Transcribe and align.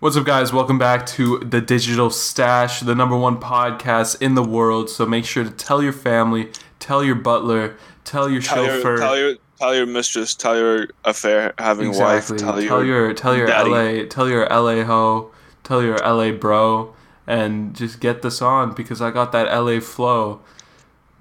What's 0.00 0.16
up, 0.16 0.26
guys? 0.26 0.52
Welcome 0.52 0.76
back 0.76 1.06
to 1.06 1.38
the 1.38 1.60
Digital 1.60 2.10
Stash, 2.10 2.80
the 2.80 2.94
number 2.94 3.16
one 3.16 3.40
podcast 3.40 4.20
in 4.20 4.34
the 4.34 4.42
world. 4.42 4.90
So 4.90 5.06
make 5.06 5.24
sure 5.24 5.44
to 5.44 5.50
tell 5.50 5.82
your 5.82 5.92
family, 5.92 6.50
tell 6.80 7.02
your 7.04 7.14
butler, 7.14 7.76
tell 8.04 8.28
your 8.28 8.42
Tell 8.42 8.66
chauffeur. 8.66 8.88
your, 8.90 8.98
tell 8.98 9.16
your 9.18 9.34
tell 9.58 9.74
your 9.74 9.86
mistress, 9.86 10.34
tell 10.34 10.58
your 10.58 10.88
affair 11.04 11.54
having 11.58 11.88
exactly. 11.88 12.34
wife, 12.34 12.40
tell, 12.42 12.52
tell 12.54 12.84
your, 12.84 13.06
your 13.06 13.14
tell 13.14 13.36
your 13.36 13.46
daddy. 13.46 13.70
LA, 13.70 14.04
tell 14.08 14.28
your 14.28 14.46
LA 14.48 14.82
ho, 14.84 15.30
tell 15.62 15.82
your 15.82 15.96
LA 15.98 16.32
bro, 16.32 16.92
and 17.26 17.74
just 17.74 18.00
get 18.00 18.20
this 18.22 18.42
on 18.42 18.74
because 18.74 19.00
I 19.00 19.10
got 19.12 19.32
that 19.32 19.44
LA 19.56 19.78
flow, 19.80 20.40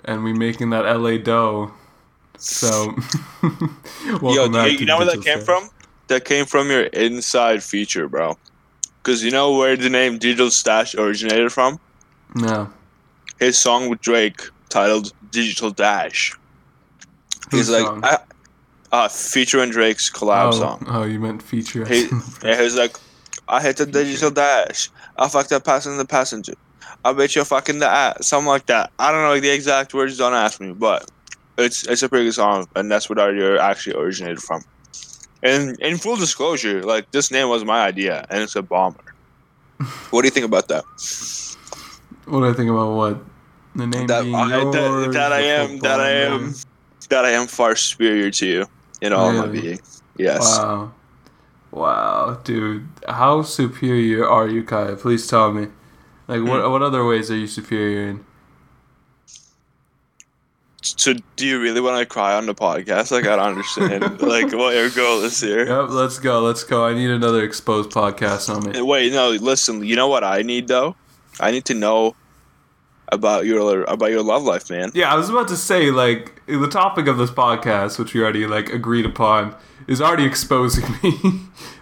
and 0.04 0.24
we 0.24 0.34
making 0.34 0.72
that 0.72 0.82
LA 0.82 1.18
dough. 1.18 1.72
So, 2.38 2.96
Yo, 4.22 4.50
back 4.50 4.72
you, 4.72 4.80
to 4.80 4.86
know 4.86 4.98
where 4.98 5.06
that 5.06 5.22
came 5.24 5.42
Stash. 5.42 5.46
from? 5.46 5.70
That 6.08 6.26
came 6.26 6.46
from 6.46 6.70
your 6.70 6.84
inside 6.86 7.64
feature, 7.64 8.10
bro. 8.10 8.36
Because 9.04 9.24
you 9.24 9.32
know 9.32 9.58
where 9.58 9.76
the 9.76 9.90
name 9.90 10.18
Digital 10.18 10.50
Stash 10.50 10.96
originated 10.96 11.52
from? 11.52 11.78
No. 12.36 12.72
His 13.38 13.60
song 13.60 13.90
with 13.90 14.00
Drake 14.00 14.42
titled 14.70 15.12
Digital 15.32 15.72
Dash. 15.72 16.34
Whose 17.52 17.68
He's 17.68 17.70
like, 17.70 17.86
song? 17.86 18.02
I, 18.06 18.20
uh, 18.94 19.10
featuring 19.10 19.72
Drake's 19.72 20.10
collab 20.10 20.48
oh, 20.48 20.52
song. 20.52 20.86
oh, 20.88 21.04
you 21.04 21.20
meant 21.20 21.44
feature. 21.44 21.86
He, 21.86 22.08
yeah, 22.44 22.56
he 22.56 22.64
was 22.64 22.78
like, 22.78 22.96
I 23.48 23.62
hit 23.62 23.78
the 23.78 23.86
digital 23.86 24.32
dash. 24.32 24.90
I 25.18 25.28
fucked 25.28 25.52
up 25.52 25.66
passing 25.66 25.98
the 25.98 26.06
passenger. 26.06 26.54
I 27.04 27.12
bet 27.12 27.36
you're 27.36 27.44
fucking 27.44 27.80
the 27.80 27.88
ass. 27.88 28.28
Something 28.28 28.48
like 28.48 28.68
that. 28.68 28.92
I 29.00 29.12
don't 29.12 29.24
know 29.24 29.40
the 29.40 29.50
exact 29.50 29.94
words. 29.94 30.18
Don't 30.18 30.34
ask 30.34 30.62
me, 30.62 30.72
but 30.72 31.10
it's 31.58 31.86
it's 31.88 32.04
a 32.04 32.10
pretty 32.10 32.26
good 32.26 32.36
song, 32.36 32.68
and 32.76 32.90
that's 32.90 33.10
what 33.10 33.20
our 33.20 33.58
actually 33.58 33.98
originated 33.98 34.40
from. 34.40 34.64
And 35.44 35.78
in 35.82 35.98
full 35.98 36.16
disclosure, 36.16 36.84
like 36.84 37.12
this 37.12 37.30
name 37.32 37.50
was 37.50 37.64
my 37.66 37.84
idea, 37.86 38.26
and 38.30 38.42
it's 38.42 38.56
a 38.56 38.62
bomber. 38.62 39.04
what 40.10 40.22
do 40.22 40.28
you 40.28 40.32
think 40.32 40.46
about 40.46 40.68
that? 40.70 40.84
What 42.26 42.40
do 42.40 42.50
I 42.50 42.54
think 42.54 42.70
about 42.72 42.96
what? 42.96 43.18
The 43.76 43.88
name 43.88 44.08
That 44.08 44.24
being 44.24 44.36
I, 44.36 44.62
yours, 44.62 45.14
that 45.14 45.34
I 45.34 45.42
am 45.42 45.80
that 45.80 46.00
I 46.00 46.10
am 46.12 46.42
name. 46.44 46.54
that 47.10 47.26
I 47.26 47.32
am 47.32 47.48
far 47.48 47.76
superior 47.76 48.32
to 48.32 48.46
you 48.46 48.66
in 49.02 49.12
all 49.12 49.34
my 49.34 49.46
Really? 49.46 49.62
being. 49.62 49.80
Yes. 50.18 50.40
Wow. 50.60 50.94
Wow, 51.72 52.40
dude. 52.44 52.88
How 53.10 53.42
superior 53.42 54.30
are 54.30 54.48
you, 54.48 54.64
Kaya? 54.64 54.96
Please 54.96 55.26
tell 55.28 55.52
me. 55.52 55.68
Like, 56.28 56.40
Hmm. 56.40 56.48
what 56.48 56.70
what 56.72 56.82
other 56.84 57.04
ways 57.04 57.30
are 57.32 57.36
you 57.36 57.48
superior 57.48 58.08
in? 58.10 58.24
So 60.84 61.14
do 61.38 61.48
you 61.48 61.62
really 61.62 61.80
want 61.80 62.00
to 62.00 62.06
cry 62.06 62.36
on 62.36 62.46
the 62.46 62.54
podcast? 62.54 63.12
Like 63.12 63.26
I 63.26 63.38
don't 63.38 63.58
understand. 63.58 64.04
like 64.22 64.52
what 64.52 64.76
your 64.76 64.90
goal 64.90 65.24
is 65.24 65.40
here. 65.40 65.66
Yep, 65.66 65.90
let's 65.90 66.20
go, 66.20 66.42
let's 66.42 66.64
go. 66.64 66.86
I 66.86 66.94
need 66.94 67.10
another 67.10 67.44
exposed 67.44 67.90
podcast 67.90 68.54
on 68.54 68.70
me. 68.70 68.80
Uh, 68.80 68.86
wait, 68.86 69.14
no, 69.14 69.30
listen. 69.30 69.84
You 69.86 69.96
know 69.96 70.08
what 70.08 70.24
I 70.24 70.42
need 70.42 70.68
though? 70.68 70.96
I 71.40 71.52
need 71.52 71.66
to 71.66 71.74
know 71.74 72.16
about 73.14 73.46
your 73.46 73.84
about 73.84 74.12
your 74.12 74.24
love 74.24 74.44
life, 74.44 74.70
man. 74.70 74.92
Yeah, 74.94 75.14
I 75.14 75.16
was 75.16 75.30
about 75.30 75.48
to 75.50 75.58
say, 75.58 75.92
like, 75.92 76.42
the 76.48 76.68
topic 76.68 77.08
of 77.08 77.18
this 77.18 77.32
podcast, 77.32 78.00
which 78.00 78.14
we 78.14 78.22
already, 78.22 78.48
like, 78.48 78.70
agreed 78.70 79.06
upon, 79.06 79.56
is 79.88 80.02
already 80.02 80.26
exposing 80.26 80.84
me. 81.04 81.12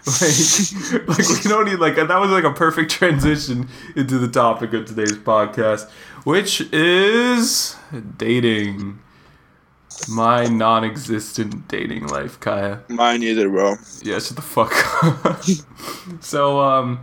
like, 0.05 1.07
like, 1.07 1.43
we 1.43 1.49
don't 1.49 1.65
need, 1.65 1.79
like, 1.79 1.95
that 1.95 2.19
was, 2.19 2.29
like, 2.31 2.43
a 2.43 2.51
perfect 2.51 2.91
transition 2.91 3.69
into 3.95 4.17
the 4.19 4.27
topic 4.27 4.73
of 4.73 4.85
today's 4.85 5.13
podcast, 5.13 5.89
which 6.23 6.61
is 6.73 7.75
dating. 8.17 8.99
My 10.09 10.45
non 10.45 10.83
existent 10.83 11.67
dating 11.67 12.07
life, 12.07 12.39
Kaya. 12.39 12.79
Mine 12.87 13.21
either, 13.21 13.49
bro. 13.49 13.75
Yeah, 14.01 14.19
shut 14.19 14.35
the 14.35 14.41
fuck 14.41 14.73
up. 15.03 15.43
so, 16.23 16.59
um, 16.59 17.01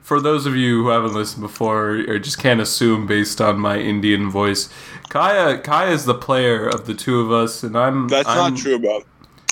for 0.00 0.20
those 0.20 0.46
of 0.46 0.54
you 0.54 0.84
who 0.84 0.88
haven't 0.90 1.14
listened 1.14 1.42
before 1.42 2.04
or 2.06 2.18
just 2.20 2.38
can't 2.38 2.60
assume 2.60 3.06
based 3.06 3.40
on 3.40 3.58
my 3.58 3.78
Indian 3.78 4.30
voice, 4.30 4.68
Kaya 5.08 5.58
Kaya 5.58 5.90
is 5.90 6.04
the 6.04 6.14
player 6.14 6.68
of 6.68 6.86
the 6.86 6.94
two 6.94 7.20
of 7.20 7.32
us, 7.32 7.64
and 7.64 7.76
I'm. 7.76 8.06
That's 8.08 8.28
I'm- 8.28 8.52
not 8.52 8.60
true, 8.60 8.78
bro. 8.78 9.02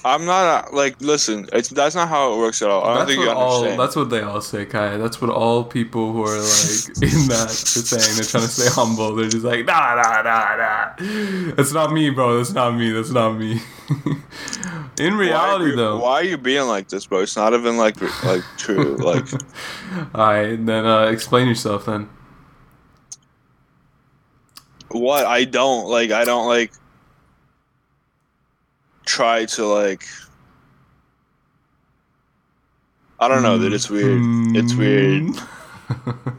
I'm 0.06 0.26
not 0.26 0.74
like 0.74 1.00
listen. 1.00 1.48
It's 1.52 1.70
that's 1.70 1.94
not 1.94 2.08
how 2.08 2.34
it 2.34 2.38
works 2.38 2.60
at 2.60 2.68
all. 2.68 2.84
I 2.84 2.88
don't 2.88 2.96
That's 2.98 3.10
think 3.10 3.22
you 3.22 3.28
what 3.28 3.36
all. 3.38 3.62
That's 3.76 3.96
what 3.96 4.10
they 4.10 4.20
all 4.20 4.42
say, 4.42 4.66
Kaya. 4.66 4.98
That's 4.98 5.18
what 5.22 5.30
all 5.30 5.64
people 5.64 6.12
who 6.12 6.22
are 6.24 6.38
like 6.38 6.88
in 7.02 7.28
that 7.28 7.46
are 7.46 7.48
saying. 7.48 8.16
They're 8.16 8.24
trying 8.24 8.44
to 8.44 8.48
stay 8.50 8.68
humble. 8.68 9.14
They're 9.14 9.30
just 9.30 9.44
like, 9.44 9.64
nah, 9.64 9.94
nah, 9.94 10.20
nah, 10.22 10.56
nah. 10.56 11.52
That's 11.54 11.72
not 11.72 11.92
me, 11.92 12.10
bro. 12.10 12.36
That's 12.36 12.52
not 12.52 12.72
me. 12.76 12.90
That's 12.92 13.10
not 13.10 13.32
me. 13.38 13.60
in 14.98 15.14
Why 15.14 15.18
reality, 15.20 15.70
you- 15.70 15.76
though. 15.76 15.98
why 16.00 16.12
are 16.20 16.24
you 16.24 16.36
being 16.36 16.66
like 16.68 16.88
this, 16.88 17.06
bro? 17.06 17.20
It's 17.20 17.36
not 17.36 17.54
even 17.54 17.78
like 17.78 17.98
like 18.24 18.42
true. 18.58 18.96
Like 19.04 19.24
Alright, 20.14 20.66
then 20.66 20.84
uh, 20.84 21.06
explain 21.06 21.48
yourself 21.48 21.86
then. 21.86 22.08
what? 24.90 25.24
I 25.24 25.44
don't 25.44 25.88
like. 25.88 26.10
I 26.10 26.24
don't 26.24 26.46
like. 26.46 26.72
Try 29.04 29.44
to 29.46 29.66
like. 29.66 30.04
I 33.20 33.28
don't 33.28 33.42
know, 33.42 33.58
dude. 33.58 33.72
It's 33.72 33.88
weird. 33.88 34.20
It's 34.56 34.74
weird. 34.74 35.22
Mm. 35.22 36.36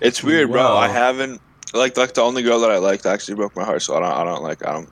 It's 0.00 0.22
weird, 0.24 0.50
bro. 0.50 0.76
I 0.76 0.88
haven't 0.88 1.40
like 1.74 1.96
like 1.96 2.14
the 2.14 2.22
only 2.22 2.42
girl 2.42 2.60
that 2.60 2.70
I 2.70 2.78
liked 2.78 3.06
actually 3.06 3.34
broke 3.34 3.54
my 3.56 3.64
heart, 3.64 3.82
so 3.82 3.96
I 3.96 4.00
don't 4.00 4.12
I 4.12 4.24
don't 4.24 4.42
like 4.42 4.66
I 4.66 4.72
don't. 4.72 4.88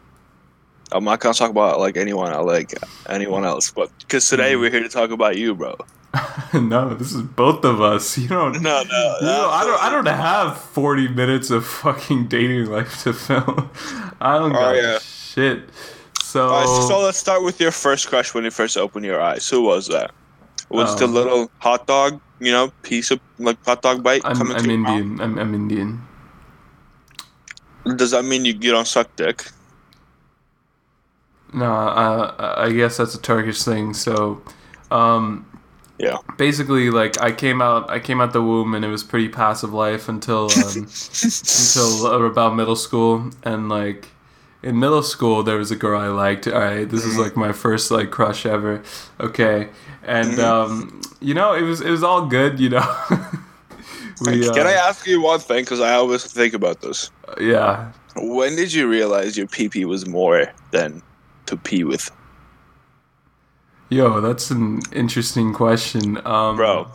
I'm 0.93 1.05
not 1.05 1.21
gonna 1.21 1.35
talk 1.35 1.51
about 1.51 1.79
like 1.79 1.97
anyone 1.97 2.33
I 2.33 2.39
like 2.39 2.75
anyone 3.09 3.45
else, 3.45 3.71
but 3.71 3.91
because 4.01 4.27
today 4.29 4.55
Hmm. 4.55 4.61
we're 4.61 4.71
here 4.71 4.83
to 4.83 4.89
talk 4.89 5.11
about 5.11 5.37
you, 5.37 5.55
bro. 5.55 5.77
no, 6.55 6.93
this 6.95 7.13
is 7.13 7.23
both 7.23 7.65
of 7.65 7.81
us. 7.81 8.19
You 8.19 8.27
don't. 8.29 8.61
No, 8.61 8.83
no, 8.83 9.17
You 9.21 9.27
know, 9.27 9.49
I 9.51 9.65
don't. 9.65 9.83
I 9.83 9.91
don't 9.91 10.07
have 10.07 10.59
forty 10.59 11.07
minutes 11.09 11.51
of 11.51 11.65
fucking 11.67 12.27
dating 12.27 12.67
life 12.67 13.05
to 13.05 13.13
film. 13.13 13.71
I 14.21 14.37
don't 14.39 14.51
Oh, 14.51 14.59
got 14.59 14.77
yeah. 14.77 14.99
shit. 14.99 15.69
So, 16.31 16.49
Alright, 16.49 16.69
so 16.69 17.01
let's 17.01 17.19
start 17.19 17.43
with 17.43 17.61
your 17.61 17.73
first 17.73 18.09
crush 18.09 18.35
when 18.35 18.45
you 18.45 18.51
first 18.51 18.77
opened 18.77 19.05
your 19.05 19.21
eyes. 19.21 19.49
Who 19.49 19.63
was 19.63 19.89
that? 19.89 20.13
Was 20.71 20.95
it 20.95 20.99
the 20.99 21.07
Um, 21.07 21.15
little 21.15 21.51
hot 21.59 21.87
dog, 21.87 22.21
you 22.41 22.53
know, 22.53 22.73
piece 22.83 23.11
of 23.11 23.21
like 23.39 23.59
hot 23.65 23.83
dog 23.83 24.03
bite 24.03 24.25
I'm, 24.25 24.35
coming 24.35 24.57
I'm 24.57 24.57
through 24.57 24.73
your 24.73 24.81
mouth? 24.81 25.03
Indian. 25.03 25.21
I'm, 25.21 25.39
I'm 25.39 25.55
Indian. 25.55 26.01
Does 27.97 28.13
that 28.13 28.25
mean 28.25 28.45
you, 28.45 28.55
you 28.61 28.71
don't 28.73 28.87
suck 28.87 29.15
dick? 29.17 29.45
No, 31.53 31.65
uh, 31.73 32.55
I 32.59 32.73
guess 32.73 32.97
that's 32.99 33.15
a 33.15 33.21
Turkish 33.21 33.63
thing. 33.63 33.93
So, 33.95 34.43
um, 34.91 35.47
Yeah. 35.99 36.19
basically, 36.37 36.91
like 36.91 37.19
I 37.21 37.33
came 37.33 37.61
out, 37.63 37.91
I 37.91 37.99
came 38.01 38.21
out 38.21 38.33
the 38.33 38.43
womb, 38.43 38.75
and 38.75 38.85
it 38.85 38.89
was 38.89 39.03
pretty 39.05 39.29
passive 39.29 39.73
life 39.73 40.09
until 40.09 40.55
um, 40.55 40.89
until 41.57 42.07
about 42.07 42.55
middle 42.57 42.77
school, 42.77 43.31
and 43.43 43.69
like 43.69 44.09
in 44.63 44.79
middle 44.79 45.03
school 45.03 45.43
there 45.43 45.57
was 45.57 45.71
a 45.71 45.77
girl 45.77 46.01
I 46.01 46.09
liked. 46.09 46.47
All 46.47 46.61
right, 46.61 46.89
this 46.89 47.05
is 47.05 47.19
like 47.19 47.37
my 47.37 47.53
first 47.53 47.91
like 47.91 48.11
crush 48.11 48.47
ever. 48.47 48.83
Okay, 49.19 49.69
and 50.03 50.39
um, 50.39 51.01
you 51.21 51.35
know 51.35 51.55
it 51.55 51.63
was 51.63 51.81
it 51.81 51.91
was 51.91 52.03
all 52.03 52.27
good. 52.27 52.61
You 52.61 52.71
know. 52.71 52.97
we, 54.21 54.49
Can 54.49 54.67
I 54.67 54.75
uh, 54.75 54.89
ask 54.89 55.07
you 55.07 55.21
one 55.21 55.41
thing? 55.41 55.65
Because 55.65 55.81
I 55.81 55.95
always 55.95 56.25
think 56.25 56.55
about 56.55 56.81
this. 56.81 57.11
Yeah. 57.41 57.93
When 58.17 58.57
did 58.57 58.73
you 58.73 58.89
realize 58.89 59.37
your 59.37 59.47
pee 59.47 59.69
pee 59.69 59.85
was 59.85 60.07
more 60.07 60.53
than 60.73 61.01
to 61.47 61.57
pee 61.57 61.85
with, 61.85 62.11
Yo, 63.91 64.21
that's 64.21 64.53
an 64.53 64.81
interesting 64.93 65.53
question, 65.53 66.25
um, 66.25 66.55
bro? 66.55 66.89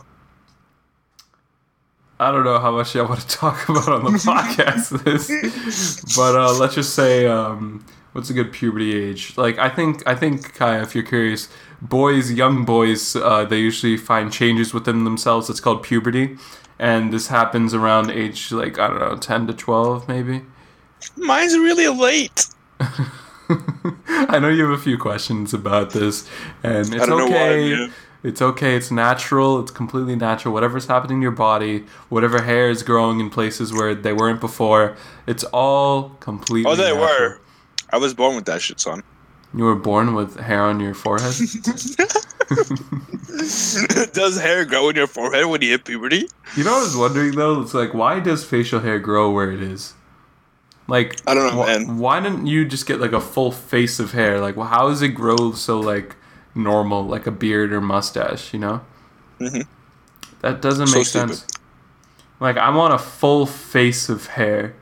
I 2.18 2.30
don't 2.32 2.44
know 2.44 2.58
how 2.58 2.72
much 2.72 2.96
I 2.96 3.02
want 3.02 3.20
to 3.20 3.28
talk 3.28 3.68
about 3.68 3.88
on 3.88 4.04
the 4.04 4.10
podcast 4.10 5.04
this, 5.04 6.16
but 6.16 6.34
uh, 6.34 6.52
let's 6.58 6.74
just 6.74 6.94
say, 6.94 7.26
um, 7.26 7.84
what's 8.12 8.30
a 8.30 8.34
good 8.34 8.52
puberty 8.52 8.94
age? 8.94 9.36
Like, 9.36 9.58
I 9.58 9.68
think, 9.68 10.02
I 10.06 10.14
think, 10.14 10.54
Kaya, 10.54 10.82
if 10.82 10.94
you're 10.94 11.04
curious, 11.04 11.48
boys, 11.82 12.32
young 12.32 12.64
boys, 12.64 13.16
uh, 13.16 13.44
they 13.44 13.58
usually 13.58 13.98
find 13.98 14.32
changes 14.32 14.72
within 14.72 15.04
themselves. 15.04 15.50
It's 15.50 15.60
called 15.60 15.82
puberty, 15.82 16.38
and 16.78 17.12
this 17.12 17.28
happens 17.28 17.74
around 17.74 18.10
age 18.10 18.50
like 18.50 18.78
I 18.78 18.88
don't 18.88 18.98
know, 18.98 19.16
ten 19.16 19.46
to 19.48 19.52
twelve, 19.52 20.08
maybe. 20.08 20.42
Mine's 21.16 21.54
really 21.54 21.88
late. 21.88 22.46
I 24.08 24.38
know 24.40 24.48
you 24.48 24.64
have 24.68 24.78
a 24.78 24.82
few 24.82 24.98
questions 24.98 25.52
about 25.54 25.90
this, 25.90 26.28
and 26.62 26.94
it's 26.94 27.02
I 27.02 27.06
don't 27.06 27.18
know 27.18 27.26
why. 27.26 27.48
okay. 27.50 27.92
It's 28.26 28.42
okay. 28.42 28.74
It's 28.74 28.90
natural. 28.90 29.60
It's 29.60 29.70
completely 29.70 30.16
natural. 30.16 30.52
Whatever's 30.52 30.86
happening 30.86 31.18
in 31.18 31.22
your 31.22 31.30
body, 31.30 31.84
whatever 32.08 32.42
hair 32.42 32.68
is 32.68 32.82
growing 32.82 33.20
in 33.20 33.30
places 33.30 33.72
where 33.72 33.94
they 33.94 34.12
weren't 34.12 34.40
before, 34.40 34.96
it's 35.28 35.44
all 35.44 36.10
completely. 36.18 36.70
Oh, 36.70 36.74
they 36.74 36.92
natural. 36.92 37.02
were. 37.02 37.40
I 37.90 37.98
was 37.98 38.14
born 38.14 38.34
with 38.34 38.46
that 38.46 38.60
shit, 38.60 38.80
son. 38.80 39.04
You 39.54 39.62
were 39.62 39.76
born 39.76 40.14
with 40.14 40.40
hair 40.40 40.62
on 40.62 40.80
your 40.80 40.92
forehead. 40.92 41.34
does 44.12 44.40
hair 44.40 44.64
grow 44.64 44.88
in 44.88 44.96
your 44.96 45.06
forehead 45.06 45.46
when 45.46 45.62
you 45.62 45.70
hit 45.70 45.84
puberty? 45.84 46.28
you 46.56 46.64
know 46.64 46.72
what 46.72 46.80
I 46.80 46.84
was 46.84 46.96
wondering 46.96 47.36
though? 47.36 47.60
It's 47.60 47.74
like, 47.74 47.94
why 47.94 48.18
does 48.18 48.44
facial 48.44 48.80
hair 48.80 48.98
grow 48.98 49.30
where 49.30 49.52
it 49.52 49.62
is? 49.62 49.94
Like, 50.88 51.20
I 51.28 51.34
don't 51.34 51.54
know, 51.54 51.62
wh- 51.62 51.66
man. 51.66 51.98
Why 51.98 52.18
didn't 52.20 52.46
you 52.46 52.64
just 52.64 52.86
get 52.86 53.00
like 53.00 53.12
a 53.12 53.20
full 53.20 53.52
face 53.52 54.00
of 54.00 54.12
hair? 54.12 54.40
Like, 54.40 54.56
well, 54.56 54.66
how 54.66 54.88
does 54.88 55.02
it 55.02 55.10
grow 55.10 55.52
so 55.52 55.78
like 55.78 56.16
normal, 56.56 57.04
like 57.04 57.26
a 57.26 57.30
beard 57.30 57.72
or 57.72 57.80
mustache? 57.80 58.52
You 58.52 58.58
know. 58.60 58.80
Mhm. 59.40 59.66
That 60.40 60.60
doesn't 60.62 60.86
So 60.88 60.98
make 60.98 61.06
stupid. 61.06 61.34
sense. 61.36 61.46
Like 62.40 62.56
I 62.56 62.70
want 62.70 62.94
a 62.94 62.98
full 62.98 63.46
face 63.46 64.08
of 64.08 64.26
hair. 64.26 64.74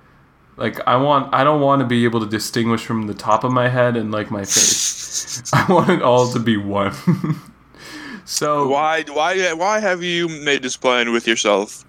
Like 0.56 0.80
I 0.86 0.96
want 0.96 1.34
I 1.34 1.42
don't 1.44 1.60
want 1.60 1.80
to 1.80 1.86
be 1.86 2.04
able 2.04 2.20
to 2.20 2.26
distinguish 2.26 2.84
from 2.84 3.06
the 3.06 3.14
top 3.14 3.44
of 3.44 3.52
my 3.52 3.68
head 3.68 3.96
and 3.96 4.10
like 4.12 4.30
my 4.30 4.44
face. 4.44 5.42
I 5.52 5.64
want 5.72 5.90
it 5.90 6.02
all 6.02 6.28
to 6.32 6.38
be 6.38 6.56
one. 6.56 6.94
so 8.24 8.68
Why? 8.68 9.02
Why? 9.12 9.52
Why 9.52 9.80
have 9.80 10.02
you 10.02 10.28
made 10.28 10.62
this 10.62 10.76
plan 10.76 11.12
with 11.12 11.26
yourself? 11.26 11.84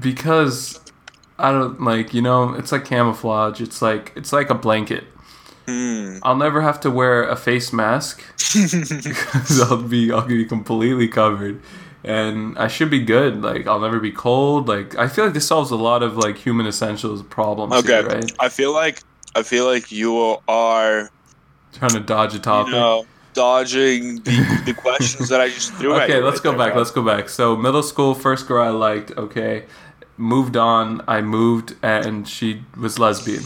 because 0.00 0.80
I 1.38 1.52
don't 1.52 1.80
like, 1.80 2.12
you 2.12 2.20
know, 2.22 2.54
it's 2.54 2.72
like 2.72 2.84
camouflage. 2.84 3.60
It's 3.60 3.80
like 3.80 4.12
it's 4.16 4.32
like 4.32 4.50
a 4.50 4.54
blanket. 4.54 5.04
Hmm. 5.66 6.18
I'll 6.22 6.36
never 6.36 6.62
have 6.62 6.80
to 6.80 6.90
wear 6.90 7.24
a 7.24 7.36
face 7.36 7.72
mask 7.72 8.22
because 8.54 9.60
I'll 9.60 9.82
be 9.82 10.12
I'll 10.12 10.26
be 10.26 10.44
completely 10.44 11.08
covered, 11.08 11.60
and 12.04 12.56
I 12.58 12.68
should 12.68 12.90
be 12.90 13.00
good. 13.00 13.42
Like 13.42 13.66
I'll 13.66 13.80
never 13.80 13.98
be 14.00 14.12
cold. 14.12 14.68
Like 14.68 14.96
I 14.96 15.08
feel 15.08 15.24
like 15.24 15.34
this 15.34 15.46
solves 15.48 15.70
a 15.70 15.76
lot 15.76 16.02
of 16.02 16.16
like 16.16 16.36
human 16.38 16.66
essentials 16.66 17.22
problems. 17.22 17.72
Okay. 17.74 18.00
here, 18.00 18.06
right? 18.06 18.32
I 18.38 18.48
feel 18.48 18.72
like 18.72 19.00
I 19.34 19.42
feel 19.42 19.64
like 19.66 19.90
you 19.90 20.36
are 20.48 21.10
Trying 21.72 21.90
to 21.90 22.00
dodge 22.00 22.34
a 22.34 22.38
topic. 22.38 22.72
you 22.72 22.78
know 22.78 23.06
dodging 23.34 24.16
the, 24.22 24.62
the 24.64 24.72
questions 24.78 25.28
that 25.28 25.40
I 25.42 25.48
just 25.50 25.74
threw 25.74 25.94
at 25.94 26.08
okay, 26.08 26.20
let's 26.20 26.38
right 26.38 26.44
go 26.44 26.50
there, 26.52 26.58
back. 26.68 26.74
Let's 26.74 26.90
go 26.90 27.02
back. 27.02 27.28
So 27.28 27.54
middle 27.54 27.82
school, 27.82 28.14
first 28.14 28.48
girl 28.48 28.64
I 28.64 28.70
liked. 28.70 29.10
Okay, 29.16 29.64
moved 30.16 30.56
on. 30.56 31.02
I 31.06 31.20
moved, 31.20 31.76
and 31.82 32.26
she 32.26 32.62
was 32.76 32.98
lesbian. 32.98 33.42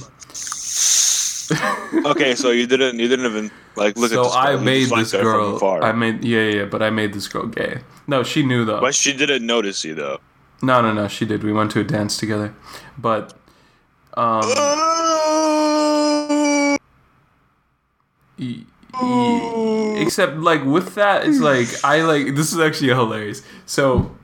Okay, 2.06 2.35
so 2.35 2.50
you 2.50 2.67
didn't 2.67 2.99
you 2.99 3.08
didn't 3.08 3.26
even 3.26 3.50
like 3.76 3.97
look 3.97 4.11
so 4.11 4.26
at 4.26 4.31
girl. 4.31 4.32
I 4.32 4.56
made 4.62 4.88
this 4.88 5.12
girl. 5.12 5.58
I 5.82 5.93
made 5.93 6.25
yeah, 6.25 6.49
yeah, 6.49 6.64
but 6.64 6.82
I 6.82 6.91
made 6.91 7.12
this 7.12 7.29
girl 7.29 7.47
gay. 7.47 7.81
No, 8.06 8.23
she 8.23 8.43
knew 8.43 8.64
though. 8.64 8.81
but 8.81 8.94
she 8.94 9.12
didn't 9.12 9.44
notice 9.47 9.85
you 9.85 9.94
though. 9.94 10.19
No, 10.62 10.81
no, 10.82 10.93
no. 10.93 11.08
She 11.08 11.25
did. 11.26 11.43
We 11.43 11.52
went 11.52 11.70
to 11.73 11.81
a 11.81 11.85
dance 11.85 12.17
together, 12.17 12.55
but 12.99 13.35
um, 14.14 14.43
e- 18.38 18.64
e- 19.03 20.03
except 20.03 20.37
like 20.38 20.64
with 20.64 20.94
that, 20.94 21.26
it's 21.26 21.41
like 21.41 21.69
I 21.85 22.03
like 22.03 22.35
this 22.35 22.53
is 22.53 22.58
actually 22.58 22.88
hilarious. 22.88 23.43
So 23.67 24.14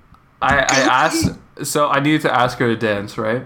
I 0.43 0.59
I 0.59 0.81
asked, 1.05 1.31
so 1.63 1.89
I 1.89 2.01
needed 2.01 2.23
to 2.23 2.35
ask 2.35 2.59
her 2.59 2.67
to 2.69 2.77
dance, 2.77 3.17
right? 3.19 3.43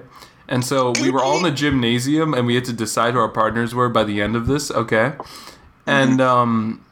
And 0.51 0.65
so 0.65 0.93
we 1.01 1.11
were 1.11 1.23
all 1.23 1.37
in 1.39 1.45
the 1.45 1.51
gymnasium, 1.63 2.35
and 2.35 2.47
we 2.47 2.57
had 2.57 2.65
to 2.67 2.73
decide 2.73 3.15
who 3.15 3.21
our 3.21 3.29
partners 3.29 3.75
were 3.75 3.89
by 3.89 4.05
the 4.05 4.21
end 4.21 4.37
of 4.37 4.47
this. 4.47 4.71
Okay, 4.71 5.15
and 5.87 6.21
um, 6.21 6.85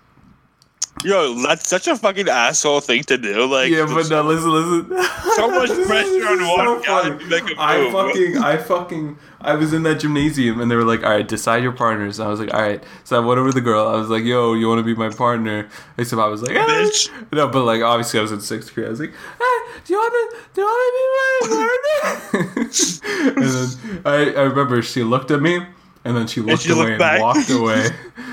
Yo, 1.05 1.35
that's 1.43 1.69
such 1.69 1.87
a 1.87 1.97
fucking 1.97 2.29
asshole 2.29 2.81
thing 2.81 3.03
to 3.05 3.17
do. 3.17 3.47
Like, 3.47 3.71
yeah, 3.71 3.87
but 3.87 4.09
no, 4.11 4.23
listen, 4.23 4.51
listen. 4.51 5.05
so 5.37 5.49
much 5.49 5.69
pressure 5.87 6.27
on 6.27 6.41
one 6.49 6.83
guy 6.83 7.03
funny. 7.03 7.19
to 7.19 7.27
make 7.27 7.57
a 7.57 7.61
I 7.61 7.79
move. 7.79 7.93
fucking, 7.93 8.39
I 8.39 8.57
fucking, 8.57 9.19
I 9.41 9.55
was 9.55 9.73
in 9.73 9.85
that 9.85 10.01
gymnasium 10.01 10.61
and 10.61 10.71
they 10.71 10.75
were 10.77 10.85
like, 10.85 11.05
all 11.05 11.11
right, 11.11 11.27
decide 11.27 11.63
your 11.63 11.73
partners. 11.73 12.19
And 12.19 12.27
I 12.27 12.31
was 12.31 12.41
like, 12.41 12.53
all 12.53 12.61
right. 12.61 12.83
So 13.05 13.17
I 13.17 13.25
went 13.25 13.39
over 13.39 13.51
to 13.51 13.55
the 13.55 13.61
girl. 13.61 13.87
I 13.87 13.97
was 13.97 14.09
like, 14.09 14.25
yo, 14.25 14.55
you 14.55 14.67
want 14.69 14.81
to 14.81 14.83
be 14.83 14.95
my 14.95 15.11
partner? 15.11 15.69
Except 15.97 16.21
I 16.21 16.27
was 16.27 16.43
like, 16.43 16.57
eh. 16.57 16.67
Bitch. 16.67 17.33
no, 17.33 17.49
but 17.49 17.65
like 17.65 17.83
obviously 17.83 18.19
I 18.19 18.23
was 18.23 18.33
in 18.33 18.41
sixth 18.41 18.75
grade. 18.75 18.89
I 18.89 18.91
was 18.91 19.01
like, 19.01 19.11
hey, 19.11 19.81
do 19.85 19.93
you 19.93 19.99
want 19.99 20.33
to, 20.33 20.39
do 20.55 20.61
you 20.61 20.67
want 20.67 20.83
to 20.85 20.93
be 20.99 21.07
my 21.17 22.59
partner? 22.59 23.35
and 23.43 23.53
then 23.53 24.03
I, 24.05 24.41
I 24.41 24.43
remember 24.45 24.83
she 24.83 25.03
looked 25.05 25.31
at 25.31 25.41
me. 25.41 25.61
And 26.09 26.17
then 26.17 26.27
she 26.27 26.41
looked 26.41 26.63
she 26.63 26.71
looked 26.71 26.81
away 26.81 26.91
and 26.93 26.99
back. 26.99 27.21
walked 27.21 27.51
away. 27.61 27.89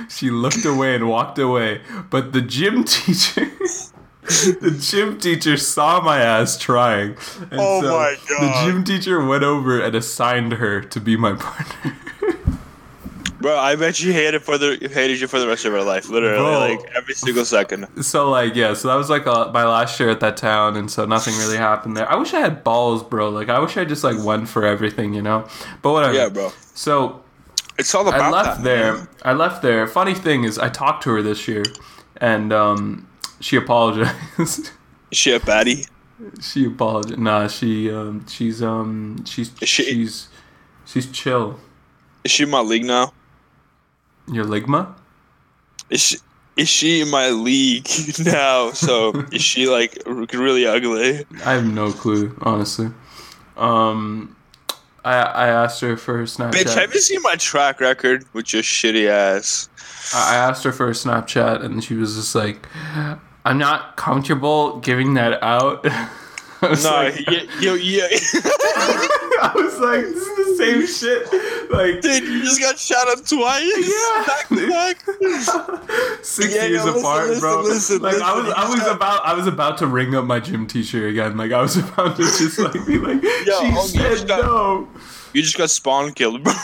she 0.10 0.30
looked 0.31 0.63
away 0.66 0.95
and 0.95 1.10
walked 1.10 1.38
away. 1.39 1.81
But 2.10 2.31
the 2.31 2.42
gym 2.42 2.83
teacher 2.95 3.51
the 4.25 4.75
gym 4.80 5.19
teacher 5.19 5.56
saw 5.57 6.01
my 6.01 6.19
ass 6.19 6.57
trying. 6.57 7.12
And 7.51 7.60
Oh 7.60 7.81
so 7.81 7.89
my 8.00 8.16
god. 8.30 8.42
The 8.66 8.72
gym 8.72 8.83
teacher 8.83 9.24
went 9.24 9.44
over 9.44 9.80
and 9.81 9.94
assigned 9.94 10.54
her 10.54 10.81
to 10.81 11.00
be 11.00 11.16
my 11.18 11.33
partner. 11.36 11.95
Bro, 13.42 13.57
I 13.60 13.75
bet 13.75 13.95
she 13.95 14.12
hated 14.12 14.42
for 14.42 14.57
the 14.57 14.89
hated 14.92 15.19
you 15.22 15.27
for 15.27 15.38
the 15.39 15.48
rest 15.48 15.66
of 15.66 15.74
her 15.74 15.83
life. 15.83 16.10
Literally, 16.10 16.38
Bro. 16.38 16.60
like 16.60 16.95
every 16.95 17.13
single 17.13 17.45
second. 17.45 17.86
so 18.04 18.30
like 18.31 18.56
yeah, 18.56 18.74
so 18.74 18.88
that 18.88 18.95
was 18.95 19.10
like 19.12 19.27
uh 19.27 19.51
my 19.54 19.66
last 19.66 20.00
year 20.00 20.10
at 20.10 20.19
that 20.22 20.38
town, 20.38 20.75
and 20.75 20.89
so 20.89 21.06
nothing 21.06 21.36
really 21.38 21.57
happened 21.57 21.95
there. 21.95 22.10
I 22.12 22.16
wish 22.16 22.33
I 22.33 22.39
had 22.39 22.63
balls, 22.63 23.04
bro. 23.04 23.30
Like 23.30 23.50
I 23.50 23.60
wish 23.60 23.77
I 23.77 23.86
just 23.86 24.04
like 24.04 24.18
went 24.24 24.50
for 24.50 24.66
everything, 24.66 25.13
you 25.13 25.22
know. 25.22 25.48
But 25.83 25.92
whatever. 25.92 26.13
Yeah, 26.16 26.30
bro. 26.30 26.51
So 26.74 27.22
It's 27.77 27.94
all 27.94 28.07
about 28.07 28.18
that. 28.18 28.24
I 28.24 28.30
left 28.31 28.57
that, 28.57 28.63
there. 28.63 28.94
man. 28.94 29.07
I 29.24 29.33
left 29.33 29.62
there. 29.62 29.88
Funny 29.88 30.13
thing 30.13 30.44
is, 30.44 30.57
I 30.57 30.69
talked 30.69 31.04
to 31.04 31.10
her 31.12 31.22
this 31.22 31.48
year, 31.48 31.63
and 32.18 32.54
um, 32.54 33.07
she 33.39 33.56
apologized. 33.57 34.16
Is 35.12 35.18
she 35.18 35.31
a 35.33 35.39
baddie? 35.39 35.88
she 36.42 36.66
apologized. 36.66 37.19
Nah, 37.19 37.48
she 37.48 37.92
um, 37.92 38.25
she's 38.27 38.63
um, 38.63 39.24
she's 39.25 39.51
she- 39.63 39.83
she's 39.83 40.27
she's 40.86 41.12
chill. 41.12 41.60
Is 42.24 42.31
she 42.31 42.44
in 42.44 42.50
my 42.50 42.62
league 42.62 42.86
now? 42.86 43.13
Your 44.31 44.45
ligma? 44.45 44.95
Is 45.89 46.01
she 46.01 46.18
is 46.56 46.69
she 46.69 47.01
in 47.01 47.10
my 47.12 47.30
league 47.30 47.88
now? 48.25 48.72
So 48.72 49.13
is 49.31 49.42
she 49.42 49.68
like 49.68 50.01
really 50.06 50.66
ugly? 50.66 51.25
I 51.45 51.54
have 51.54 51.66
no 51.66 51.92
clue, 51.92 52.36
honestly. 52.42 52.89
Um, 53.57 54.36
I 55.06 55.22
I 55.22 55.48
asked 55.48 55.81
her 55.81 55.96
for 55.96 56.18
her 56.18 56.24
Snapchat. 56.24 56.52
Bitch, 56.54 56.75
have 56.75 56.94
you 56.94 57.00
seen 57.00 57.22
my 57.22 57.36
track 57.36 57.80
record 57.80 58.25
with 58.34 58.52
your 58.54 58.63
shitty 58.63 59.07
ass? 59.07 59.69
I 60.13 60.34
I 60.34 60.36
asked 60.38 60.63
her 60.63 60.72
for 60.72 60.88
a 60.88 60.92
Snapchat, 60.94 61.63
and 61.63 61.84
she 61.84 61.96
was 61.96 62.16
just 62.16 62.34
like, 62.36 62.68
"I'm 63.46 63.57
not 63.57 63.96
comfortable 63.98 64.80
giving 64.80 65.13
that 65.13 65.42
out." 65.44 65.86
I 66.62 66.69
was 66.69 66.84
No, 66.84 66.92
like, 66.92 67.19
yeah. 67.62 68.07
I 69.42 69.52
was 69.56 69.78
like, 69.80 70.02
"This 70.02 70.16
is 70.28 70.38
the 70.38 70.44
same 70.65 70.88
shit." 70.88 71.71
Like, 71.71 72.01
Dude, 72.01 72.23
you 72.23 72.44
just 72.44 72.59
got 72.59 72.77
shot 72.79 73.07
up 73.09 73.25
twice. 73.25 73.63
Yeah. 73.77 74.23
Back 74.27 74.47
to 74.50 74.69
back. 74.69 76.23
six 76.23 76.53
Yeah, 76.56 76.65
years 76.65 76.85
listen, 76.85 77.00
apart, 77.01 77.27
listen, 77.27 77.39
bro. 77.41 77.62
listen, 77.62 78.01
like 78.01 78.15
I 78.21 78.33
was, 78.39 78.53
I 78.53 78.69
was 78.69 78.79
just- 78.79 78.91
about, 78.95 79.25
I 79.25 79.33
was 79.33 79.47
about 79.47 79.77
to 79.79 79.88
ring 79.88 80.15
up 80.15 80.25
my 80.25 80.39
gym 80.39 80.67
teacher 80.67 81.07
again. 81.07 81.38
Like 81.38 81.51
I 81.51 81.62
was 81.62 81.75
about 81.89 82.15
to 82.17 82.23
just 82.23 82.59
like 82.59 82.73
be 82.85 82.97
like, 83.00 83.21
Yo, 83.23 83.29
she 83.29 83.51
homie, 83.51 83.73
you 83.73 83.88
said 83.88 84.12
just 84.12 84.27
got- 84.27 84.44
no. 84.45 84.88
You 85.33 85.41
just 85.41 85.57
got 85.57 85.69
spawn 85.69 86.13
killed, 86.13 86.44
bro. 86.44 86.53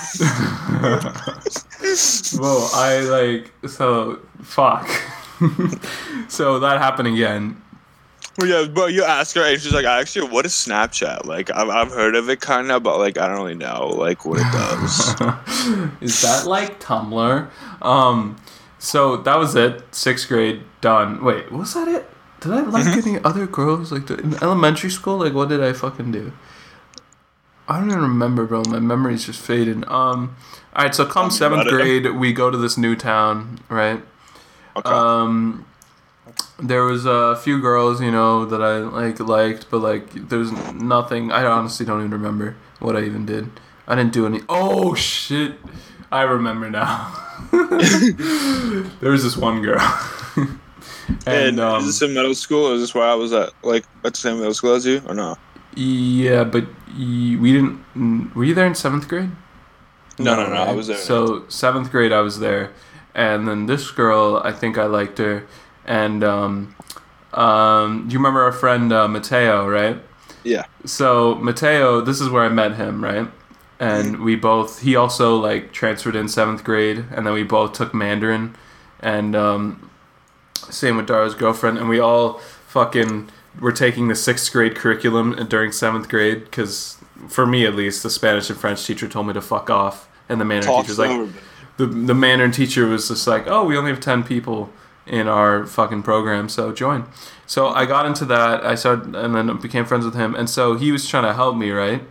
Well, 2.40 2.70
I 2.74 3.00
like 3.02 3.52
so 3.70 4.20
fuck. 4.44 4.88
so 6.30 6.60
that 6.60 6.78
happened 6.80 7.08
again. 7.10 7.62
Well, 8.38 8.48
yeah, 8.48 8.68
bro, 8.68 8.86
you 8.88 9.04
ask 9.04 9.36
her, 9.36 9.44
and 9.44 9.60
she's 9.60 9.74
like, 9.74 9.86
actually, 9.86 10.30
what 10.30 10.46
is 10.46 10.54
Snapchat? 10.54 11.26
Like, 11.26 11.52
I've, 11.52 11.70
I've 11.70 11.92
heard 11.92 12.16
of 12.16 12.30
it 12.30 12.40
kind 12.40 12.72
of, 12.72 12.82
but, 12.82 12.98
like, 12.98 13.18
I 13.18 13.28
don't 13.28 13.36
really 13.38 13.56
know, 13.56 13.88
like, 13.88 14.26
what 14.26 14.40
it 14.40 14.52
does. 14.54 15.10
Is 16.02 16.22
that 16.22 16.46
like 16.48 16.80
Tumblr? 16.80 17.50
Um, 17.82 18.38
so 18.80 19.18
that 19.18 19.38
was 19.38 19.56
it. 19.56 19.84
Sixth 19.94 20.28
grade 20.28 20.64
done. 20.80 21.24
Wait, 21.24 21.52
was 21.52 21.74
that 21.74 21.88
it? 21.88 22.10
Did 22.40 22.54
I 22.54 22.62
like 22.62 22.88
any 23.06 23.20
other 23.24 23.46
girls 23.46 23.92
like 23.92 24.10
in 24.10 24.34
elementary 24.42 24.90
school? 24.90 25.20
Like, 25.20 25.34
what 25.34 25.50
did 25.50 25.62
I 25.62 25.74
fucking 25.74 26.12
do? 26.12 26.34
I 27.68 27.80
don't 27.80 27.90
even 27.90 28.02
remember, 28.02 28.46
bro. 28.46 28.64
My 28.64 28.80
memory's 28.80 29.28
just 29.28 29.40
fading. 29.40 29.88
Um, 29.88 30.36
all 30.76 30.84
right. 30.84 30.96
So 30.96 31.06
come 31.06 31.30
seventh 31.30 31.70
grade, 31.70 32.08
we 32.16 32.34
go 32.34 32.50
to 32.50 32.58
this 32.58 32.78
new 32.78 32.96
town, 32.96 33.60
right? 33.70 34.02
Okay. 34.76 34.90
Um, 34.90 35.68
there 36.62 36.84
was 36.84 37.06
a 37.06 37.36
few 37.36 37.60
girls, 37.60 38.02
you 38.02 38.12
know, 38.12 38.46
that 38.46 38.62
I 38.62 38.78
like 38.78 39.20
liked, 39.20 39.70
but 39.70 39.80
like 39.80 40.30
there's 40.30 40.52
nothing. 40.74 41.32
I 41.32 41.44
honestly 41.46 41.86
don't 41.86 42.00
even 42.00 42.12
remember 42.12 42.56
what 42.80 42.96
I 42.96 43.02
even 43.04 43.26
did. 43.26 43.50
I 43.88 43.96
didn't 43.96 44.14
do 44.14 44.26
any. 44.26 44.42
Oh 44.48 44.94
shit! 44.94 45.56
I 46.12 46.22
remember 46.24 46.70
now. 46.70 47.18
there 47.52 49.12
was 49.12 49.24
this 49.24 49.36
one 49.36 49.62
girl, 49.62 49.80
and 50.38 51.28
and 51.28 51.60
um, 51.60 51.82
is 51.82 51.88
this 51.88 52.02
in 52.02 52.14
middle 52.14 52.36
school, 52.36 52.68
or 52.68 52.76
is 52.76 52.82
this 52.82 52.94
where 52.94 53.08
I 53.08 53.16
was 53.16 53.34
at, 53.34 53.52
like, 53.64 53.86
at 54.04 54.14
the 54.14 54.20
same 54.20 54.38
middle 54.38 54.54
school 54.54 54.74
as 54.74 54.86
you, 54.86 55.02
or 55.08 55.16
no? 55.16 55.38
yeah, 55.76 56.44
but 56.44 56.66
we 56.98 57.54
didn't. 57.54 58.36
Were 58.36 58.44
you 58.44 58.54
there 58.54 58.68
in 58.68 58.76
seventh 58.76 59.08
grade? 59.08 59.32
No, 60.20 60.36
no, 60.36 60.48
no, 60.48 60.54
I 60.54 60.68
right? 60.68 60.76
was 60.76 60.88
there. 60.88 60.98
So 60.98 61.48
seventh 61.48 61.90
grade, 61.92 62.12
I 62.12 62.22
was 62.22 62.40
there, 62.40 62.72
and 63.16 63.48
then 63.48 63.66
this 63.66 63.90
girl, 63.92 64.42
I 64.44 64.52
think 64.52 64.78
I 64.78 64.86
liked 64.86 65.18
her, 65.18 65.48
and 65.86 66.24
um, 66.24 66.76
um, 67.34 68.08
do 68.08 68.14
you 68.14 68.20
remember 68.20 68.42
our 68.42 68.52
friend 68.52 68.92
uh, 68.92 69.08
Mateo, 69.08 69.68
right? 69.68 69.98
Yeah. 70.44 70.66
So 70.86 71.36
Mateo, 71.36 72.02
this 72.02 72.20
is 72.20 72.30
where 72.30 72.44
I 72.44 72.50
met 72.50 72.76
him, 72.76 73.04
right? 73.04 73.28
And 73.80 74.20
we 74.20 74.36
both, 74.36 74.82
he 74.82 74.96
also 74.96 75.36
like 75.38 75.72
transferred 75.72 76.16
in 76.16 76.28
seventh 76.28 76.64
grade, 76.64 77.06
and 77.12 77.26
then 77.26 77.34
we 77.34 77.44
both 77.44 77.74
took 77.74 77.96
Mandarin, 77.96 78.56
and 79.00 79.36
um, 79.36 79.90
same 80.54 80.98
with 80.98 81.08
Dara's 81.08 81.34
girlfriend, 81.34 81.80
and 81.80 81.90
we 81.90 82.00
all 82.00 82.34
fucking 82.68 83.30
were 83.60 83.72
taking 83.72 84.08
the 84.08 84.16
sixth 84.16 84.52
grade 84.52 84.76
curriculum 84.76 85.48
during 85.48 85.72
seventh 85.72 86.10
grade 86.10 86.46
because, 86.46 87.00
for 87.28 87.48
me 87.48 87.66
at 87.66 87.74
least, 87.74 88.04
the 88.04 88.10
Spanish 88.12 88.52
and 88.52 88.60
French 88.60 88.86
teacher 88.86 89.08
told 89.08 89.26
me 89.26 89.34
to 89.34 89.42
fuck 89.42 89.72
off, 89.72 90.08
and 90.30 90.40
the 90.40 90.46
Mandarin 90.46 90.76
Talk 90.76 90.86
teacher's 90.86 91.00
like, 91.00 91.30
the 91.78 91.88
the 91.88 92.14
Mandarin 92.14 92.52
teacher 92.52 92.86
was 92.86 93.08
just 93.08 93.26
like, 93.26 93.48
"Oh, 93.48 93.64
we 93.64 93.76
only 93.76 93.90
have 93.90 94.00
ten 94.00 94.24
people 94.24 94.72
in 95.12 95.28
our 95.28 95.66
fucking 95.68 96.02
program. 96.02 96.50
So 96.50 96.72
join. 96.72 97.06
So 97.46 97.68
I 97.68 97.86
got 97.86 98.08
into 98.08 98.26
that. 98.26 98.66
I 98.66 98.74
started 98.76 99.16
and 99.16 99.36
then 99.36 99.56
became 99.58 99.86
friends 99.86 100.06
with 100.06 100.16
him. 100.16 100.34
And 100.34 100.50
so 100.50 100.76
he 100.76 100.92
was 100.92 101.08
trying 101.08 101.26
to 101.26 101.34
help 101.34 101.56
me, 101.56 101.70
right? 101.70 102.02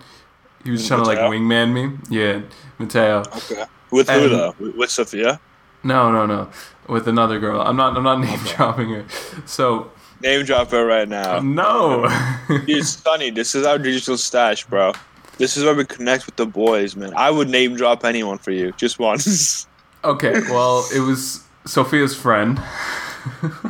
He 0.62 0.70
was 0.70 0.86
trying 0.86 1.00
to 1.00 1.06
like 1.06 1.18
wingman 1.18 1.72
me. 1.72 1.98
Yeah, 2.10 2.42
Mateo. 2.78 3.20
Okay. 3.20 3.64
With 3.90 4.08
who 4.08 4.28
though? 4.28 4.54
With 4.60 4.76
with 4.76 4.90
Sophia? 4.90 5.40
No, 5.82 6.12
no, 6.12 6.26
no. 6.26 6.50
With 6.86 7.08
another 7.08 7.40
girl. 7.40 7.60
I'm 7.62 7.76
not. 7.76 7.96
I'm 7.96 8.04
not 8.04 8.20
name 8.20 8.38
dropping 8.44 8.90
her. 8.90 9.06
So 9.46 9.90
Name 10.22 10.44
drop 10.44 10.70
her 10.70 10.84
right 10.84 11.08
now. 11.08 11.40
no. 11.40 12.06
Dude, 12.66 12.84
Sunny, 12.84 13.30
this 13.30 13.54
is 13.54 13.64
our 13.64 13.78
digital 13.78 14.18
stash, 14.18 14.66
bro. 14.66 14.92
This 15.38 15.56
is 15.56 15.64
where 15.64 15.74
we 15.74 15.86
connect 15.86 16.26
with 16.26 16.36
the 16.36 16.44
boys, 16.44 16.94
man. 16.94 17.14
I 17.16 17.30
would 17.30 17.48
name 17.48 17.74
drop 17.74 18.04
anyone 18.04 18.36
for 18.36 18.50
you, 18.50 18.72
just 18.72 18.98
once. 18.98 19.66
okay. 20.04 20.32
Well, 20.50 20.86
it 20.94 21.00
was 21.00 21.42
Sophia's 21.70 22.16
friend. 22.16 22.58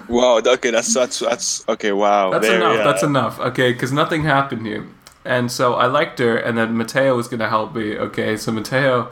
wow. 0.08 0.40
Okay, 0.44 0.70
that's 0.70 0.94
that's 0.94 1.18
that's 1.18 1.68
okay. 1.68 1.92
Wow. 1.92 2.30
That's 2.30 2.46
there, 2.46 2.56
enough. 2.56 2.76
yeah. 2.78 2.84
That's 2.84 3.02
enough. 3.02 3.38
Okay, 3.40 3.72
because 3.72 3.92
nothing 3.92 4.22
happened 4.24 4.66
here, 4.66 4.86
and 5.24 5.52
so 5.52 5.74
I 5.74 5.86
liked 5.86 6.18
her, 6.18 6.36
and 6.36 6.56
then 6.56 6.76
Mateo 6.76 7.14
was 7.14 7.28
gonna 7.28 7.48
help 7.48 7.74
me. 7.74 7.96
Okay, 7.98 8.36
so 8.38 8.52
Mateo, 8.52 9.10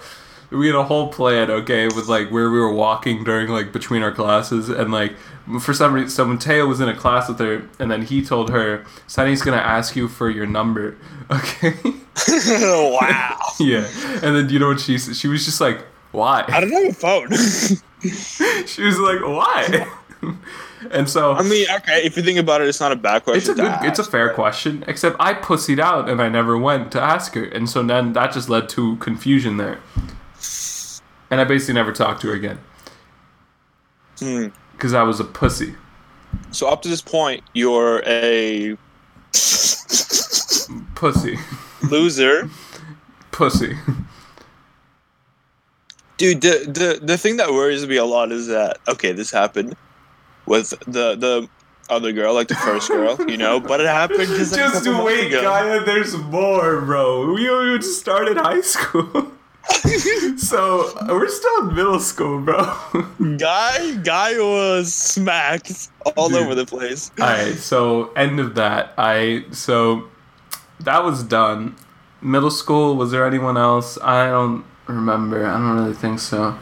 we 0.50 0.68
had 0.68 0.76
a 0.76 0.84
whole 0.84 1.12
plan. 1.12 1.50
Okay, 1.50 1.86
with 1.86 2.08
like 2.08 2.30
where 2.30 2.50
we 2.50 2.58
were 2.58 2.72
walking 2.72 3.24
during 3.24 3.48
like 3.48 3.72
between 3.72 4.02
our 4.02 4.12
classes, 4.12 4.70
and 4.70 4.90
like 4.90 5.14
for 5.60 5.74
some 5.74 5.92
reason, 5.92 6.08
so 6.08 6.24
Mateo 6.24 6.66
was 6.66 6.80
in 6.80 6.88
a 6.88 6.96
class 6.96 7.28
with 7.28 7.40
her, 7.40 7.68
and 7.78 7.90
then 7.90 8.02
he 8.02 8.24
told 8.24 8.48
her, 8.50 8.86
"Sunny's 9.06 9.42
gonna 9.42 9.58
ask 9.58 9.96
you 9.96 10.08
for 10.08 10.30
your 10.30 10.46
number." 10.46 10.96
Okay. 11.30 11.74
wow. 12.58 13.38
yeah, 13.60 13.86
and 14.22 14.34
then 14.34 14.48
you 14.48 14.58
know 14.58 14.68
what 14.68 14.80
she 14.80 14.96
said? 14.96 15.14
She 15.14 15.28
was 15.28 15.44
just 15.44 15.60
like, 15.60 15.84
"Why?" 16.12 16.44
I 16.48 16.60
don't 16.60 16.72
have 16.72 16.86
a 16.86 16.92
phone. 16.94 17.28
she 18.66 18.82
was 18.82 18.98
like, 18.98 19.20
"Why?" 19.20 19.86
and 20.90 21.08
so 21.08 21.32
I 21.32 21.42
mean, 21.42 21.66
okay, 21.76 22.02
if 22.04 22.16
you 22.16 22.22
think 22.22 22.38
about 22.38 22.60
it, 22.60 22.68
it's 22.68 22.80
not 22.80 22.92
a 22.92 22.96
bad 22.96 23.24
question. 23.24 23.50
It's 23.52 23.60
a 23.60 23.62
good, 23.62 23.88
it's 23.88 23.98
a 23.98 24.04
fair 24.04 24.28
but- 24.28 24.34
question. 24.36 24.84
Except 24.86 25.16
I 25.20 25.34
pussied 25.34 25.78
out 25.80 26.08
and 26.08 26.20
I 26.20 26.28
never 26.28 26.56
went 26.58 26.90
to 26.92 27.00
ask 27.00 27.34
her, 27.34 27.44
and 27.44 27.68
so 27.68 27.82
then 27.82 28.12
that 28.14 28.32
just 28.32 28.48
led 28.48 28.68
to 28.70 28.96
confusion 28.96 29.56
there. 29.56 29.78
And 31.30 31.40
I 31.40 31.44
basically 31.44 31.74
never 31.74 31.92
talked 31.92 32.22
to 32.22 32.28
her 32.28 32.34
again 32.34 32.58
Hmm. 34.18 34.46
because 34.72 34.94
I 34.94 35.02
was 35.02 35.20
a 35.20 35.24
pussy. 35.24 35.74
So 36.52 36.68
up 36.68 36.80
to 36.82 36.88
this 36.88 37.02
point, 37.02 37.42
you're 37.52 38.02
a 38.06 38.76
Pussy, 40.94 41.38
loser. 41.82 42.48
pussy. 43.30 43.76
Dude, 46.18 46.40
the, 46.40 46.64
the 46.66 47.06
the 47.06 47.16
thing 47.16 47.36
that 47.36 47.50
worries 47.50 47.86
me 47.86 47.96
a 47.96 48.04
lot 48.04 48.32
is 48.32 48.48
that 48.48 48.78
okay, 48.88 49.12
this 49.12 49.30
happened 49.30 49.76
with 50.46 50.70
the 50.86 51.14
the 51.14 51.48
other 51.88 52.12
girl, 52.12 52.34
like 52.34 52.48
the 52.48 52.56
first 52.56 52.88
girl, 52.88 53.16
you 53.30 53.36
know, 53.36 53.60
but 53.70 53.80
it 53.80 53.86
happened 53.86 54.26
just 54.26 54.52
like 54.52 54.72
Just 54.72 55.04
wait. 55.04 55.30
Gaia. 55.30 55.84
There's 55.84 56.16
more, 56.16 56.80
bro. 56.80 57.32
We 57.32 57.48
we 57.48 57.78
just 57.78 58.00
started 58.00 58.36
high 58.36 58.60
school, 58.62 59.30
so 60.36 60.92
we're 61.08 61.28
still 61.28 61.68
in 61.68 61.76
middle 61.76 62.00
school, 62.00 62.40
bro. 62.40 62.74
Guy, 63.38 63.94
guy 64.02 64.38
was 64.38 64.92
smacked 64.92 65.88
all 66.16 66.28
Dude. 66.28 66.42
over 66.42 66.56
the 66.56 66.66
place. 66.66 67.12
All 67.20 67.26
right, 67.28 67.54
so 67.54 68.12
end 68.14 68.40
of 68.40 68.56
that. 68.56 68.92
I 68.98 69.44
so 69.52 70.08
that 70.80 71.04
was 71.04 71.22
done. 71.22 71.76
Middle 72.20 72.50
school. 72.50 72.96
Was 72.96 73.12
there 73.12 73.24
anyone 73.24 73.56
else? 73.56 73.96
I 74.02 74.26
don't 74.26 74.64
remember. 74.88 75.46
I 75.46 75.52
don't 75.54 75.76
really 75.76 75.94
think 75.94 76.18
so. 76.18 76.58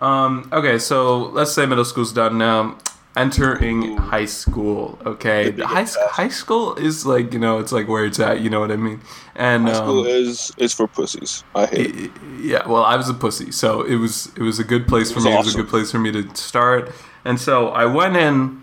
Um, 0.00 0.48
okay, 0.52 0.78
so 0.78 1.28
let's 1.30 1.52
say 1.52 1.66
middle 1.66 1.84
school's 1.84 2.12
done 2.12 2.38
now. 2.38 2.78
Entering 3.16 3.82
Ooh. 3.82 3.96
high 3.96 4.26
school. 4.26 4.98
Okay, 5.06 5.50
high 5.52 5.86
high 6.10 6.28
school 6.28 6.74
is 6.74 7.06
like 7.06 7.32
you 7.32 7.38
know 7.38 7.58
it's 7.58 7.72
like 7.72 7.88
where 7.88 8.04
it's 8.04 8.20
at. 8.20 8.42
You 8.42 8.50
know 8.50 8.60
what 8.60 8.70
I 8.70 8.76
mean? 8.76 9.00
And 9.34 9.64
High 9.64 9.72
school 9.72 10.00
um, 10.00 10.06
is 10.06 10.52
is 10.58 10.74
for 10.74 10.86
pussies. 10.86 11.42
I 11.54 11.64
hate 11.64 11.96
it. 11.96 12.10
yeah, 12.42 12.68
well, 12.68 12.84
I 12.84 12.94
was 12.96 13.08
a 13.08 13.14
pussy, 13.14 13.52
so 13.52 13.80
it 13.80 13.96
was 13.96 14.26
it 14.36 14.42
was 14.42 14.58
a 14.58 14.64
good 14.64 14.86
place 14.86 15.10
It 15.10 15.14
for 15.14 15.20
me. 15.22 15.32
It 15.32 15.38
was 15.38 15.54
a 15.54 15.56
good 15.56 15.68
place 15.68 15.90
for 15.90 15.98
me 15.98 16.12
to 16.12 16.36
start, 16.36 16.92
and 17.24 17.40
so 17.40 17.68
I 17.68 17.86
went 17.86 18.16
in. 18.16 18.62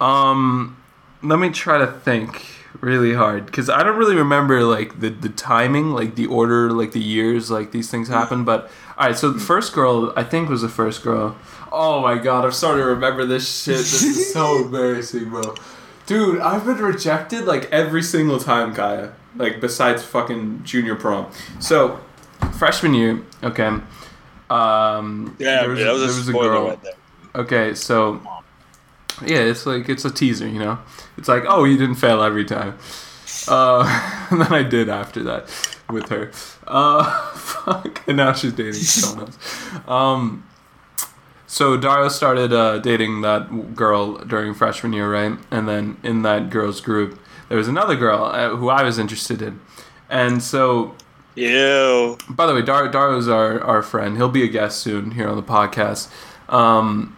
Um, 0.00 0.78
let 1.22 1.38
me 1.38 1.50
try 1.50 1.76
to 1.76 1.86
think 1.86 2.42
really 2.80 3.14
hard 3.14 3.46
because 3.46 3.70
I 3.70 3.82
don't 3.82 3.96
really 3.96 4.16
remember 4.16 4.62
like 4.64 5.00
the 5.00 5.10
the 5.10 5.28
timing, 5.28 5.90
like 5.92 6.14
the 6.16 6.26
order, 6.26 6.70
like 6.72 6.92
the 6.92 7.00
years, 7.00 7.50
like 7.50 7.70
these 7.72 7.90
things 7.90 8.08
happen. 8.08 8.44
But 8.44 8.70
all 8.98 9.06
right, 9.06 9.16
so 9.16 9.30
the 9.30 9.40
first 9.40 9.72
girl 9.72 10.12
I 10.16 10.24
think 10.24 10.48
was 10.48 10.62
the 10.62 10.68
first 10.68 11.02
girl. 11.02 11.36
Oh 11.72 12.00
my 12.02 12.18
god, 12.18 12.44
I'm 12.44 12.52
starting 12.52 12.82
to 12.82 12.88
remember 12.88 13.24
this 13.24 13.62
shit. 13.64 13.76
This 13.78 14.02
is 14.02 14.32
so 14.32 14.58
embarrassing, 14.64 15.30
bro. 15.30 15.54
Dude, 16.06 16.40
I've 16.40 16.64
been 16.66 16.78
rejected 16.78 17.44
like 17.46 17.70
every 17.72 18.02
single 18.02 18.38
time, 18.38 18.74
Kaya. 18.74 19.12
Like 19.36 19.60
besides 19.60 20.04
fucking 20.04 20.62
junior 20.64 20.94
prom. 20.94 21.26
So 21.60 21.98
freshman 22.58 22.94
year, 22.94 23.22
okay. 23.42 23.78
Um, 24.50 25.36
Yeah, 25.38 25.60
there 25.62 25.70
was, 25.70 25.78
that 25.80 25.92
was 25.92 26.02
a 26.02 26.06
there 26.06 26.16
was 26.16 26.28
a 26.28 26.32
girl. 26.32 26.68
right 26.68 26.82
there. 26.82 26.92
Okay, 27.34 27.74
so 27.74 28.20
yeah, 29.22 29.38
it's 29.38 29.66
like 29.66 29.88
it's 29.88 30.04
a 30.04 30.10
teaser, 30.10 30.48
you 30.48 30.58
know. 30.58 30.78
It's 31.16 31.28
like, 31.28 31.44
oh, 31.46 31.64
you 31.64 31.76
didn't 31.76 31.96
fail 31.96 32.22
every 32.22 32.44
time. 32.44 32.78
Uh, 33.48 34.26
and 34.30 34.40
then 34.40 34.52
I 34.52 34.62
did 34.62 34.88
after 34.88 35.22
that 35.24 35.48
with 35.90 36.08
her. 36.08 36.30
Uh, 36.66 37.28
fuck, 37.34 38.02
and 38.06 38.16
now 38.16 38.32
she's 38.32 38.52
dating 38.52 38.72
someone 38.74 39.26
else. 39.26 39.88
Um, 39.88 40.48
so 41.46 41.76
Dario 41.76 42.08
started 42.08 42.52
uh, 42.52 42.78
dating 42.78 43.20
that 43.20 43.76
girl 43.76 44.18
during 44.18 44.54
freshman 44.54 44.92
year, 44.92 45.10
right? 45.10 45.38
And 45.50 45.68
then 45.68 45.98
in 46.02 46.22
that 46.22 46.50
girl's 46.50 46.80
group, 46.80 47.20
there 47.48 47.58
was 47.58 47.68
another 47.68 47.94
girl 47.94 48.24
uh, 48.24 48.56
who 48.56 48.68
I 48.68 48.82
was 48.82 48.98
interested 48.98 49.40
in, 49.40 49.60
and 50.08 50.42
so 50.42 50.96
Ew. 51.36 52.18
by 52.28 52.46
the 52.46 52.54
way, 52.54 52.62
Dar- 52.62 52.88
Dario's 52.88 53.28
our, 53.28 53.60
our 53.60 53.82
friend. 53.82 54.16
He'll 54.16 54.28
be 54.28 54.42
a 54.42 54.48
guest 54.48 54.78
soon 54.78 55.12
here 55.12 55.28
on 55.28 55.36
the 55.36 55.42
podcast. 55.42 56.10
Um, 56.48 57.13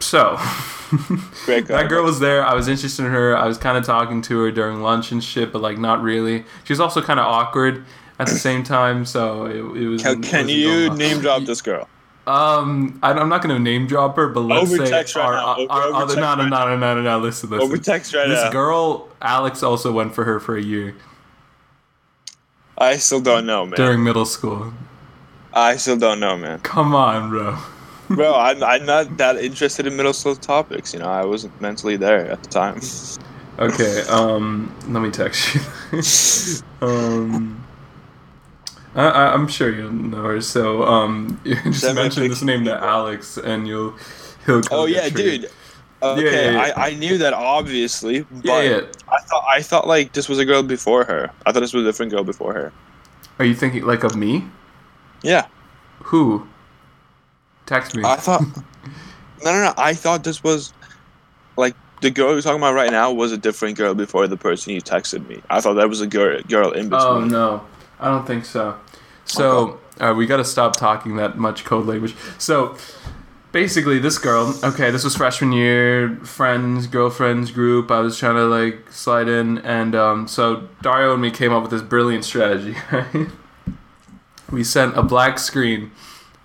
so, 0.00 0.36
that 1.46 1.86
girl 1.88 2.04
was 2.04 2.20
there. 2.20 2.44
I 2.44 2.54
was 2.54 2.68
interested 2.68 3.04
in 3.04 3.10
her. 3.10 3.36
I 3.36 3.46
was 3.46 3.58
kind 3.58 3.78
of 3.78 3.84
talking 3.84 4.22
to 4.22 4.38
her 4.40 4.50
during 4.50 4.82
lunch 4.82 5.12
and 5.12 5.22
shit, 5.22 5.52
but 5.52 5.62
like 5.62 5.78
not 5.78 6.02
really. 6.02 6.44
She 6.64 6.72
was 6.72 6.80
also 6.80 7.02
kind 7.02 7.20
of 7.20 7.26
awkward 7.26 7.84
at 8.18 8.26
the 8.26 8.34
same 8.36 8.62
time, 8.62 9.04
so 9.04 9.46
it, 9.46 9.82
it 9.82 9.88
was. 9.88 10.02
Can, 10.02 10.22
can 10.22 10.46
wasn't 10.46 10.50
you 10.50 10.94
name 10.94 11.20
drop 11.20 11.42
this 11.42 11.62
girl? 11.62 11.88
Um, 12.26 12.98
I, 13.02 13.12
I'm 13.12 13.30
not 13.30 13.40
gonna 13.40 13.58
name 13.58 13.86
drop 13.86 14.16
her, 14.16 14.28
but 14.28 14.40
let's 14.40 14.70
Over 14.70 14.86
say 14.86 14.92
right 14.92 15.16
our, 15.16 15.34
our, 15.34 15.66
our 15.70 15.92
other. 15.94 16.16
No, 16.16 16.34
no, 16.34 16.46
no, 16.46 16.68
no, 16.68 16.76
no, 16.76 16.94
no, 16.96 17.02
no. 17.02 17.18
Listen, 17.18 17.48
listen. 17.48 17.64
Over 17.64 17.78
text 17.78 18.14
right 18.14 18.28
this 18.28 18.42
now. 18.44 18.50
girl, 18.50 19.08
Alex, 19.22 19.62
also 19.62 19.92
went 19.92 20.14
for 20.14 20.24
her 20.24 20.38
for 20.38 20.56
a 20.56 20.62
year 20.62 20.94
I 22.80 22.96
still 22.98 23.20
don't 23.20 23.44
know, 23.44 23.66
man. 23.66 23.76
during 23.76 24.04
middle 24.04 24.24
school. 24.24 24.72
I 25.52 25.76
still 25.76 25.96
don't 25.96 26.20
know, 26.20 26.36
man. 26.36 26.60
Come 26.60 26.94
on, 26.94 27.30
bro. 27.30 27.58
Bro, 28.08 28.34
I'm, 28.34 28.62
I'm 28.62 28.86
not 28.86 29.16
that 29.18 29.36
interested 29.36 29.86
in 29.86 29.96
middle 29.96 30.12
school 30.12 30.36
topics. 30.36 30.92
You 30.92 31.00
know, 31.00 31.08
I 31.08 31.24
wasn't 31.24 31.60
mentally 31.60 31.96
there 31.96 32.30
at 32.30 32.42
the 32.42 32.48
time. 32.48 32.80
Okay, 33.58 34.02
um, 34.02 34.72
let 34.86 35.02
me 35.02 35.10
text 35.10 35.52
you. 35.52 35.60
um, 36.86 37.66
I, 38.94 39.08
I, 39.08 39.34
I'm 39.34 39.48
sure 39.48 39.74
you'll 39.74 39.90
know 39.90 40.22
her. 40.22 40.40
So, 40.40 40.84
um, 40.84 41.40
you 41.44 41.56
just 41.64 41.82
a 41.82 41.92
mention 41.92 42.28
this 42.28 42.40
name 42.40 42.64
to 42.66 42.74
Alex, 42.80 43.36
and 43.36 43.66
you'll 43.66 43.96
he'll. 44.46 44.62
Oh 44.70 44.86
yeah, 44.86 45.08
triggered. 45.08 45.40
dude. 45.40 45.50
Okay, 46.00 46.52
yeah, 46.54 46.66
yeah. 46.68 46.72
I, 46.76 46.90
I 46.90 46.94
knew 46.94 47.18
that 47.18 47.32
obviously, 47.32 48.20
but 48.20 48.44
Yeah, 48.44 48.62
yeah. 48.62 48.80
I 49.08 49.20
thought 49.22 49.44
I 49.52 49.62
thought 49.62 49.88
like 49.88 50.12
this 50.12 50.28
was 50.28 50.38
a 50.38 50.44
girl 50.44 50.62
before 50.62 51.04
her. 51.04 51.28
I 51.44 51.50
thought 51.50 51.58
this 51.60 51.72
was 51.72 51.82
a 51.82 51.86
different 51.86 52.12
girl 52.12 52.22
before 52.22 52.52
her. 52.52 52.72
Are 53.40 53.44
you 53.44 53.56
thinking 53.56 53.84
like 53.84 54.04
of 54.04 54.14
me? 54.14 54.44
Yeah, 55.22 55.48
Who? 56.04 56.46
Text 57.68 57.94
me. 57.94 58.02
I 58.02 58.16
thought. 58.16 58.40
no, 59.44 59.52
no, 59.52 59.64
no. 59.64 59.74
I 59.76 59.92
thought 59.92 60.24
this 60.24 60.42
was 60.42 60.72
like 61.58 61.76
the 62.00 62.10
girl 62.10 62.32
you're 62.32 62.40
talking 62.40 62.58
about 62.58 62.72
right 62.72 62.90
now 62.90 63.12
was 63.12 63.30
a 63.30 63.36
different 63.36 63.76
girl 63.76 63.94
before 63.94 64.26
the 64.26 64.38
person 64.38 64.72
you 64.72 64.80
texted 64.80 65.28
me. 65.28 65.42
I 65.50 65.60
thought 65.60 65.74
that 65.74 65.86
was 65.86 66.00
a 66.00 66.06
girl 66.06 66.40
girl 66.48 66.72
in 66.72 66.88
between. 66.88 67.06
oh 67.06 67.24
no, 67.24 67.66
I 68.00 68.08
don't 68.08 68.26
think 68.26 68.46
so. 68.46 68.78
So, 69.26 69.78
uh, 70.00 70.14
we 70.16 70.24
got 70.24 70.38
to 70.38 70.44
stop 70.44 70.76
talking 70.76 71.16
that 71.16 71.36
much 71.36 71.64
code 71.64 71.86
language. 71.86 72.14
So. 72.38 72.76
Basically, 73.50 73.98
this 73.98 74.18
girl. 74.18 74.54
Okay, 74.62 74.90
this 74.90 75.04
was 75.04 75.16
freshman 75.16 75.52
year. 75.52 76.16
Friends, 76.16 76.86
girlfriends 76.86 77.50
group. 77.50 77.90
I 77.90 78.00
was 78.00 78.18
trying 78.18 78.34
to 78.34 78.44
like 78.44 78.92
slide 78.92 79.26
in, 79.26 79.58
and 79.60 79.94
um, 79.94 80.28
so 80.28 80.68
Dario 80.82 81.14
and 81.14 81.22
me 81.22 81.30
came 81.30 81.50
up 81.50 81.62
with 81.62 81.70
this 81.70 81.80
brilliant 81.80 82.26
strategy. 82.26 82.76
Right? 82.92 83.28
we 84.50 84.64
sent 84.64 84.96
a 84.96 85.02
black 85.02 85.38
screen, 85.38 85.90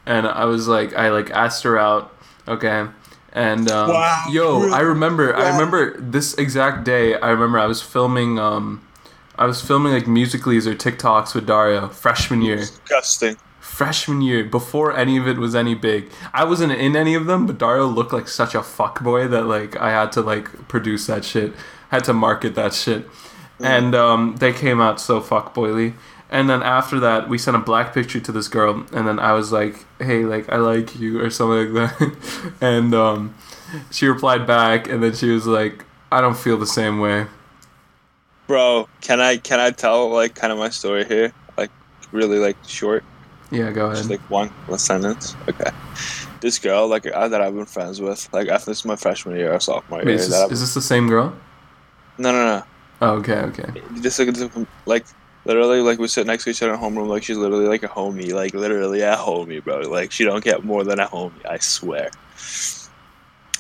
and 0.06 0.28
I 0.28 0.46
was 0.46 0.68
like, 0.68 0.94
I 0.96 1.10
like 1.10 1.30
asked 1.32 1.64
her 1.64 1.78
out. 1.78 2.14
Okay, 2.48 2.88
and 3.32 3.72
um, 3.72 3.90
Wow, 3.90 4.26
yo. 4.30 4.72
I 4.72 4.82
remember. 4.82 5.36
I 5.36 5.52
remember 5.52 6.00
this 6.00 6.34
exact 6.36 6.84
day. 6.84 7.16
I 7.16 7.30
remember 7.30 7.58
I 7.60 7.66
was 7.68 7.82
filming. 7.82 8.38
Um, 8.40 8.86
I 9.38 9.46
was 9.46 9.62
filming 9.62 9.94
like 9.94 10.06
musicallys 10.06 10.68
or 10.68 10.76
TikToks 10.76 11.34
with 11.34 11.48
Dario 11.48 11.88
freshman 11.90 12.42
year. 12.42 12.58
Disgusting. 12.58 13.38
freshman 13.60 14.22
year 14.22 14.44
before 14.44 14.96
any 14.96 15.18
of 15.18 15.28
it 15.28 15.38
was 15.38 15.56
any 15.56 15.74
big. 15.74 16.12
I 16.34 16.44
wasn't 16.44 16.74
in 16.74 16.96
any 16.96 17.16
of 17.16 17.26
them, 17.26 17.48
but 17.48 17.58
Dario 17.58 17.88
looked 17.88 18.14
like 18.14 18.28
such 18.28 18.54
a 18.54 18.60
fuckboy 18.60 19.30
that 19.32 19.46
like 19.48 19.76
I 19.78 19.90
had 19.90 20.12
to 20.14 20.22
like 20.22 20.68
produce 20.68 21.08
that 21.08 21.26
shit. 21.26 21.54
Had 21.90 22.04
to 22.06 22.14
market 22.14 22.56
that 22.56 22.74
shit. 22.74 23.08
And 23.60 23.96
um, 23.96 24.36
they 24.38 24.52
came 24.52 24.82
out 24.82 25.00
so 25.00 25.22
fuckboyly. 25.22 25.94
And 26.34 26.50
then 26.50 26.64
after 26.64 27.00
that, 27.00 27.30
we 27.30 27.38
sent 27.38 27.56
a 27.56 27.60
black 27.60 27.94
picture 27.94 28.20
to 28.20 28.32
this 28.32 28.48
girl, 28.48 28.86
and 28.92 29.08
then 29.08 29.20
I 29.20 29.34
was 29.34 29.52
like, 29.52 29.86
"Hey, 30.00 30.26
like 30.26 30.50
I 30.50 30.58
like 30.58 31.00
you" 31.00 31.22
or 31.22 31.30
something 31.30 31.72
like 31.76 31.98
that. 32.00 32.54
and 32.62 32.94
um, 32.96 33.36
she 33.92 34.08
replied 34.08 34.48
back, 34.48 34.90
and 34.90 35.04
then 35.04 35.14
she 35.14 35.30
was 35.30 35.46
like, 35.46 35.86
"I 36.12 36.22
don't 36.22 36.36
feel 36.36 36.58
the 36.58 36.66
same 36.66 37.00
way." 37.00 37.28
Bro, 38.48 38.90
can 39.02 39.22
I 39.22 39.38
can 39.38 39.60
I 39.60 39.72
tell 39.72 40.10
like 40.10 40.34
kind 40.36 40.52
of 40.52 40.58
my 40.60 40.70
story 40.70 41.06
here? 41.06 41.32
Like 41.58 41.72
really 42.12 42.40
like 42.40 42.58
short, 42.68 43.04
Yeah, 43.52 43.72
go 43.72 43.90
just 43.92 44.06
ahead. 44.06 44.20
like 44.20 44.30
one 44.30 44.50
one 44.68 44.80
sentence. 44.80 45.36
Okay. 45.48 45.70
This 46.42 46.60
girl 46.60 46.88
like 46.88 47.06
uh, 47.06 47.28
that 47.30 47.42
I've 47.42 47.54
been 47.56 47.66
friends 47.66 48.02
with 48.02 48.28
like 48.34 48.50
after 48.50 48.72
this 48.72 48.80
is 48.80 48.86
my 48.86 48.96
freshman 48.98 49.38
year 49.38 49.54
or 49.54 49.60
sophomore 49.60 50.00
Wait, 50.00 50.08
year. 50.08 50.16
is 50.16 50.30
this, 50.30 50.52
is 50.52 50.60
this 50.62 50.74
the 50.74 50.82
same 50.82 51.08
girl? 51.08 51.34
no, 52.18 52.32
no, 52.32 52.46
no. 52.46 52.64
Oh, 53.02 53.12
okay, 53.20 53.40
okay. 53.52 53.82
Just 54.02 54.20
like, 54.20 54.36
like 54.86 55.06
literally 55.46 55.82
like 55.82 56.00
we 56.00 56.08
sit 56.08 56.28
next 56.28 56.46
to 56.46 56.50
each 56.50 56.62
other 56.62 56.74
in 56.74 56.80
homeroom 56.80 57.08
like 57.08 57.24
she's 57.24 57.38
literally 57.38 57.68
like 57.68 57.84
a 57.84 57.88
homie 57.88 58.34
like 58.34 58.54
literally 58.54 59.02
a 59.02 59.16
homie 59.16 59.64
bro. 59.64 59.80
Like 59.82 60.12
she 60.12 60.24
don't 60.24 60.44
get 60.44 60.64
more 60.64 60.84
than 60.84 61.00
a 61.00 61.08
homie 61.08 61.46
I 61.46 61.58
swear. 61.60 62.10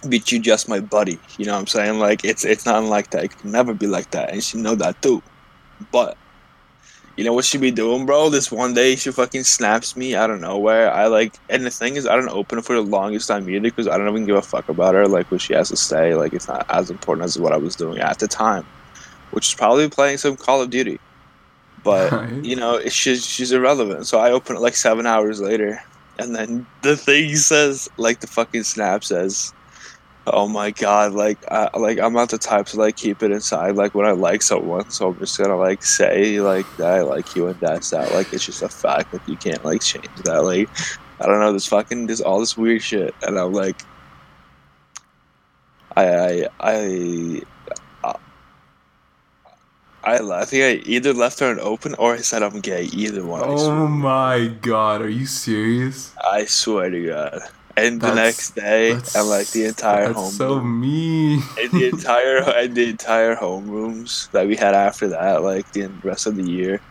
Bitch 0.03 0.31
you 0.31 0.39
just 0.39 0.67
my 0.67 0.79
buddy 0.79 1.19
you 1.37 1.45
know 1.45 1.53
what 1.53 1.59
I'm 1.59 1.67
saying? 1.67 1.99
Like 1.99 2.25
it's 2.25 2.45
it's 2.45 2.65
not 2.65 2.83
like 2.83 3.11
that. 3.11 3.25
It 3.25 3.37
can 3.37 3.51
never 3.51 3.73
be 3.73 3.87
like 3.87 4.11
that 4.11 4.31
and 4.31 4.43
she 4.43 4.57
know 4.57 4.75
that 4.75 5.01
too. 5.01 5.21
But 5.91 6.17
you 7.15 7.23
know 7.23 7.33
what 7.33 7.45
she 7.45 7.57
be 7.57 7.71
doing 7.71 8.05
bro? 8.05 8.29
This 8.29 8.51
one 8.51 8.73
day 8.73 8.95
she 8.95 9.11
fucking 9.11 9.43
snaps 9.43 9.95
me 9.95 10.15
out 10.15 10.29
of 10.29 10.39
nowhere. 10.39 10.91
I 10.91 11.07
like 11.07 11.37
and 11.49 11.65
the 11.65 11.71
thing 11.71 11.95
is 11.95 12.07
I 12.07 12.15
don't 12.15 12.29
open 12.29 12.59
it 12.59 12.65
for 12.65 12.75
the 12.75 12.81
longest 12.81 13.27
time 13.27 13.49
either 13.49 13.61
because 13.61 13.87
I 13.87 13.97
don't 13.97 14.09
even 14.09 14.25
give 14.25 14.35
a 14.35 14.41
fuck 14.41 14.69
about 14.69 14.95
her 14.95 15.07
like 15.07 15.31
what 15.31 15.41
she 15.41 15.53
has 15.53 15.69
to 15.69 15.77
say. 15.77 16.15
Like 16.15 16.33
it's 16.33 16.47
not 16.47 16.65
as 16.69 16.89
important 16.89 17.25
as 17.25 17.37
what 17.37 17.53
I 17.53 17.57
was 17.57 17.75
doing 17.75 17.99
at 17.99 18.19
the 18.19 18.27
time 18.27 18.65
which 19.33 19.47
is 19.47 19.55
probably 19.55 19.89
playing 19.89 20.17
some 20.17 20.37
Call 20.37 20.61
of 20.61 20.69
Duty 20.69 20.99
but 21.83 22.11
Right. 22.11 22.43
you 22.43 22.55
know 22.55 22.81
she's 22.89 23.25
she's 23.25 23.51
irrelevant. 23.51 24.07
So 24.07 24.19
i 24.19 24.31
open 24.31 24.55
it 24.57 24.61
like 24.61 24.75
seven 24.75 25.05
hours 25.05 25.41
later. 25.41 25.79
And 26.19 26.35
then 26.35 26.67
the 26.81 26.95
thing 26.97 27.35
says 27.37 27.89
like 27.97 28.19
the 28.21 28.27
fucking 28.27 28.63
snap 28.63 29.03
says 29.03 29.53
oh 30.27 30.47
my 30.47 30.71
god 30.71 31.13
like 31.13 31.39
I, 31.51 31.69
like 31.77 31.99
i'm 31.99 32.13
not 32.13 32.29
the 32.29 32.37
type 32.37 32.67
to 32.67 32.77
like 32.79 32.95
keep 32.97 33.21
it 33.23 33.31
inside 33.31 33.75
like 33.75 33.93
when 33.95 34.05
i 34.07 34.11
like 34.11 34.41
someone. 34.43 34.89
So 34.89 35.09
i'm 35.09 35.19
just 35.19 35.37
gonna 35.37 35.57
like 35.57 35.83
say 35.83 36.39
like 36.41 36.67
that 36.77 36.93
i 36.93 37.01
like 37.01 37.35
you 37.35 37.47
and 37.47 37.59
that's 37.59 37.89
that. 37.91 38.11
Like 38.11 38.29
it's 38.33 38.45
just 38.45 38.61
a 38.63 38.69
fact 38.69 39.13
like 39.13 39.23
you 39.27 39.37
can't 39.37 39.63
like 39.65 39.81
change 39.81 40.07
that. 40.25 40.43
Like 40.43 40.69
i 41.21 41.25
don't 41.27 41.39
know 41.39 41.53
this 41.53 41.67
fucking 41.67 42.07
this 42.07 42.21
all 42.21 42.39
this 42.39 42.57
weird 42.57 42.83
shit. 42.83 43.15
And 43.23 43.37
i'm 43.39 43.53
like 43.53 43.85
i 45.95 46.05
i 46.05 46.47
i 46.59 47.41
I, 50.03 50.17
I 50.19 50.45
think 50.45 50.63
I 50.63 50.89
either 50.89 51.13
left 51.13 51.39
her 51.39 51.49
an 51.49 51.59
open 51.59 51.95
or 51.95 52.13
I 52.13 52.17
said 52.17 52.43
I'm 52.43 52.59
gay. 52.59 52.83
Either 52.85 53.25
one. 53.25 53.41
Oh 53.45 53.87
my 53.87 54.47
god, 54.61 55.01
are 55.01 55.09
you 55.09 55.25
serious? 55.25 56.13
I 56.23 56.45
swear 56.45 56.89
to 56.89 57.07
God. 57.07 57.39
And 57.75 57.99
the 58.01 58.13
next 58.13 58.51
day, 58.51 58.93
That's 58.93 59.15
and 59.15 59.27
like 59.29 59.47
the 59.47 59.65
entire 59.65 60.07
that's 60.07 60.19
home, 60.19 60.31
so 60.31 60.61
mean. 60.61 61.41
and 61.59 61.71
the 61.71 61.89
entire 61.91 62.37
and 62.37 62.75
the 62.75 62.89
entire 62.89 63.35
homerooms 63.35 64.29
that 64.31 64.45
we 64.45 64.55
had 64.55 64.75
after 64.75 65.07
that, 65.07 65.41
like 65.41 65.71
the 65.71 65.87
rest 66.03 66.27
of 66.27 66.35
the 66.35 66.43
year, 66.43 66.81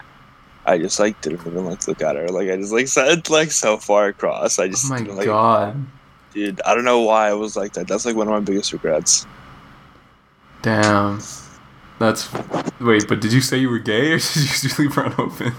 I 0.66 0.78
just 0.78 0.99
like 0.99 1.21
didn't 1.21 1.47
even 1.47 1.66
like 1.66 1.87
look 1.87 2.02
at 2.02 2.16
her. 2.16 2.28
Like 2.28 2.50
I 2.50 2.57
just 2.57 2.73
like 2.73 2.88
sat 2.88 3.31
like 3.31 3.52
so 3.52 3.76
far 3.76 4.09
across. 4.09 4.59
I 4.59 4.69
just. 4.69 4.87
Oh 4.87 4.95
my 4.97 5.00
like, 5.02 5.26
god. 5.26 5.87
dude. 6.35 6.61
I 6.62 6.75
don't 6.75 6.85
know 6.85 7.02
why 7.02 7.28
I 7.28 7.35
was 7.35 7.57
like 7.57 7.75
that. 7.75 7.87
That's 7.87 8.04
like 8.04 8.16
one 8.16 8.26
of 8.26 8.33
my 8.33 8.40
biggest 8.40 8.73
regrets. 8.73 9.25
Damn. 10.62 11.21
That's 12.02 12.28
wait, 12.80 13.06
but 13.06 13.21
did 13.21 13.32
you 13.32 13.40
say 13.40 13.59
you 13.59 13.71
were 13.71 13.78
gay 13.78 14.11
or 14.11 14.18
did 14.18 14.37
you 14.37 14.42
just 14.42 14.76
leave 14.76 14.92
her 14.97 15.14
open? 15.21 15.54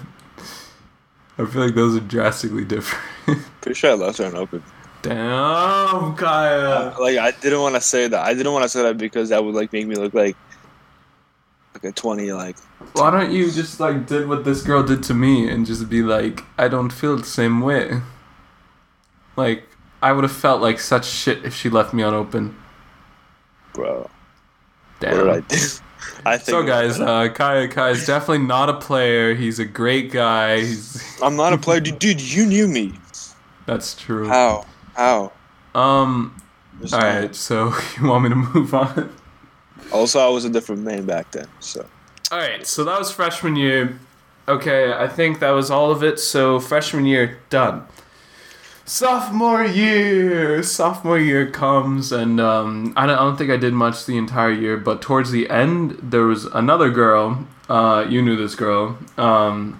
I 1.37 1.45
feel 1.45 1.63
like 1.63 1.73
those 1.73 1.95
are 1.95 2.01
drastically 2.01 2.65
different. 2.65 3.41
Pretty 3.61 3.75
sure 3.75 3.91
I 3.91 3.93
left 3.93 4.17
her 4.17 4.35
open. 4.35 4.61
Damn, 5.03 6.15
Kaya. 6.15 6.59
Uh, 6.59 6.95
like 6.99 7.17
I 7.17 7.31
didn't 7.31 7.61
want 7.61 7.75
to 7.75 7.81
say 7.81 8.09
that. 8.09 8.25
I 8.25 8.33
didn't 8.33 8.51
want 8.51 8.63
to 8.63 8.69
say 8.69 8.83
that 8.83 8.97
because 8.97 9.29
that 9.29 9.41
would 9.41 9.55
like 9.55 9.71
make 9.71 9.87
me 9.87 9.95
look 9.95 10.13
like 10.13 10.35
like 11.75 11.85
a 11.85 11.93
twenty. 11.93 12.33
Like 12.33 12.57
Why 12.91 13.09
don't 13.09 13.31
you 13.31 13.49
just 13.49 13.79
like 13.79 14.05
did 14.05 14.27
what 14.27 14.43
this 14.43 14.63
girl 14.63 14.83
did 14.83 15.01
to 15.03 15.13
me 15.13 15.49
and 15.49 15.65
just 15.65 15.89
be 15.89 16.03
like, 16.03 16.43
I 16.57 16.67
don't 16.67 16.91
feel 16.91 17.15
the 17.15 17.23
same 17.23 17.61
way. 17.61 18.01
Like 19.37 19.63
I 20.01 20.11
would 20.11 20.25
have 20.25 20.33
felt 20.33 20.61
like 20.61 20.81
such 20.81 21.05
shit 21.05 21.45
if 21.45 21.55
she 21.55 21.69
left 21.69 21.93
me 21.93 22.03
unopened. 22.03 22.53
bro, 23.71 24.09
Damn. 24.99 25.25
what 25.25 25.47
did 25.47 25.55
I 25.55 25.55
do? 25.55 25.67
I 26.25 26.37
think 26.37 26.45
So 26.45 26.63
guys, 26.63 26.99
uh, 26.99 27.29
Kai 27.29 27.67
Kai 27.67 27.89
is 27.89 28.05
definitely 28.05 28.45
not 28.45 28.69
a 28.69 28.73
player. 28.73 29.35
He's 29.35 29.59
a 29.59 29.65
great 29.65 30.11
guy. 30.11 30.61
He's 30.61 31.19
I'm 31.21 31.35
not 31.35 31.53
a 31.53 31.57
player, 31.57 31.79
dude. 31.79 31.99
dude 31.99 32.21
you 32.21 32.45
knew 32.45 32.67
me. 32.67 32.93
that's 33.65 33.95
true. 33.95 34.27
How? 34.27 34.65
How? 34.95 35.31
Um. 35.75 36.35
All 36.91 36.99
right. 36.99 37.35
So 37.35 37.73
you 38.01 38.07
want 38.07 38.23
me 38.23 38.29
to 38.29 38.35
move 38.35 38.73
on? 38.73 39.13
Also, 39.91 40.19
I 40.19 40.29
was 40.29 40.45
a 40.45 40.49
different 40.49 40.81
man 40.83 41.05
back 41.05 41.31
then, 41.31 41.47
so 41.59 41.85
All 42.31 42.39
right. 42.39 42.65
So 42.65 42.83
that 42.83 42.97
was 42.97 43.11
freshman 43.11 43.55
year. 43.55 43.99
Okay, 44.47 44.91
I 44.93 45.07
think 45.07 45.39
that 45.39 45.51
was 45.51 45.71
all 45.71 45.91
of 45.91 46.03
it. 46.03 46.19
So 46.19 46.59
freshman 46.59 47.05
year 47.05 47.39
done. 47.49 47.85
Sophomore 48.93 49.65
year, 49.65 50.61
sophomore 50.61 51.17
year 51.17 51.49
comes, 51.49 52.11
and 52.11 52.39
um, 52.39 52.93
I 52.95 53.07
don't, 53.07 53.15
I 53.17 53.21
don't 53.23 53.37
think 53.37 53.49
I 53.49 53.57
did 53.57 53.73
much 53.73 54.05
the 54.05 54.19
entire 54.19 54.51
year, 54.51 54.77
but 54.77 55.01
towards 55.01 55.31
the 55.31 55.49
end, 55.49 55.97
there 55.99 56.25
was 56.25 56.45
another 56.45 56.91
girl. 56.91 57.47
Uh, 57.67 58.05
you 58.07 58.21
knew 58.21 58.35
this 58.35 58.53
girl. 58.53 58.99
Um, 59.17 59.79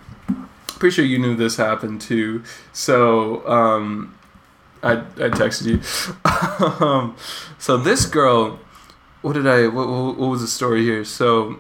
pretty 0.65 0.95
sure 0.95 1.06
you 1.06 1.19
knew 1.19 1.36
this 1.36 1.58
happened 1.58 2.02
too. 2.02 2.41
So 2.71 3.47
um, 3.47 4.17
I 4.82 4.93
I 4.93 5.30
texted 5.30 5.67
you. 5.67 6.84
um, 6.84 7.15
so 7.60 7.78
this 7.78 8.08
girl, 8.08 8.60
what 9.21 9.34
did 9.34 9.45
I? 9.45 9.67
What, 9.67 9.89
what, 9.89 10.17
what 10.17 10.28
was 10.32 10.41
the 10.41 10.47
story 10.47 10.82
here? 10.82 11.06
So 11.06 11.60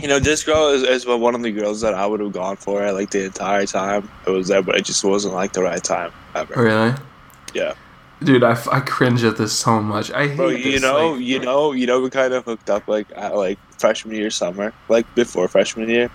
you 0.00 0.08
know, 0.08 0.18
this 0.18 0.44
girl 0.44 0.68
is, 0.68 0.82
is 0.82 1.06
one 1.06 1.34
of 1.34 1.42
the 1.42 1.50
girls 1.52 1.80
that 1.80 1.94
I 1.94 2.06
would 2.06 2.20
have 2.20 2.32
gone 2.32 2.56
for 2.56 2.90
like 2.92 3.10
the 3.10 3.24
entire 3.24 3.66
time 3.66 4.08
it 4.26 4.30
was 4.30 4.48
there, 4.48 4.62
but 4.62 4.76
it 4.76 4.84
just 4.84 5.04
wasn't 5.04 5.34
like 5.34 5.52
the 5.52 5.62
right 5.62 5.82
time 5.82 6.12
ever. 6.34 6.54
really, 6.62 6.94
Yeah, 7.54 7.74
dude, 8.22 8.42
I, 8.44 8.56
I 8.72 8.80
cringe 8.80 9.24
at 9.24 9.36
this 9.36 9.52
so 9.52 9.80
much. 9.80 10.10
I 10.12 10.28
hate 10.28 10.36
bro. 10.36 10.48
You 10.48 10.72
this, 10.72 10.82
know, 10.82 11.10
like- 11.12 11.20
you 11.22 11.38
know, 11.38 11.72
you 11.72 11.86
know, 11.86 12.00
we 12.00 12.10
kind 12.10 12.32
of 12.34 12.44
hooked 12.44 12.70
up 12.70 12.86
like 12.88 13.06
at, 13.16 13.34
like 13.36 13.58
freshman 13.78 14.14
year 14.16 14.30
summer, 14.30 14.72
like 14.88 15.12
before 15.14 15.48
freshman 15.48 15.88
year. 15.88 16.10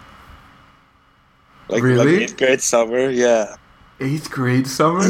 Like, 1.69 1.83
Really? 1.83 2.13
like 2.13 2.21
eighth 2.23 2.37
grade 2.37 2.61
summer, 2.61 3.09
yeah. 3.09 3.55
eighth 3.99 4.31
grade 4.31 4.65
summer. 4.67 5.07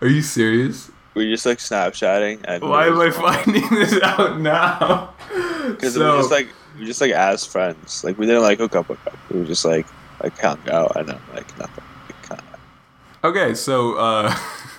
Are 0.00 0.08
you 0.08 0.22
serious? 0.22 0.90
We're 1.14 1.30
just 1.30 1.44
like 1.44 1.58
Snapchatting 1.58 2.40
and 2.44 2.62
Why 2.62 2.86
am 2.86 2.98
I 3.00 3.10
finding 3.10 3.68
this 3.70 4.00
out 4.02 4.40
now? 4.40 5.14
Because 5.62 5.94
So- 5.94 6.16
we 6.16 6.18
just 6.18 6.30
like 6.32 6.48
we 6.78 6.86
just 6.86 7.00
like 7.00 7.12
as 7.12 7.44
friends. 7.46 8.02
Like 8.04 8.18
we 8.18 8.26
didn't 8.26 8.42
like 8.42 8.58
hook 8.58 8.74
up 8.76 8.86
hook 8.86 8.98
up. 9.06 9.16
We 9.30 9.40
were 9.40 9.46
just 9.46 9.64
like 9.64 9.86
like 10.22 10.38
hung 10.38 10.58
out 10.70 10.96
and 10.96 11.08
then 11.08 11.20
like 11.34 11.58
nothing. 11.58 11.84
Like. 12.30 12.40
Okay, 13.24 13.54
so 13.54 13.94
uh, 13.94 14.36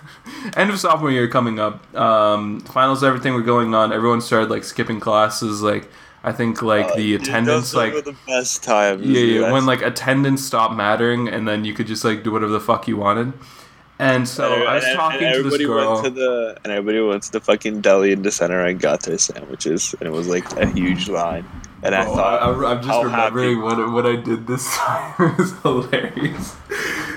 end 0.58 0.70
of 0.70 0.80
sophomore 0.80 1.12
year 1.12 1.28
coming 1.30 1.60
up. 1.60 1.96
Um, 1.96 2.60
finals, 2.62 3.04
everything 3.04 3.34
were 3.34 3.42
going 3.42 3.74
on. 3.74 3.94
Everyone 3.94 4.20
started 4.22 4.50
like 4.50 4.64
skipping 4.66 5.00
classes. 5.00 5.62
Like 5.62 5.90
I 6.26 6.32
think 6.34 6.62
like 6.62 6.88
Uh, 6.88 6.96
the 6.96 7.12
dude, 7.18 7.22
attendance, 7.22 7.74
like 7.74 7.94
the 8.04 8.16
best 8.28 8.64
time. 8.64 9.02
yeah, 9.04 9.20
yeah, 9.20 9.52
when 9.52 9.66
like 9.66 9.82
attendance 9.82 10.44
stopped 10.44 10.76
mattering, 10.76 11.30
and 11.30 11.48
then 11.48 11.64
you 11.66 11.74
could 11.74 11.88
just 11.88 12.04
like 12.04 12.24
do 12.24 12.32
whatever 12.32 12.52
the 12.52 12.60
fuck 12.60 12.88
you 12.88 12.98
wanted. 12.98 13.32
And 14.00 14.28
so 14.28 14.52
and- 14.54 14.64
I 14.68 14.76
was 14.76 14.84
and- 14.84 14.96
talking 14.98 15.24
and 15.28 15.36
to 15.36 15.50
this 15.50 15.58
girl. 15.66 16.02
Went 16.02 16.06
to 16.06 16.10
the, 16.12 16.58
and 16.66 16.74
everybody 16.74 17.00
went 17.00 17.24
to 17.24 17.32
the 17.32 17.40
fucking 17.40 17.80
deli 17.82 18.12
in 18.12 18.24
the 18.24 18.32
center 18.32 18.60
and 18.66 18.78
got 18.80 19.04
their 19.04 19.18
sandwiches, 19.18 19.96
and 20.00 20.08
it 20.08 20.12
was 20.12 20.28
like 20.28 20.52
a 20.58 20.66
huge 20.68 21.08
line. 21.08 21.46
And 21.84 21.94
I 21.94 22.06
Oh, 22.08 22.16
thought, 22.16 22.42
I, 22.42 22.72
am 22.72 22.78
just 22.78 22.88
how 22.88 23.04
remembering 23.04 23.62
happy- 23.62 23.62
what 23.84 23.92
what 23.92 24.06
I 24.06 24.16
did 24.16 24.48
this 24.48 24.66
time. 24.78 25.14
it 25.20 25.38
was 25.38 25.52
hilarious. 25.62 26.56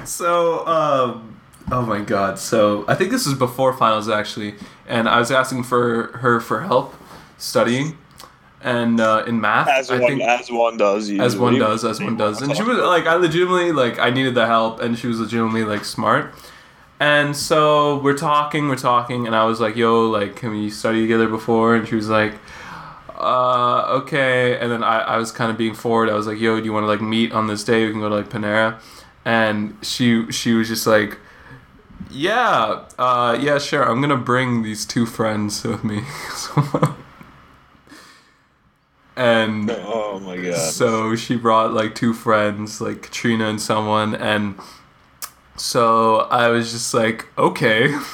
So, 0.04 0.66
um, 0.66 1.36
oh 1.70 1.82
my 1.82 2.00
god. 2.00 2.38
So 2.38 2.84
I 2.88 2.94
think 2.94 3.10
this 3.10 3.26
is 3.26 3.34
before 3.34 3.72
finals 3.72 4.08
actually, 4.08 4.54
and 4.88 5.08
I 5.08 5.18
was 5.18 5.30
asking 5.30 5.62
for 5.64 6.18
her 6.18 6.40
for 6.40 6.62
help 6.62 6.94
studying, 7.38 7.96
and 8.60 9.00
uh, 9.00 9.24
in 9.26 9.40
math, 9.40 9.68
as 9.68 9.90
I 9.90 9.98
one 10.00 10.10
think 10.18 10.22
as 10.22 10.50
one 10.50 10.76
does, 10.76 11.10
as 11.10 11.36
one 11.36 11.58
does, 11.58 11.84
as 11.84 12.00
one 12.02 12.16
does. 12.16 12.42
And 12.42 12.56
she 12.56 12.62
was 12.62 12.78
like, 12.78 13.06
I 13.06 13.14
legitimately 13.14 13.72
like, 13.72 13.98
I 13.98 14.10
needed 14.10 14.34
the 14.34 14.46
help, 14.46 14.80
and 14.80 14.98
she 14.98 15.06
was 15.06 15.20
legitimately 15.20 15.64
like 15.64 15.84
smart. 15.84 16.34
And 16.98 17.36
so 17.36 17.98
we're 17.98 18.16
talking, 18.16 18.68
we're 18.68 18.76
talking, 18.76 19.26
and 19.26 19.36
I 19.36 19.44
was 19.44 19.60
like, 19.60 19.76
"Yo, 19.76 20.08
like, 20.08 20.34
can 20.36 20.50
we 20.50 20.70
study 20.70 21.02
together 21.02 21.28
before?" 21.28 21.74
And 21.76 21.86
she 21.86 21.94
was 21.94 22.08
like, 22.08 22.34
"Uh, 23.18 23.86
okay." 24.02 24.58
And 24.58 24.70
then 24.70 24.82
I, 24.82 25.00
I 25.00 25.16
was 25.18 25.32
kind 25.32 25.50
of 25.50 25.56
being 25.58 25.74
forward. 25.74 26.08
I 26.10 26.14
was 26.14 26.26
like, 26.26 26.38
"Yo, 26.40 26.58
do 26.58 26.64
you 26.64 26.72
want 26.72 26.84
to 26.84 26.88
like 26.88 27.00
meet 27.00 27.32
on 27.32 27.46
this 27.46 27.64
day? 27.64 27.86
We 27.86 27.92
can 27.92 28.00
go 28.00 28.08
to 28.08 28.14
like 28.14 28.28
Panera." 28.28 28.80
And 29.24 29.76
she 29.82 30.30
she 30.30 30.52
was 30.54 30.68
just 30.68 30.86
like, 30.86 31.18
Yeah, 32.10 32.84
uh, 32.98 33.36
yeah, 33.40 33.58
sure. 33.58 33.82
I'm 33.82 34.00
gonna 34.00 34.16
bring 34.16 34.62
these 34.62 34.84
two 34.86 35.04
friends 35.06 35.64
with 35.64 35.82
me. 35.82 36.02
and 39.16 39.70
Oh 39.70 40.20
my 40.20 40.36
god. 40.36 40.54
so 40.56 41.16
she 41.16 41.36
brought 41.36 41.72
like 41.72 41.94
two 41.94 42.12
friends, 42.12 42.80
like 42.80 43.02
Katrina 43.02 43.48
and 43.48 43.60
someone, 43.60 44.14
and 44.14 44.54
so 45.56 46.16
I 46.30 46.48
was 46.48 46.70
just 46.72 46.92
like, 46.94 47.26
okay. 47.38 47.94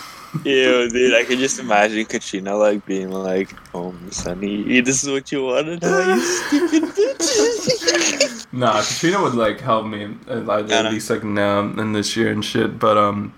Ew, 0.44 0.88
dude, 0.88 1.14
I 1.14 1.24
could 1.24 1.38
just 1.38 1.58
imagine 1.58 2.06
Katrina 2.06 2.56
like 2.56 2.86
being 2.86 3.10
like, 3.10 3.54
"Oh, 3.74 3.94
Sunny, 4.10 4.80
this 4.80 5.04
is 5.04 5.10
what 5.10 5.30
you 5.30 5.44
wanted, 5.44 5.82
you 5.82 6.20
stupid 6.20 6.82
bitch." 6.84 8.46
Nah, 8.54 8.82
Katrina 8.82 9.22
would 9.22 9.34
like 9.34 9.60
help 9.60 9.86
me 9.86 10.14
uh, 10.28 10.40
like, 10.40 10.70
at 10.70 10.92
least 10.92 11.08
like 11.08 11.24
now 11.24 11.60
and 11.60 11.94
this 11.94 12.16
year 12.16 12.30
and 12.30 12.44
shit. 12.44 12.78
But 12.78 12.98
um, 12.98 13.32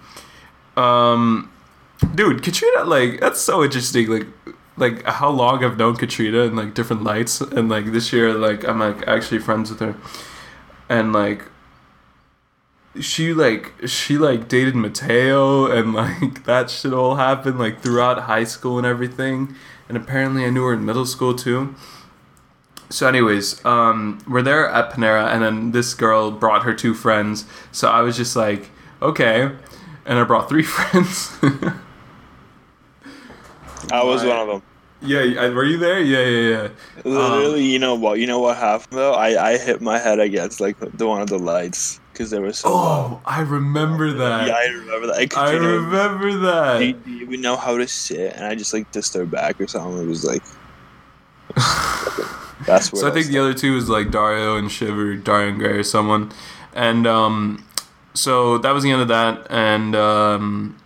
um, 0.77 1.51
dude, 2.15 2.43
Katrina 2.43 2.85
like 2.85 3.21
that's 3.21 3.41
so 3.41 3.63
interesting. 3.63 4.09
Like, 4.09 4.27
like 4.77 5.05
how 5.05 5.31
long 5.31 5.65
I've 5.65 5.79
known 5.79 5.97
Katrina 5.97 6.43
and 6.43 6.57
like 6.57 6.75
different 6.75 7.05
lights, 7.05 7.41
and 7.41 7.69
like 7.69 7.87
this 7.93 8.13
year, 8.13 8.35
like 8.35 8.65
I'm 8.65 8.81
like 8.81 9.07
actually 9.07 9.39
friends 9.39 9.71
with 9.71 9.81
her, 9.81 9.95
and 10.89 11.13
like 11.13 11.45
she 13.01 13.35
like 13.35 13.73
she 13.87 14.17
like 14.19 14.49
dated 14.49 14.75
Mateo 14.77 15.67
and 15.71 15.93
like 15.95 16.45
that 16.47 16.71
shit 16.71 16.93
all 16.93 17.17
happened 17.17 17.59
like 17.59 17.81
throughout 17.81 18.21
high 18.23 18.45
school 18.45 18.79
and 18.79 18.87
everything. 18.87 19.55
And 19.89 19.97
apparently 19.97 20.45
I 20.45 20.51
knew 20.51 20.65
her 20.65 20.73
in 20.73 20.85
middle 20.85 21.07
school 21.07 21.35
too. 21.35 21.75
So 22.91 23.09
anyways, 23.09 23.65
um 23.65 24.19
we're 24.29 24.43
there 24.43 24.69
at 24.69 24.93
Panera 24.93 25.27
and 25.33 25.43
then 25.43 25.73
this 25.73 25.95
girl 25.95 26.31
brought 26.31 26.63
her 26.63 26.75
two 26.75 26.95
friends. 26.95 27.45
So 27.73 27.89
I 27.89 28.01
was 28.03 28.17
just 28.17 28.37
like, 28.37 28.71
okay. 29.03 29.51
And 30.07 30.19
I 30.19 30.25
brought 30.25 30.49
three 30.49 30.63
friends. 30.75 31.37
I 33.93 34.03
was 34.05 34.25
one 34.25 34.37
of 34.39 34.47
them. 34.49 34.63
yeah, 35.03 35.41
I- 35.43 35.51
were 35.51 35.65
you 35.65 35.77
there? 35.79 36.01
Yeah, 36.01 36.25
yeah, 36.25 36.51
yeah. 36.63 36.69
Literally, 37.05 37.65
you 37.65 37.79
know 37.79 37.95
what? 37.95 38.19
You 38.19 38.27
know 38.27 38.39
what 38.39 38.57
happened 38.57 38.99
though? 38.99 39.13
I 39.13 39.51
I 39.53 39.59
hit 39.59 39.81
my 39.83 39.99
head 39.99 40.21
against 40.21 40.61
like 40.61 40.77
the 40.79 41.07
one 41.07 41.21
of 41.21 41.29
the 41.29 41.39
lights 41.39 42.01
because 42.15 42.31
there 42.31 42.41
was. 42.41 42.59
so. 42.61 42.71
Oh, 42.73 43.21
I 43.27 43.41
remember 43.43 44.13
that. 44.13 44.47
yeah, 44.49 44.55
I 44.55 44.67
remember 44.69 45.09
that. 45.09 45.17
I 45.17 45.27
Katrina, 45.27 45.69
remember 45.69 46.33
that. 46.47 46.81
you, 46.83 46.93
do 46.95 47.11
you 47.11 47.23
even 47.27 47.41
know 47.43 47.57
how 47.57 47.77
to 47.77 47.87
sit? 47.87 48.33
And 48.35 48.45
I 48.47 48.55
just 48.55 48.73
like 48.73 48.91
dissed 48.93 49.15
her 49.15 49.27
back 49.27 49.61
or 49.61 49.67
something. 49.67 50.01
It 50.03 50.07
was 50.07 50.25
like. 50.25 50.43
That's 52.67 52.93
where 52.93 53.01
So 53.03 53.09
I 53.09 53.11
think 53.11 53.27
the 53.27 53.39
other 53.39 53.53
two 53.55 53.75
was 53.75 53.89
like 53.89 54.11
Dario 54.11 54.57
and 54.57 54.71
Shiver, 54.71 55.17
Dario 55.17 55.49
and 55.51 55.59
Gray 55.59 55.73
or 55.79 55.83
someone, 55.83 56.33
and 56.75 57.07
um, 57.07 57.65
so 58.15 58.59
that 58.59 58.71
was 58.73 58.83
the 58.85 58.91
end 58.91 59.03
of 59.03 59.09
that, 59.09 59.47
and 59.51 59.95
um, 59.95 60.77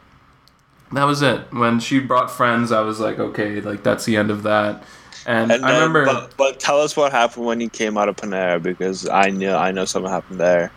that 0.92 1.04
was 1.04 1.22
it. 1.22 1.52
When 1.52 1.78
she 1.78 2.00
brought 2.00 2.30
friends, 2.30 2.72
I 2.72 2.80
was 2.80 2.98
like, 3.00 3.18
okay, 3.18 3.60
like 3.60 3.82
that's 3.84 4.04
the 4.04 4.16
end 4.16 4.30
of 4.30 4.42
that. 4.42 4.82
And, 5.26 5.52
And 5.52 5.64
I 5.64 5.72
then- 5.72 5.92
remember, 5.92 6.04
but, 6.06 6.36
but 6.36 6.58
tell 6.60 6.80
us 6.80 6.96
what 6.96 7.12
happened 7.12 7.44
when 7.46 7.60
you 7.60 7.68
came 7.68 7.98
out 7.98 8.08
of 8.08 8.16
Panera 8.16 8.62
because 8.62 9.06
I 9.08 9.28
know 9.30 9.56
I 9.58 9.70
know 9.70 9.84
something 9.84 10.10
happened 10.10 10.40
there. 10.40 10.72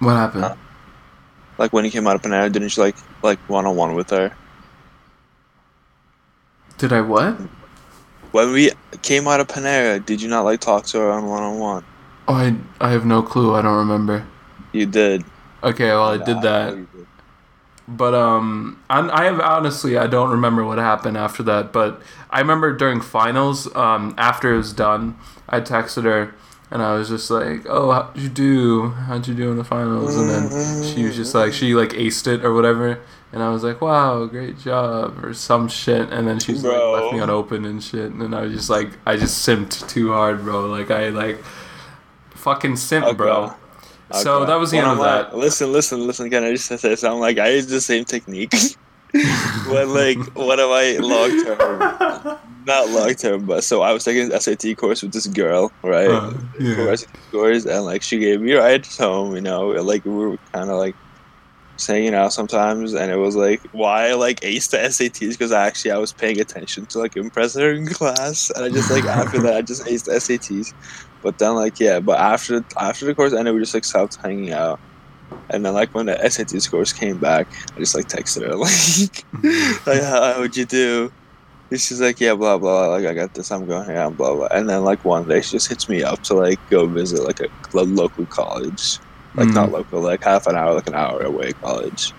What 0.00 0.12
happened? 0.12 0.44
Huh? 0.44 0.56
Like 1.58 1.72
when 1.72 1.84
you 1.84 1.90
came 1.90 2.06
out 2.06 2.16
of 2.16 2.22
Panera, 2.22 2.50
didn't 2.50 2.76
you 2.76 2.82
like 2.82 2.96
like 3.22 3.38
one 3.48 3.66
on 3.66 3.76
one 3.76 3.94
with 3.94 4.10
her? 4.10 4.34
Did 6.78 6.92
I 6.92 7.00
what? 7.00 7.36
When 8.30 8.52
we 8.52 8.70
came 9.02 9.26
out 9.26 9.40
of 9.40 9.48
Panera, 9.48 10.04
did 10.04 10.22
you 10.22 10.28
not 10.28 10.42
like 10.42 10.60
talk 10.60 10.84
to 10.86 10.98
her 10.98 11.10
on 11.10 11.26
one 11.26 11.42
on 11.42 11.58
one? 11.58 11.84
Oh, 12.28 12.34
I 12.34 12.56
I 12.80 12.90
have 12.90 13.04
no 13.04 13.22
clue. 13.22 13.54
I 13.54 13.62
don't 13.62 13.76
remember. 13.76 14.26
You 14.72 14.86
did. 14.86 15.24
Okay, 15.62 15.86
well 15.86 16.10
I 16.10 16.24
did 16.24 16.40
that. 16.42 16.86
But 17.88 18.14
um, 18.14 18.82
I, 18.90 19.00
I 19.08 19.24
have 19.24 19.40
honestly 19.40 19.96
I 19.96 20.06
don't 20.06 20.30
remember 20.30 20.62
what 20.64 20.78
happened 20.78 21.16
after 21.16 21.42
that. 21.44 21.72
But 21.72 22.02
I 22.30 22.38
remember 22.38 22.76
during 22.76 23.00
finals, 23.00 23.74
um, 23.74 24.14
after 24.18 24.52
it 24.52 24.58
was 24.58 24.72
done, 24.72 25.16
I 25.48 25.60
texted 25.60 26.04
her 26.04 26.34
and 26.70 26.82
I 26.82 26.94
was 26.94 27.08
just 27.08 27.30
like, 27.30 27.64
"Oh, 27.68 27.90
how'd 27.92 28.16
you 28.16 28.28
do? 28.28 28.88
How'd 28.90 29.26
you 29.26 29.34
do 29.34 29.50
in 29.50 29.56
the 29.56 29.64
finals?" 29.64 30.16
And 30.16 30.28
then 30.28 30.84
she 30.94 31.04
was 31.04 31.16
just 31.16 31.34
like, 31.34 31.52
she 31.52 31.74
like 31.74 31.90
aced 31.90 32.26
it 32.26 32.44
or 32.44 32.52
whatever, 32.52 32.98
and 33.32 33.42
I 33.42 33.48
was 33.50 33.62
like, 33.64 33.80
"Wow, 33.80 34.26
great 34.26 34.58
job" 34.58 35.24
or 35.24 35.32
some 35.34 35.68
shit. 35.68 36.10
And 36.10 36.26
then 36.28 36.38
she's 36.40 36.62
like 36.64 36.76
left 36.78 37.12
me 37.14 37.20
unopened 37.20 37.66
and 37.66 37.82
shit. 37.82 38.10
And 38.12 38.20
then 38.20 38.34
I 38.34 38.42
was 38.42 38.52
just 38.52 38.68
like, 38.70 38.90
I 39.06 39.16
just 39.16 39.46
simped 39.46 39.88
too 39.88 40.12
hard, 40.12 40.42
bro. 40.44 40.66
Like 40.66 40.90
I 40.90 41.08
like 41.08 41.38
fucking 42.34 42.76
simp, 42.76 43.04
Okay. 43.06 43.14
bro. 43.16 43.52
So 44.10 44.46
that 44.46 44.54
was 44.56 44.70
the 44.70 44.78
When 44.78 44.84
end 44.86 44.92
I'm 44.92 44.98
of 44.98 45.04
like- 45.04 45.30
that. 45.32 45.36
Listen, 45.36 45.70
listen, 45.72 46.06
listen. 46.06 46.30
Can 46.30 46.42
I 46.44 46.52
just 46.52 46.66
say 46.66 46.96
something? 46.96 47.20
Like 47.20 47.38
I 47.38 47.50
use 47.50 47.66
the 47.66 47.80
same 47.80 48.04
technique. 48.06 48.54
when 49.68 49.92
like 49.94 50.18
what 50.34 50.60
am 50.60 50.70
I 50.70 50.96
long 51.00 51.44
term? 51.44 52.38
Not 52.68 52.90
long 52.90 53.14
term, 53.14 53.46
but 53.46 53.64
so 53.64 53.80
I 53.80 53.92
was 53.92 54.04
taking 54.04 54.30
an 54.30 54.38
SAT 54.38 54.76
course 54.76 55.02
with 55.02 55.14
this 55.14 55.26
girl, 55.26 55.72
right? 55.82 56.06
Uh, 56.06 56.34
yeah. 56.60 56.96
scores, 57.28 57.64
and 57.64 57.86
like 57.86 58.02
she 58.02 58.18
gave 58.18 58.42
me 58.42 58.52
rides 58.52 58.98
home. 58.98 59.34
You 59.34 59.40
know, 59.40 59.68
like 59.68 60.04
we 60.04 60.12
were 60.12 60.36
kind 60.52 60.68
of 60.70 60.76
like 60.76 60.94
hanging 61.86 62.12
out 62.12 62.34
sometimes, 62.34 62.92
and 62.92 63.10
it 63.10 63.16
was 63.16 63.36
like 63.36 63.62
why 63.72 64.10
I 64.10 64.12
like 64.12 64.40
aced 64.40 64.72
the 64.72 64.76
SATs 64.76 65.30
because 65.30 65.50
actually 65.50 65.92
I 65.92 65.96
was 65.96 66.12
paying 66.12 66.40
attention 66.40 66.84
to 66.86 66.98
like 66.98 67.16
impress 67.16 67.54
her 67.54 67.72
in 67.72 67.86
class, 67.86 68.50
and 68.50 68.66
I 68.66 68.68
just 68.68 68.90
like 68.90 69.04
after 69.20 69.40
that 69.40 69.54
I 69.56 69.62
just 69.62 69.86
aced 69.86 70.04
the 70.04 70.12
SATs. 70.12 70.74
But 71.22 71.38
then 71.38 71.54
like 71.54 71.80
yeah, 71.80 72.00
but 72.00 72.18
after 72.18 72.62
after 72.78 73.06
the 73.06 73.14
course 73.14 73.32
ended, 73.32 73.54
we 73.54 73.60
just 73.60 73.72
like 73.72 73.86
stopped 73.86 74.16
hanging 74.16 74.52
out. 74.52 74.78
And 75.48 75.64
then 75.64 75.72
like 75.72 75.94
when 75.94 76.04
the 76.04 76.28
SAT 76.28 76.60
scores 76.60 76.92
came 76.92 77.18
back, 77.18 77.48
I 77.74 77.80
just 77.80 77.94
like 77.94 78.08
texted 78.08 78.42
her 78.42 78.56
like, 78.56 79.86
like 79.86 80.02
how'd 80.02 80.54
you 80.54 80.66
do? 80.66 81.10
She's 81.70 82.00
like, 82.00 82.18
yeah, 82.20 82.34
blah 82.34 82.56
blah. 82.58 82.88
Like 82.88 83.04
I 83.06 83.12
got 83.14 83.34
this. 83.34 83.50
I'm 83.52 83.66
going 83.66 83.84
here. 83.86 83.96
and 83.96 84.16
Blah 84.16 84.34
blah. 84.34 84.48
And 84.50 84.68
then 84.70 84.84
like 84.84 85.04
one 85.04 85.28
day 85.28 85.40
she 85.42 85.52
just 85.52 85.68
hits 85.68 85.88
me 85.88 86.02
up 86.02 86.22
to 86.24 86.34
like 86.34 86.58
go 86.70 86.86
visit 86.86 87.22
like 87.24 87.40
a 87.40 87.48
lo- 87.74 87.82
local 87.84 88.24
college, 88.26 88.98
like 89.34 89.48
Mm. 89.48 89.54
not 89.54 89.72
local, 89.72 90.00
like 90.00 90.22
half 90.24 90.46
an 90.46 90.56
hour, 90.56 90.72
like 90.74 90.86
an 90.88 90.94
hour 90.94 91.20
away 91.22 91.52
college. 91.52 92.12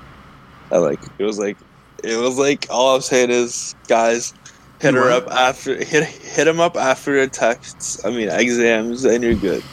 And 0.71 0.81
like 0.83 0.99
it 1.17 1.23
was 1.23 1.39
like, 1.39 1.57
it 2.03 2.17
was 2.17 2.37
like 2.37 2.67
all 2.69 2.95
I'm 2.95 3.01
saying 3.01 3.31
is, 3.31 3.73
guys, 3.87 4.33
hit 4.79 4.93
her 4.93 5.01
What? 5.09 5.23
up 5.23 5.31
after 5.31 5.75
hit 5.83 6.03
hit 6.05 6.47
him 6.47 6.59
up 6.59 6.77
after 6.77 7.19
the 7.19 7.27
texts. 7.27 8.05
I 8.05 8.11
mean 8.11 8.29
exams, 8.29 9.03
and 9.03 9.23
you're 9.23 9.33
good. 9.33 9.63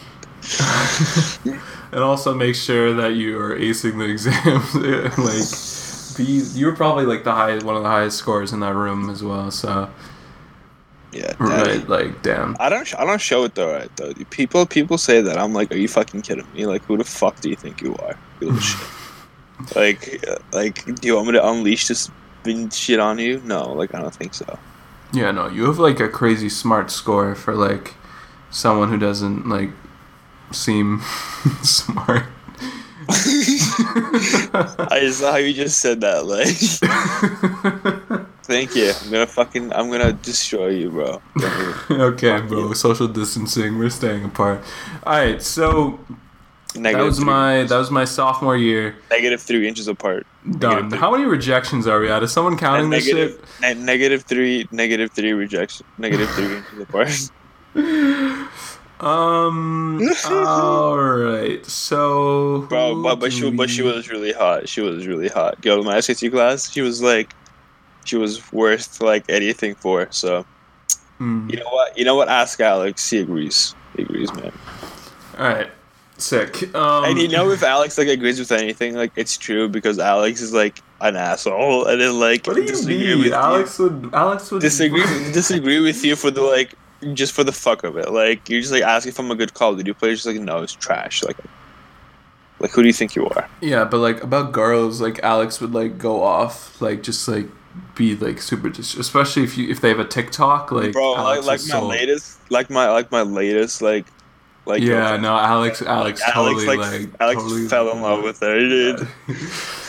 and 1.92 2.00
also 2.02 2.34
make 2.34 2.54
sure 2.54 2.92
that 2.94 3.14
you 3.14 3.38
are 3.38 3.56
acing 3.58 3.98
the 3.98 4.04
exams. 4.08 4.74
like, 5.18 5.75
you 6.18 6.66
were 6.66 6.72
probably 6.76 7.04
like 7.04 7.24
the 7.24 7.32
highest, 7.32 7.64
one 7.66 7.76
of 7.76 7.82
the 7.82 7.88
highest 7.88 8.16
scores 8.18 8.52
in 8.52 8.60
that 8.60 8.74
room 8.74 9.10
as 9.10 9.22
well. 9.22 9.50
So, 9.50 9.90
Yeah. 11.12 11.32
right, 11.38 11.88
like, 11.88 12.22
damn. 12.22 12.56
I 12.60 12.68
don't. 12.68 12.92
I 12.98 13.04
don't 13.04 13.20
show 13.20 13.44
it 13.44 13.54
though, 13.54 13.72
right? 13.72 13.90
Though 13.96 14.12
people 14.30 14.66
people 14.66 14.98
say 14.98 15.20
that 15.20 15.38
I'm 15.38 15.52
like, 15.52 15.72
are 15.72 15.76
you 15.76 15.88
fucking 15.88 16.22
kidding 16.22 16.46
me? 16.54 16.66
Like, 16.66 16.84
who 16.84 16.96
the 16.96 17.04
fuck 17.04 17.40
do 17.40 17.48
you 17.50 17.56
think 17.56 17.80
you 17.80 17.94
are? 17.96 18.18
You 18.40 18.48
little 18.48 18.60
shit. 18.60 18.86
Like, 19.74 20.24
like, 20.52 20.84
do 20.84 21.06
you 21.08 21.14
want 21.16 21.28
me 21.28 21.32
to 21.34 21.48
unleash 21.48 21.88
this 21.88 22.10
bin 22.42 22.68
shit 22.70 23.00
on 23.00 23.18
you? 23.18 23.40
No, 23.44 23.72
like, 23.72 23.94
I 23.94 24.00
don't 24.02 24.14
think 24.14 24.34
so. 24.34 24.58
Yeah, 25.12 25.30
no, 25.30 25.48
you 25.48 25.64
have 25.64 25.78
like 25.78 25.98
a 26.00 26.08
crazy 26.08 26.48
smart 26.50 26.90
score 26.90 27.34
for 27.34 27.54
like 27.54 27.94
someone 28.50 28.88
who 28.90 28.98
doesn't 28.98 29.48
like 29.48 29.70
seem 30.52 31.00
smart. 31.62 32.24
I 33.08 34.98
just 35.00 35.20
saw 35.20 35.32
how 35.32 35.38
you 35.38 35.52
just 35.54 35.78
said 35.78 36.00
that. 36.00 36.26
Like, 36.26 36.56
thank 38.44 38.74
you. 38.74 38.92
I'm 39.02 39.10
gonna 39.10 39.26
fucking. 39.26 39.72
I'm 39.72 39.90
gonna 39.90 40.12
destroy 40.12 40.68
you, 40.68 40.90
bro. 40.90 41.20
okay, 41.90 42.40
bro. 42.40 42.72
Social 42.72 43.08
distancing. 43.08 43.78
We're 43.78 43.90
staying 43.90 44.24
apart. 44.24 44.62
All 45.04 45.14
right, 45.14 45.42
so 45.42 45.98
that 46.74 46.96
was 46.98 47.20
my 47.20 47.62
that 47.64 47.76
was 47.78 47.90
my 47.90 48.04
sophomore 48.04 48.56
year. 48.56 48.96
negative 49.10 49.40
three 49.42 49.66
inches 49.68 49.88
apart. 49.88 50.26
Done. 50.58 50.90
How 50.92 51.10
many 51.10 51.24
rejections 51.24 51.86
are 51.86 51.98
we 52.00 52.08
at? 52.10 52.22
Is 52.22 52.32
someone 52.32 52.56
counting 52.56 52.84
And 52.84 52.92
this 52.92 53.06
shit? 53.06 53.40
ne- 53.60 53.74
negative 53.74 54.22
three, 54.22 54.68
negative 54.70 55.10
three 55.12 55.32
rejection, 55.32 55.86
negative 55.98 56.30
three 56.30 56.56
inches 56.56 56.78
apart. 56.80 57.10
Um. 59.00 60.00
all 60.30 60.96
right. 60.98 61.64
So. 61.66 62.62
Bro, 62.68 63.02
but, 63.02 63.16
but 63.16 63.30
do 63.30 63.36
she 63.36 63.50
but 63.50 63.68
she 63.70 63.82
was 63.82 64.08
really 64.08 64.32
hot. 64.32 64.68
She 64.68 64.80
was 64.80 65.06
really 65.06 65.28
hot. 65.28 65.60
Go 65.60 65.76
to 65.76 65.82
my 65.82 66.00
SAT 66.00 66.30
class. 66.32 66.70
She 66.70 66.80
was 66.80 67.02
like, 67.02 67.34
she 68.04 68.16
was 68.16 68.50
worth 68.52 69.00
like 69.00 69.24
anything 69.28 69.74
for. 69.74 70.08
So 70.10 70.44
Hmm. 71.18 71.48
you 71.48 71.56
know 71.56 71.68
what? 71.70 71.96
You 71.96 72.04
know 72.04 72.14
what? 72.14 72.28
Ask 72.28 72.60
Alex. 72.60 73.08
He 73.08 73.18
agrees. 73.20 73.74
He 73.96 74.02
agrees, 74.02 74.32
man. 74.34 74.52
All 75.38 75.48
right. 75.48 75.70
Sick. 76.18 76.74
Um, 76.74 77.04
and 77.04 77.18
you 77.18 77.28
know, 77.28 77.50
if 77.50 77.62
Alex 77.76 77.98
like 77.98 78.08
agrees 78.08 78.38
with 78.38 78.52
anything, 78.52 78.94
like 78.94 79.12
it's 79.16 79.36
true 79.36 79.68
because 79.68 79.98
Alex 79.98 80.40
is 80.40 80.52
like 80.54 80.80
an 81.02 81.16
asshole, 81.16 81.84
and 81.86 82.00
then 82.00 82.18
like 82.18 82.46
What 82.46 82.56
do 82.56 82.62
you 82.62 82.86
mean? 82.86 83.18
with 83.24 83.32
Alex 83.32 83.78
would. 83.78 84.10
Alex 84.14 84.50
would 84.50 84.62
disagree 84.62 85.02
disagree 85.32 85.80
with 85.80 86.02
you 86.04 86.16
for 86.16 86.30
the 86.30 86.40
like 86.42 86.74
just 87.14 87.32
for 87.32 87.44
the 87.44 87.52
fuck 87.52 87.84
of 87.84 87.96
it. 87.96 88.10
Like 88.10 88.48
you're 88.48 88.60
just 88.60 88.72
like 88.72 88.82
asking 88.82 89.10
if 89.10 89.18
I'm 89.18 89.30
a 89.30 89.34
good 89.34 89.54
Call 89.54 89.72
of 89.72 89.78
Duty 89.78 89.92
player. 89.92 90.14
Just 90.14 90.26
like 90.26 90.40
no, 90.40 90.62
it's 90.62 90.72
trash. 90.74 91.22
Like 91.22 91.36
Like, 92.58 92.70
who 92.70 92.82
do 92.82 92.88
you 92.88 92.92
think 92.94 93.14
you 93.14 93.28
are? 93.28 93.48
Yeah, 93.60 93.84
but 93.84 93.98
like 93.98 94.22
about 94.22 94.52
girls, 94.52 95.00
like 95.00 95.20
Alex 95.22 95.60
would 95.60 95.74
like 95.74 95.98
go 95.98 96.22
off, 96.22 96.80
like 96.80 97.02
just 97.02 97.28
like 97.28 97.46
be 97.94 98.16
like 98.16 98.40
super, 98.40 98.70
dis- 98.70 98.94
especially 98.94 99.42
if 99.44 99.58
you 99.58 99.68
if 99.68 99.80
they 99.82 99.88
have 99.90 99.98
a 99.98 100.04
TikTok, 100.06 100.72
like 100.72 100.92
Bro, 100.92 101.12
like, 101.12 101.18
Alex 101.20 101.46
like 101.46 101.56
is 101.60 101.68
my 101.68 101.80
so- 101.80 101.86
latest, 101.86 102.38
like 102.50 102.70
my 102.70 102.88
like 102.90 103.12
my 103.12 103.22
latest, 103.22 103.82
like, 103.82 104.06
like 104.64 104.82
yeah, 104.82 105.16
no, 105.18 105.36
Alex, 105.36 105.82
Alex, 105.82 106.22
Alex, 106.22 106.32
totally 106.32 106.66
like, 106.66 106.78
like, 106.78 107.10
Alex 107.20 107.42
totally 107.42 107.68
fell 107.68 107.90
in 107.92 108.00
love 108.00 108.22
with 108.24 108.40
her, 108.40 108.58
dude. 108.58 109.06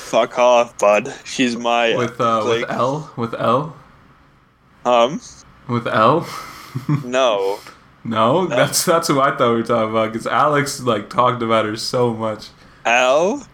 Fuck 0.08 0.38
off, 0.38 0.78
bud. 0.78 1.14
She's 1.24 1.56
my 1.56 1.96
with 1.96 2.20
uh 2.20 2.44
like, 2.44 2.62
with 2.62 2.70
L 2.70 3.14
with 3.16 3.34
L 3.36 3.76
um 4.86 5.22
with 5.70 5.88
L. 5.88 6.28
no. 7.06 7.60
No, 8.04 8.48
that's 8.48 8.86
that's 8.86 9.08
who 9.10 9.20
I 9.20 9.36
thought 9.36 9.50
we 9.52 9.58
were 9.58 9.64
talking 9.64 9.90
about 9.92 10.14
because 10.14 10.28
Alex 10.28 10.82
like 10.82 11.10
talked 11.10 11.42
about 11.44 11.66
her 11.66 11.76
so 11.76 12.14
much. 12.14 12.48
L? 12.86 13.46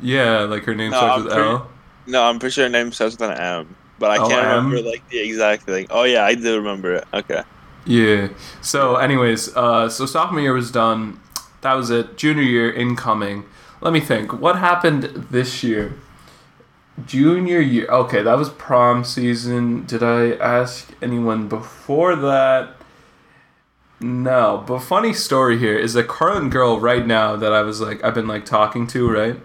Yeah, 0.00 0.40
like 0.40 0.64
her 0.64 0.74
name 0.74 0.90
No, 0.90 0.96
starts 0.98 1.16
I'm 1.18 1.24
with 1.24 1.32
pretty- 1.34 1.48
L. 1.50 1.70
No, 2.06 2.22
I'm 2.24 2.38
pretty 2.38 2.52
sure 2.54 2.64
her 2.64 2.70
name 2.70 2.92
starts 2.92 3.14
with 3.18 3.30
an 3.30 3.36
M. 3.38 3.76
But 3.98 4.10
I 4.10 4.18
Oh, 4.18 4.28
can't 4.28 4.46
remember 4.46 4.80
like 4.88 5.08
the 5.10 5.18
exact 5.20 5.64
thing. 5.64 5.86
Oh 5.90 6.04
yeah, 6.04 6.24
I 6.24 6.34
do 6.34 6.56
remember 6.56 6.94
it. 6.94 7.04
Okay. 7.12 7.42
Yeah. 7.86 8.28
So, 8.62 8.96
anyways, 8.96 9.54
uh, 9.54 9.88
so 9.90 10.06
sophomore 10.06 10.40
year 10.40 10.54
was 10.54 10.70
done. 10.70 11.20
That 11.60 11.74
was 11.74 11.90
it. 11.90 12.16
Junior 12.16 12.42
year 12.42 12.72
incoming. 12.72 13.44
Let 13.82 13.92
me 13.92 14.00
think. 14.00 14.32
What 14.32 14.56
happened 14.56 15.26
this 15.30 15.62
year? 15.62 15.94
Junior 17.06 17.60
year. 17.60 17.86
Okay, 17.88 18.22
that 18.22 18.38
was 18.38 18.50
prom 18.50 19.04
season. 19.04 19.84
Did 19.86 20.02
I 20.02 20.32
ask 20.32 20.88
anyone 21.02 21.48
before 21.48 22.14
that? 22.16 22.76
No. 24.00 24.62
But 24.66 24.80
funny 24.80 25.12
story 25.12 25.58
here 25.58 25.76
is 25.76 25.96
a 25.96 26.04
current 26.04 26.50
girl 26.50 26.78
right 26.78 27.06
now 27.06 27.36
that 27.36 27.52
I 27.52 27.62
was 27.62 27.80
like 27.80 28.02
I've 28.04 28.14
been 28.14 28.28
like 28.28 28.44
talking 28.44 28.86
to, 28.88 29.10
right? 29.10 29.40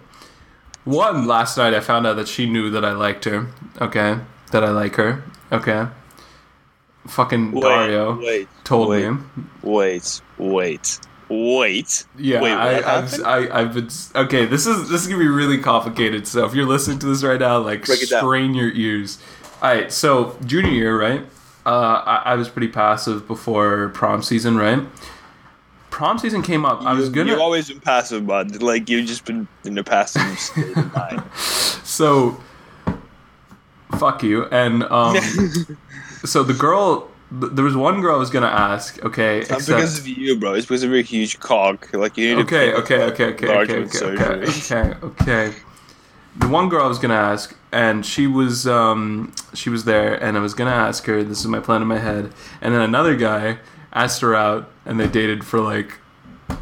One 0.85 1.27
last 1.27 1.57
night 1.57 1.73
I 1.73 1.79
found 1.79 2.05
out 2.07 2.15
that 2.17 2.27
she 2.27 2.49
knew 2.49 2.69
that 2.71 2.85
I 2.85 2.91
liked 2.93 3.25
her. 3.25 3.47
Okay. 3.81 4.19
That 4.51 4.63
I 4.63 4.69
like 4.69 4.95
her. 4.95 5.23
Okay. 5.51 5.87
Fucking 7.07 7.51
Wait, 7.53 7.61
Dario 7.61 8.19
wait, 8.19 8.47
told 8.63 8.89
wait, 8.89 9.09
me. 9.09 9.17
wait, 9.63 10.21
wait, 10.37 10.99
wait. 11.29 12.05
Yeah, 12.17 12.41
Wait, 12.41 12.51
I, 12.51 12.97
I've. 12.97 13.23
I, 13.23 13.59
I've 13.59 13.73
been. 13.73 13.89
Okay, 14.15 14.45
this 14.45 14.65
is 14.65 14.89
this 14.89 15.01
is 15.01 15.07
gonna 15.07 15.19
be 15.19 15.27
really 15.27 15.57
complicated. 15.57 16.27
So 16.27 16.45
if 16.45 16.53
you're 16.53 16.65
listening 16.65 16.99
to 16.99 17.05
this 17.07 17.23
right 17.23 17.39
now, 17.39 17.59
like 17.59 17.85
Break 17.85 17.99
strain 17.99 18.53
your 18.53 18.71
ears. 18.71 19.19
All 19.61 19.69
right, 19.69 19.91
so 19.91 20.37
junior 20.45 20.71
year, 20.71 20.99
right? 20.99 21.21
Uh, 21.65 22.01
I, 22.05 22.15
I 22.25 22.35
was 22.35 22.49
pretty 22.49 22.69
passive 22.69 23.27
before 23.27 23.89
prom 23.89 24.21
season, 24.23 24.57
right? 24.57 24.81
Prom 25.89 26.17
season 26.17 26.41
came 26.41 26.65
up. 26.65 26.81
I 26.83 26.93
was 26.93 27.09
gonna. 27.09 27.31
You've 27.31 27.41
always 27.41 27.69
been 27.69 27.79
passive, 27.79 28.25
bud. 28.25 28.61
Like 28.61 28.89
you've 28.89 29.07
just 29.07 29.25
been 29.25 29.47
in 29.63 29.75
the 29.75 29.83
passive 29.83 30.21
state 30.39 30.75
of 30.77 30.93
mind. 30.93 31.23
so 31.35 32.41
fuck 33.97 34.21
you 34.21 34.45
and 34.45 34.83
um 34.83 35.17
so 36.23 36.43
the 36.43 36.53
girl 36.53 37.08
there 37.31 37.63
was 37.63 37.75
one 37.75 38.01
girl 38.01 38.15
i 38.15 38.17
was 38.17 38.29
gonna 38.29 38.47
ask 38.47 39.03
okay 39.05 39.39
It's 39.39 39.49
not 39.49 39.59
except- 39.59 39.77
because 39.77 39.99
of 39.99 40.07
you, 40.07 40.37
bro. 40.39 40.53
It's 40.55 40.65
because 40.65 40.83
of 40.83 40.89
your 40.91 41.01
huge 41.01 41.39
cock. 41.39 41.89
Like 41.93 42.17
you 42.17 42.35
need 42.35 42.41
okay 42.43 42.71
to 42.71 42.77
okay 42.77 43.01
okay 43.03 43.25
okay 43.25 43.47
okay 43.47 43.79
okay 43.81 43.87
surgery. 43.87 44.47
okay 44.47 44.95
okay 45.03 45.05
okay 45.07 45.55
the 46.37 46.47
one 46.47 46.69
girl 46.69 46.83
i 46.83 46.87
was 46.87 46.99
gonna 46.99 47.13
ask 47.15 47.55
and 47.71 48.05
she 48.05 48.25
was 48.27 48.67
um 48.67 49.31
she 49.53 49.69
was 49.69 49.83
there 49.85 50.13
and 50.23 50.37
i 50.37 50.39
was 50.39 50.53
gonna 50.53 50.69
ask 50.87 51.05
her 51.05 51.23
this 51.23 51.39
is 51.39 51.47
my 51.47 51.59
plan 51.59 51.81
in 51.81 51.87
my 51.87 51.97
head 51.97 52.31
and 52.61 52.73
then 52.73 52.81
another 52.81 53.15
guy 53.15 53.57
asked 53.93 54.21
her 54.21 54.35
out 54.35 54.69
and 54.85 54.99
they 54.99 55.07
dated 55.07 55.43
for 55.43 55.59
like 55.59 55.97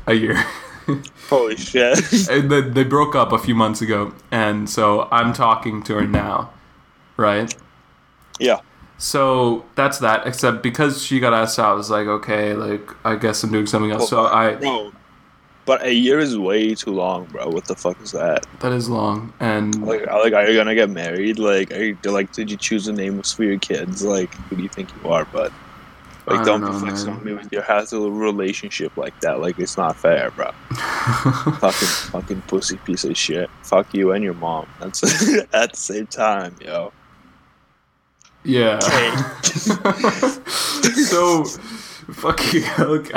a 0.07 0.13
year 0.13 0.35
Holy 1.29 1.57
shit. 1.57 2.29
And 2.29 2.49
they, 2.49 2.61
they 2.61 2.85
broke 2.85 3.13
up 3.13 3.33
a 3.33 3.37
few 3.37 3.53
months 3.55 3.81
ago 3.81 4.13
and 4.31 4.69
so 4.69 5.07
i'm 5.11 5.33
talking 5.33 5.83
to 5.83 5.95
her 5.95 6.07
now 6.07 6.49
right 7.17 7.53
yeah. 8.39 8.59
So 8.97 9.65
that's 9.75 9.99
that. 9.99 10.25
Except 10.25 10.63
because 10.63 11.03
she 11.03 11.19
got 11.19 11.33
asked 11.33 11.59
out, 11.59 11.71
I 11.71 11.73
was 11.73 11.89
like, 11.89 12.07
okay, 12.07 12.53
like 12.53 12.89
I 13.05 13.15
guess 13.15 13.43
I'm 13.43 13.51
doing 13.51 13.67
something 13.67 13.91
else. 13.91 14.09
So 14.09 14.25
I 14.25 14.55
bro. 14.55 14.91
But 15.65 15.85
a 15.85 15.93
year 15.93 16.17
is 16.17 16.37
way 16.37 16.73
too 16.75 16.91
long, 16.91 17.25
bro. 17.25 17.49
What 17.49 17.65
the 17.65 17.75
fuck 17.75 18.01
is 18.01 18.13
that? 18.13 18.45
that 18.61 18.71
is 18.71 18.87
long, 18.87 19.33
and 19.41 19.85
Like, 19.85 20.05
like, 20.07 20.31
are 20.31 20.47
you 20.49 20.55
gonna 20.55 20.75
get 20.75 20.89
married? 20.89 21.39
Like, 21.39 21.73
are 21.73 21.83
you, 21.83 21.97
like, 22.05 22.31
did 22.31 22.49
you 22.49 22.55
choose 22.55 22.87
a 22.87 22.93
name 22.93 23.21
for 23.21 23.43
your 23.43 23.59
kids? 23.59 24.01
Like, 24.01 24.33
who 24.33 24.55
do 24.55 24.63
you 24.63 24.69
think 24.69 24.89
you 25.03 25.09
are? 25.11 25.25
But 25.25 25.51
like, 26.25 26.39
I 26.39 26.43
don't, 26.45 26.61
don't 26.61 26.71
be 26.71 26.79
flexing 26.79 27.09
on 27.09 27.23
me 27.23 27.33
with 27.33 27.51
your 27.51 27.63
hassle 27.63 28.09
relationship 28.11 28.95
like 28.95 29.19
that. 29.19 29.41
Like, 29.41 29.59
it's 29.59 29.75
not 29.75 29.97
fair, 29.97 30.31
bro. 30.31 30.51
fucking, 31.59 31.87
fucking 32.11 32.41
pussy 32.43 32.77
piece 32.77 33.03
of 33.03 33.17
shit. 33.17 33.49
Fuck 33.63 33.93
you 33.93 34.13
and 34.13 34.23
your 34.23 34.35
mom. 34.35 34.67
That's 34.79 35.03
at 35.53 35.71
the 35.71 35.77
same 35.77 36.07
time, 36.07 36.55
yo. 36.63 36.93
Yeah. 38.47 38.79
So 41.07 41.43
fuck 41.43 42.53
you, 42.53 42.65
look. 42.79 43.13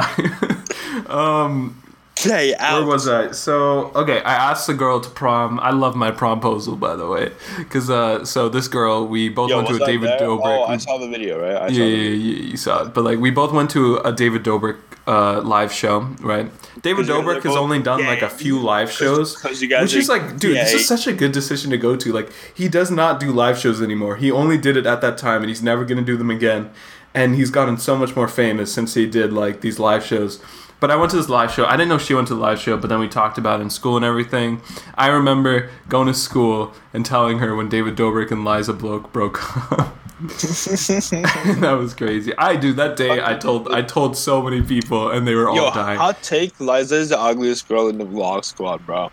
um, 1.09 1.81
Hey, 2.23 2.55
where 2.59 2.85
was 2.85 3.09
I? 3.09 3.31
So 3.33 3.91
okay, 3.95 4.21
I 4.23 4.35
asked 4.35 4.67
the 4.67 4.75
girl 4.75 5.01
to 5.01 5.11
prom. 5.11 5.59
I 5.61 5.71
love 5.71 5.97
my 5.97 6.11
promposal, 6.11 6.79
by 6.79 6.97
the 6.97 7.07
way, 7.07 7.33
because 7.59 7.89
uh, 7.89 8.25
so 8.25 8.49
this 8.49 8.69
girl, 8.69 9.07
we 9.07 9.29
both 9.29 9.51
Yo, 9.51 9.57
went 9.57 9.69
to 9.69 9.75
was 9.75 9.83
a 9.83 9.87
David 9.87 10.11
there? 10.11 10.21
Dobrik. 10.21 10.59
Oh, 10.59 10.65
I 10.65 10.77
saw 10.77 10.99
the 10.99 11.09
video, 11.09 11.41
right? 11.41 11.57
I 11.57 11.69
yeah, 11.69 11.79
saw 11.79 11.85
yeah, 11.85 11.87
the 11.87 12.11
video. 12.11 12.11
yeah, 12.11 12.51
you 12.51 12.57
saw 12.57 12.83
it. 12.85 12.95
But 12.95 13.05
like, 13.05 13.19
we 13.19 13.31
both 13.31 13.53
went 13.53 13.71
to 13.71 13.97
a 13.99 14.13
David 14.13 14.45
Dobrik 14.45 14.77
uh, 15.07 15.41
live 15.43 15.73
show, 15.73 16.01
right? 16.21 16.51
David 16.83 17.07
Dobrik 17.07 17.43
has 17.43 17.57
only 17.57 17.83
done 17.83 18.05
like 18.05 18.23
a 18.23 18.31
few 18.31 18.61
live 18.61 18.91
shows. 18.91 19.35
Because 19.35 19.61
you 19.63 19.69
guys 19.69 19.83
Which 19.83 19.95
is 19.95 20.09
like, 20.09 20.39
dude, 20.39 20.57
this 20.57 20.73
is 20.73 20.87
such 20.87 21.07
a 21.07 21.13
good 21.13 21.33
decision 21.33 21.71
to 21.71 21.79
go 21.79 21.97
to. 21.97 22.13
Like, 22.13 22.31
he 22.55 22.69
does 22.69 22.91
not 22.91 23.21
do 23.21 23.33
live 23.33 23.59
shows 23.59 23.83
anymore. 23.83 24.17
He 24.17 24.31
only 24.31 24.59
did 24.59 24.77
it 24.77 24.87
at 24.87 25.01
that 25.01 25.19
time, 25.19 25.43
and 25.43 25.49
he's 25.49 25.63
never 25.63 25.85
gonna 25.85 26.03
do 26.03 26.17
them 26.17 26.31
again. 26.31 26.71
And 27.13 27.35
he's 27.35 27.51
gotten 27.51 27.77
so 27.77 27.97
much 27.97 28.15
more 28.15 28.29
famous 28.29 28.73
since 28.73 28.95
he 28.95 29.05
did 29.05 29.33
like 29.33 29.63
these 29.63 29.81
live 29.81 30.05
shows. 30.05 30.41
But 30.81 30.91
I 30.91 30.97
went 30.97 31.11
to 31.11 31.17
this 31.19 31.29
live 31.29 31.53
show. 31.53 31.67
I 31.67 31.73
didn't 31.73 31.91
know 31.91 31.99
she 31.99 32.15
went 32.15 32.29
to 32.29 32.35
the 32.35 32.41
live 32.41 32.59
show, 32.59 32.77
but 32.77 32.89
then 32.89 32.99
we 33.01 33.09
talked 33.09 33.37
about 33.39 33.61
it 33.61 33.65
in 33.65 33.71
school 33.71 33.97
and 33.97 34.05
everything. 34.05 34.63
I 34.95 35.09
remember 35.09 35.69
going 35.89 36.07
to 36.07 36.15
school 36.15 36.73
and 36.95 37.05
telling 37.05 37.39
her 37.41 37.55
when 37.55 37.69
David 37.69 37.97
Dobrik 37.97 38.31
and 38.31 38.45
Liza 38.45 38.73
Bloke 38.73 39.13
broke 39.13 39.41
up. 39.79 39.97
that 40.21 41.77
was 41.79 41.95
crazy. 41.95 42.33
I 42.37 42.57
do 42.57 42.73
that 42.75 42.97
day. 42.97 43.23
I 43.25 43.35
told 43.37 43.73
I 43.73 43.81
told 43.83 44.17
so 44.17 44.43
many 44.43 44.61
people, 44.63 45.11
and 45.11 45.27
they 45.27 45.35
were 45.35 45.49
all 45.49 45.57
Yo, 45.57 45.71
dying. 45.71 45.99
hot 45.99 46.23
take. 46.23 46.59
Liza 46.61 46.97
is 46.97 47.09
the 47.09 47.19
ugliest 47.19 47.67
girl 47.69 47.89
in 47.89 47.97
the 47.99 48.05
vlog 48.05 48.45
squad, 48.45 48.85
bro. 48.85 49.11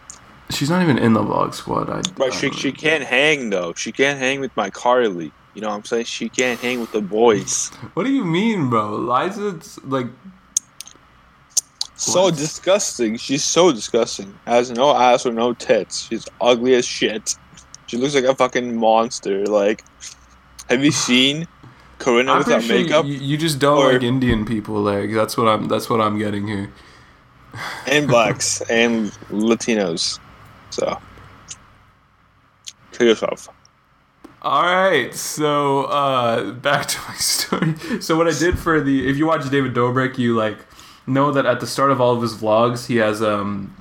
She's 0.49 0.69
not 0.69 0.82
even 0.82 0.97
in 0.97 1.13
the 1.13 1.21
vlog 1.21 1.53
squad. 1.53 1.89
I, 1.89 2.01
Bro, 2.12 2.27
I 2.27 2.30
she, 2.32 2.51
she 2.51 2.69
know. 2.71 2.75
can't 2.77 3.03
hang 3.03 3.49
though. 3.49 3.73
She 3.73 3.91
can't 3.91 4.17
hang 4.19 4.39
with 4.41 4.56
my 4.58 4.69
Carly. 4.69 5.32
You 5.53 5.62
know 5.62 5.69
what 5.69 5.75
I'm 5.75 5.86
saying? 5.86 6.06
She 6.06 6.30
can't 6.30 6.60
hang 6.60 6.80
with 6.80 6.91
the 6.91 7.01
boys. 7.01 7.69
What 7.93 8.03
do 8.06 8.12
you 8.12 8.23
mean, 8.23 8.69
bro? 8.69 8.95
Liza's 8.95 9.80
like 9.84 10.08
So 11.97 12.29
disgusting. 12.31 13.17
She's 13.17 13.43
so 13.43 13.71
disgusting. 13.71 14.33
Has 14.45 14.69
no 14.71 14.95
ass 14.95 15.25
or 15.25 15.33
no 15.33 15.53
tits. 15.53 16.07
She's 16.07 16.27
ugly 16.39 16.75
as 16.75 16.86
shit. 16.86 17.36
She 17.88 17.97
looks 17.97 18.13
like 18.13 18.23
a 18.25 18.36
fucking 18.36 18.75
monster. 18.77 19.45
Like, 19.45 19.83
have 20.69 20.83
you 20.83 20.91
seen 20.91 21.47
Corinna 21.99 22.33
I'm 22.33 22.38
without 22.39 22.62
sure 22.62 22.75
makeup 22.75 23.05
you, 23.05 23.15
you 23.15 23.38
just 23.38 23.60
don't 23.60 23.77
Or- 23.79 23.93
like 23.93 24.03
Indian 24.03 24.45
people. 24.45 24.75
Like 24.75 25.12
that's 25.12 25.38
what 25.38 25.47
I'm. 25.47 25.67
That's 25.67 25.89
what 25.89 25.99
I'm 25.99 26.17
getting 26.19 26.47
here. 26.47 26.71
and 27.88 28.07
blacks 28.07 28.62
and 28.69 29.07
Latinos? 29.31 30.19
So, 30.69 30.99
kill 32.91 33.07
yourself. 33.07 33.49
All 34.43 34.63
right, 34.63 35.13
so 35.15 35.86
uh, 35.86 36.51
back 36.51 36.86
to 36.88 36.99
my 37.07 37.15
story. 37.15 37.73
So 38.01 38.15
what 38.15 38.27
I 38.27 38.38
did 38.38 38.60
for 38.60 38.79
the, 38.79 39.10
if 39.10 39.17
you 39.17 39.25
watch 39.25 39.49
David 39.49 39.73
Dobrik, 39.73 40.17
you 40.19 40.36
like 40.36 40.60
know 41.07 41.31
that 41.31 41.45
at 41.45 41.59
the 41.59 41.67
start 41.67 41.91
of 41.91 41.99
all 41.99 42.13
of 42.15 42.21
his 42.21 42.35
vlogs, 42.35 42.87
he 42.87 42.97
has 42.97 43.21
um, 43.21 43.73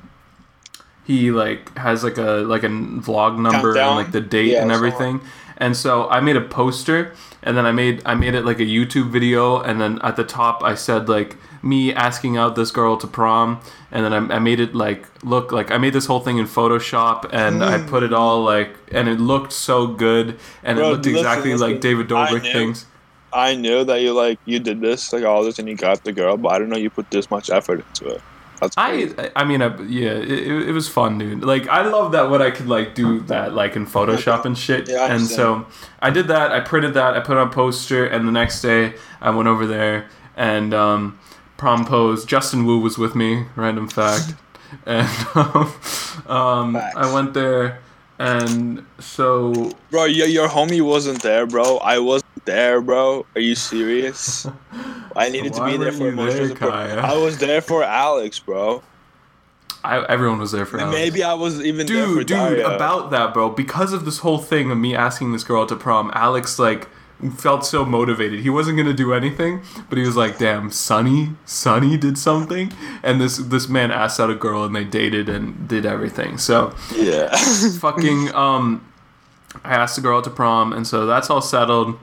he 1.05 1.31
like 1.31 1.77
has 1.77 2.03
like 2.03 2.19
a 2.19 2.43
like 2.47 2.63
a 2.63 2.69
vlog 2.69 3.39
number 3.39 3.75
Countdown? 3.75 3.89
and 3.89 3.97
like 3.97 4.13
the 4.13 4.21
date 4.21 4.53
Yeah, 4.53 4.63
and 4.63 4.73
everything. 4.73 5.21
And 5.59 5.75
so 5.75 6.07
I 6.11 6.21
made 6.21 6.37
a 6.37 6.43
poster, 6.43 7.15
and 7.43 7.57
then 7.57 7.65
I 7.65 7.73
made 7.73 8.03
I 8.05 8.15
made 8.15 8.35
it 8.35 8.45
like 8.45 8.61
a 8.61 8.65
YouTube 8.65 9.11
video, 9.11 9.59
and 9.61 9.81
then 9.81 9.99
at 10.03 10.17
the 10.17 10.25
top 10.25 10.63
I 10.63 10.75
said 10.75 11.09
like 11.09 11.37
me 11.63 11.93
asking 11.93 12.37
out 12.37 12.57
this 12.57 12.71
girl 12.71 12.97
to 12.99 13.07
prom, 13.07 13.61
and 13.91 14.05
then 14.05 14.13
I, 14.13 14.37
I 14.37 14.39
made 14.39 14.61
it 14.61 14.75
like 14.75 15.07
look 15.25 15.53
like 15.53 15.71
I 15.71 15.79
made 15.79 15.95
this 15.95 16.07
whole 16.07 16.21
thing 16.21 16.39
in 16.39 16.47
Photoshop, 16.47 17.31
and 17.33 17.65
I 17.65 17.79
put 17.87 18.03
it 18.03 18.13
all 18.13 18.43
like, 18.45 18.77
and 18.93 19.09
it 19.09 19.19
looked 19.19 19.53
so 19.53 19.87
good, 19.87 20.39
and 20.63 20.77
Bro, 20.77 20.89
it 20.89 20.93
looked 20.93 21.07
exactly 21.07 21.55
like 21.55 21.81
David 21.81 22.09
Dobrik 22.09 22.53
things. 22.53 22.87
I 23.37 23.55
knew 23.55 23.85
that 23.85 24.01
you 24.01 24.15
like 24.15 24.39
you 24.47 24.59
did 24.59 24.81
this 24.81 25.13
like 25.13 25.25
all 25.25 25.45
this 25.45 25.59
and 25.59 25.69
you 25.69 25.77
got 25.77 26.03
the 26.05 26.13
girl, 26.13 26.37
but 26.37 26.53
I 26.53 26.59
didn't 26.59 26.71
know 26.71 26.79
you 26.79 26.91
put 26.91 27.11
this 27.11 27.31
much 27.31 27.51
effort 27.51 27.85
into 27.87 28.15
it. 28.15 28.23
I 28.79 29.31
I 29.37 29.45
mean 29.45 29.61
I, 29.61 29.77
yeah 29.83 30.13
it, 30.13 30.69
it 30.69 30.73
was 30.73 30.89
fun 30.89 31.19
dude. 31.19 31.45
Like 31.45 31.69
I 31.69 31.87
love 31.87 32.13
that 32.13 32.31
when 32.31 32.41
I 32.41 32.51
could 32.51 32.67
like 32.67 32.95
do 32.95 33.21
that 33.23 33.53
like 33.53 33.77
in 33.77 33.87
Photoshop 33.87 34.45
and 34.47 34.57
shit. 34.57 34.89
Yeah, 34.97 35.13
and 35.13 35.27
so 35.27 35.67
I 36.01 36.11
did 36.11 36.29
that 36.29 36.53
I 36.53 36.61
printed 36.61 36.95
that 36.95 37.15
I 37.15 37.21
put 37.21 37.37
on 37.37 37.49
a 37.49 37.51
poster 37.51 38.07
and 38.07 38.27
the 38.27 38.33
next 38.33 38.63
day 38.63 38.95
I 39.21 39.31
went 39.31 39.49
over 39.49 39.67
there 39.67 40.09
and 40.37 40.73
um 40.73 41.19
prom 41.59 41.85
pose 41.85 42.25
Justin 42.25 42.65
Wu 42.65 42.79
was 42.79 42.97
with 42.97 43.15
me 43.15 43.47
random 43.57 43.89
fact. 43.89 44.35
And 44.85 45.09
um, 45.37 45.73
um, 46.27 46.77
I 46.77 47.13
went 47.15 47.35
there, 47.35 47.81
and 48.19 48.85
so 48.99 49.73
Bro, 49.91 50.07
your, 50.07 50.27
your 50.27 50.49
homie 50.49 50.83
wasn't 50.83 51.23
there, 51.23 51.47
bro. 51.47 51.79
I 51.79 51.99
wasn't 51.99 52.45
there, 52.45 52.81
bro. 52.81 53.27
Are 53.35 53.41
you 53.41 53.55
serious? 53.55 54.47
I 55.17 55.29
needed 55.31 55.55
to 55.55 55.65
be 55.65 55.77
there 55.77 55.93
for 55.93 56.09
emotional 56.09 56.49
support. 56.49 56.73
I 56.73 57.17
was 57.17 57.39
there 57.39 57.61
for 57.61 57.83
Alex, 57.83 58.39
bro. 58.39 58.83
I, 59.83 60.05
everyone 60.07 60.39
was 60.39 60.53
there 60.53 60.67
for 60.67 60.81
Alex. 60.81 60.95
Maybe 60.95 61.23
I 61.23 61.35
was 61.35 61.61
even 61.61 61.87
there 61.87 62.07
for 62.07 62.15
dude, 62.15 62.27
dude, 62.27 62.37
Dario. 62.37 62.75
about 62.75 63.11
that, 63.11 63.33
bro. 63.33 63.51
Because 63.51 63.93
of 63.93 64.05
this 64.05 64.19
whole 64.19 64.39
thing 64.39 64.71
of 64.71 64.79
me 64.79 64.95
asking 64.95 65.33
this 65.33 65.45
girl 65.45 65.65
to 65.67 65.77
prom, 65.77 66.11
Alex 66.15 66.59
like 66.59 66.89
felt 67.37 67.65
so 67.65 67.85
motivated. 67.85 68.41
He 68.41 68.51
wasn't 68.51 68.77
gonna 68.77 68.93
do 68.93 69.13
anything, 69.13 69.63
but 69.89 69.99
he 69.99 70.05
was 70.05 70.17
like, 70.17 70.39
"Damn, 70.39 70.71
Sunny, 70.71 71.31
Sunny 71.45 71.97
did 71.97 72.19
something," 72.19 72.73
and 73.03 73.21
this 73.21 73.39
this 73.39 73.69
man 73.69 73.91
asked 73.91 74.21
out 74.21 74.31
a 74.31 74.35
girl, 74.35 74.65
and 74.65 74.75
they 74.75 74.85
dated 74.85 75.29
and 75.29 75.67
did 75.69 75.87
everything. 75.87 76.39
So 76.39 76.75
yeah. 76.95 77.35
fucking 77.81 78.35
um, 78.35 78.87
I 79.65 79.75
asked 79.75 79.97
the 79.97 80.03
girl 80.03 80.21
to 80.23 80.31
prom, 80.31 80.73
and 80.73 80.87
so 80.87 81.07
that's 81.07 81.31
all 81.31 81.41
settled. 81.41 81.99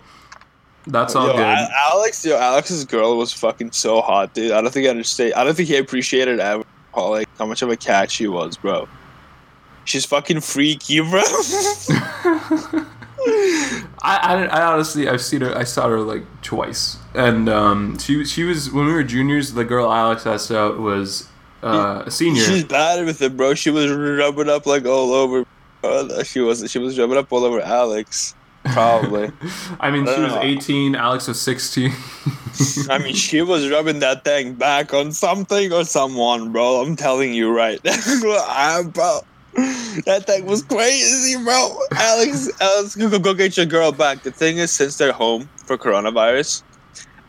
That's 0.85 1.15
all 1.15 1.27
yo, 1.27 1.33
good. 1.33 1.57
Alex, 1.91 2.25
yo, 2.25 2.37
Alex's 2.37 2.83
girl 2.83 3.17
was 3.17 3.31
fucking 3.31 3.71
so 3.71 4.01
hot, 4.01 4.33
dude. 4.33 4.51
I 4.51 4.61
don't 4.61 4.71
think 4.71 4.87
I 4.87 4.89
understand. 4.89 5.33
I 5.35 5.43
don't 5.43 5.55
think 5.55 5.69
he 5.69 5.77
appreciated 5.77 6.39
ever 6.39 6.63
how 6.93 7.09
like 7.09 7.29
how 7.37 7.45
much 7.45 7.61
of 7.61 7.69
a 7.69 7.77
cat 7.77 8.11
she 8.11 8.27
was, 8.27 8.57
bro. 8.57 8.87
She's 9.85 10.05
fucking 10.05 10.41
freaky, 10.41 11.01
bro. 11.01 11.21
I, 13.25 13.89
I, 14.01 14.45
I 14.45 14.61
honestly 14.63 15.07
I've 15.07 15.21
seen 15.21 15.41
her 15.41 15.57
I 15.57 15.63
saw 15.63 15.87
her 15.87 16.01
like 16.01 16.23
twice 16.41 16.97
and 17.15 17.47
um 17.47 17.97
she 17.99 18.25
she 18.25 18.43
was 18.43 18.71
when 18.71 18.85
we 18.85 18.93
were 18.93 19.03
juniors 19.03 19.53
the 19.53 19.63
girl 19.63 19.91
Alex 19.91 20.25
asked 20.25 20.51
out 20.51 20.79
was 20.79 21.29
uh, 21.63 22.03
a 22.05 22.11
senior 22.11 22.43
She's 22.43 22.65
bad 22.65 23.05
with 23.05 23.21
it, 23.21 23.37
bro. 23.37 23.53
She 23.53 23.69
was 23.69 23.89
rubbing 23.89 24.49
up 24.49 24.65
like 24.65 24.85
all 24.85 25.13
over. 25.13 25.45
Uh, 25.81 26.21
she 26.23 26.41
was 26.41 26.69
she 26.69 26.77
was 26.79 26.99
rubbing 26.99 27.17
up 27.17 27.31
all 27.31 27.45
over 27.45 27.61
Alex. 27.61 28.35
Probably. 28.65 29.31
I 29.79 29.89
mean 29.89 30.07
I 30.07 30.11
she 30.13 30.21
don't 30.21 30.23
was 30.23 30.33
know. 30.33 30.41
18 30.41 30.95
Alex 30.95 31.27
was 31.27 31.39
16 31.41 31.91
I 32.89 32.97
mean, 32.99 33.15
she 33.15 33.41
was 33.41 33.69
rubbing 33.69 33.99
that 33.99 34.23
thing 34.23 34.53
back 34.53 34.93
on 34.93 35.11
something 35.11 35.73
or 35.73 35.85
someone, 35.85 36.51
bro. 36.51 36.81
I'm 36.81 36.95
telling 36.95 37.33
you 37.33 37.51
right 37.51 37.79
I'm 37.85 38.89
bro. 38.89 39.21
That 40.05 40.23
thing 40.25 40.45
was 40.45 40.63
crazy, 40.63 41.41
bro. 41.43 41.77
Alex, 41.91 42.49
Alex, 42.59 42.95
go, 42.95 43.19
go 43.19 43.33
get 43.33 43.55
your 43.57 43.65
girl 43.67 43.91
back. 43.91 44.23
The 44.23 44.31
thing 44.31 44.57
is, 44.57 44.71
since 44.71 44.97
they're 44.97 45.11
home 45.13 45.47
for 45.65 45.77
coronavirus, 45.77 46.63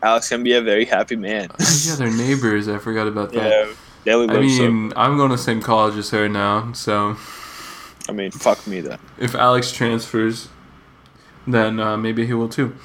Alex 0.01 0.29
can 0.29 0.43
be 0.43 0.53
a 0.53 0.61
very 0.61 0.85
happy 0.85 1.15
man. 1.15 1.49
yeah 1.85 1.95
they're 1.95 2.11
neighbors 2.11 2.67
I 2.67 2.77
forgot 2.79 3.07
about 3.07 3.31
that 3.33 3.67
Yeah, 3.67 3.73
daily 4.03 4.27
I 4.29 4.33
live 4.39 4.51
so- 4.51 4.71
mean 4.71 4.93
I'm 4.95 5.17
going 5.17 5.29
to 5.29 5.35
the 5.35 5.41
same 5.41 5.61
college 5.61 5.95
as 5.97 6.09
her 6.11 6.27
now 6.29 6.71
so 6.73 7.15
I 8.09 8.11
mean, 8.11 8.29
fuck 8.31 8.65
me 8.67 8.81
then. 8.81 8.99
if 9.19 9.33
Alex 9.35 9.71
transfers 9.71 10.49
then 11.47 11.79
uh, 11.79 11.97
maybe 11.97 12.25
he 12.27 12.33
will 12.33 12.49
too 12.49 12.75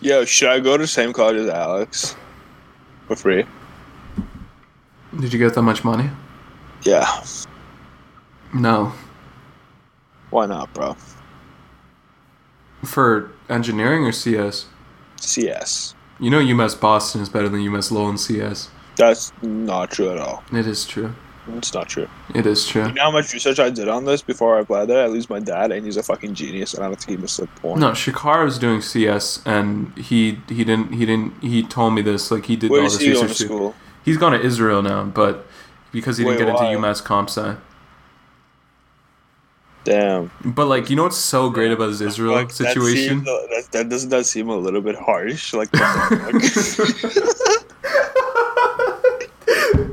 Yo, 0.00 0.24
should 0.24 0.48
I 0.50 0.60
go 0.60 0.76
to 0.76 0.82
the 0.84 0.86
same 0.88 1.12
college 1.12 1.36
as 1.36 1.48
Alex 1.48 2.14
for 3.08 3.16
free? 3.16 3.44
did 5.18 5.32
you 5.32 5.38
get 5.38 5.54
that 5.54 5.62
much 5.62 5.82
money 5.84 6.10
Yeah, 6.82 7.06
no 8.54 8.92
why 10.30 10.46
not, 10.46 10.72
bro? 10.74 10.96
for 12.84 13.30
engineering 13.48 14.04
or 14.04 14.12
CS 14.12 14.66
CS. 15.20 15.94
you 16.20 16.30
know 16.30 16.38
UMass 16.40 16.78
Boston 16.80 17.20
is 17.20 17.28
better 17.28 17.48
than 17.48 17.60
UMass 17.60 17.90
Lowell 17.90 18.10
in 18.10 18.18
CS 18.18 18.70
That's 18.96 19.32
not 19.42 19.90
true 19.90 20.10
at 20.10 20.18
all. 20.18 20.42
it 20.52 20.66
is 20.66 20.84
true 20.86 21.14
It's 21.56 21.74
not 21.74 21.88
true. 21.88 22.08
it 22.34 22.46
is 22.46 22.66
true 22.66 22.86
You 22.86 22.92
know 22.92 23.02
how 23.04 23.10
much 23.10 23.32
research 23.32 23.58
I 23.58 23.70
did 23.70 23.88
on 23.88 24.04
this 24.04 24.22
before 24.22 24.58
I 24.58 24.60
applied 24.60 24.86
there? 24.86 25.02
I 25.02 25.06
lose 25.08 25.28
my 25.28 25.40
dad, 25.40 25.72
and 25.72 25.84
he's 25.84 25.96
a 25.96 26.02
fucking 26.02 26.34
genius, 26.34 26.74
and 26.74 26.84
I 26.84 26.86
don't 26.88 26.96
think 27.00 27.18
he 27.18 27.22
missed 27.22 27.40
a 27.40 27.46
point. 27.46 27.80
No, 27.80 27.90
Shakar 27.92 28.44
was 28.44 28.58
doing 28.58 28.80
CS, 28.80 29.42
and 29.46 29.96
he 29.98 30.38
he 30.48 30.62
didn't 30.64 30.92
he 30.92 31.04
didn't 31.06 31.42
he 31.42 31.62
told 31.64 31.94
me 31.94 32.02
this 32.02 32.30
like 32.30 32.44
he 32.46 32.54
did 32.56 32.70
Where 32.70 32.80
all 32.82 32.86
is 32.86 32.92
this 32.98 33.02
he 33.02 33.12
going 33.12 33.24
to 33.24 33.28
research. 33.30 33.46
school? 33.48 33.74
He's 34.04 34.18
gone 34.18 34.32
to 34.32 34.40
Israel 34.40 34.82
now, 34.82 35.04
but 35.04 35.46
because 35.90 36.18
he 36.18 36.24
didn't 36.24 36.38
get 36.38 36.54
why? 36.54 36.66
into 36.70 36.78
UMass 36.80 37.02
Comp 37.02 37.28
Sci. 37.30 37.56
Damn. 39.88 40.30
But 40.44 40.66
like 40.66 40.90
you 40.90 40.96
know 40.96 41.04
what's 41.04 41.16
so 41.16 41.48
great 41.48 41.72
about 41.72 41.88
his 41.88 42.02
Israel 42.02 42.34
Like, 42.34 42.48
that 42.48 42.54
situation? 42.54 43.24
seemed- 43.24 43.26
That, 43.26 43.68
that, 43.72 43.88
doesn't 43.88 44.10
that 44.10 44.26
seem 44.26 44.50
a 44.50 44.56
little 44.56 44.82
bit 44.82 44.96
harsh? 44.96 45.54
Like, 45.54 45.70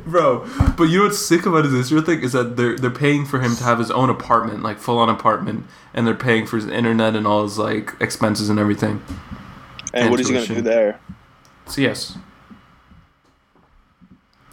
Bro, 0.06 0.46
but 0.78 0.84
you 0.86 1.00
know 1.00 1.06
what's 1.06 1.18
sick 1.20 1.46
about 1.46 1.66
his 1.66 1.74
Israel 1.74 2.02
thing 2.02 2.22
is 2.22 2.34
that 2.34 2.56
they're 2.58 2.78
they're 2.78 2.90
paying 2.92 3.26
for 3.26 3.40
him 3.40 3.56
to 3.56 3.64
have 3.64 3.80
his 3.80 3.90
own 3.92 4.10
apartment, 4.10 4.64
like 4.64 4.78
full 4.80 4.98
on 5.00 5.10
apartment, 5.10 5.66
and 5.94 6.06
they're 6.06 6.14
paying 6.14 6.46
for 6.46 6.58
his 6.58 6.68
internet 6.68 7.16
and 7.16 7.26
all 7.26 7.44
his 7.44 7.58
like 7.58 7.94
expenses 8.00 8.50
and 8.50 8.60
everything. 8.60 9.00
fuck? 9.00 9.18
and 9.94 10.12
what 10.12 10.20
is 10.20 10.28
he 10.28 10.34
going 10.34 10.46
to 10.46 10.54
do 10.54 10.60
Intuition. 10.60 10.64
there? 10.64 11.00
CS. 11.68 12.18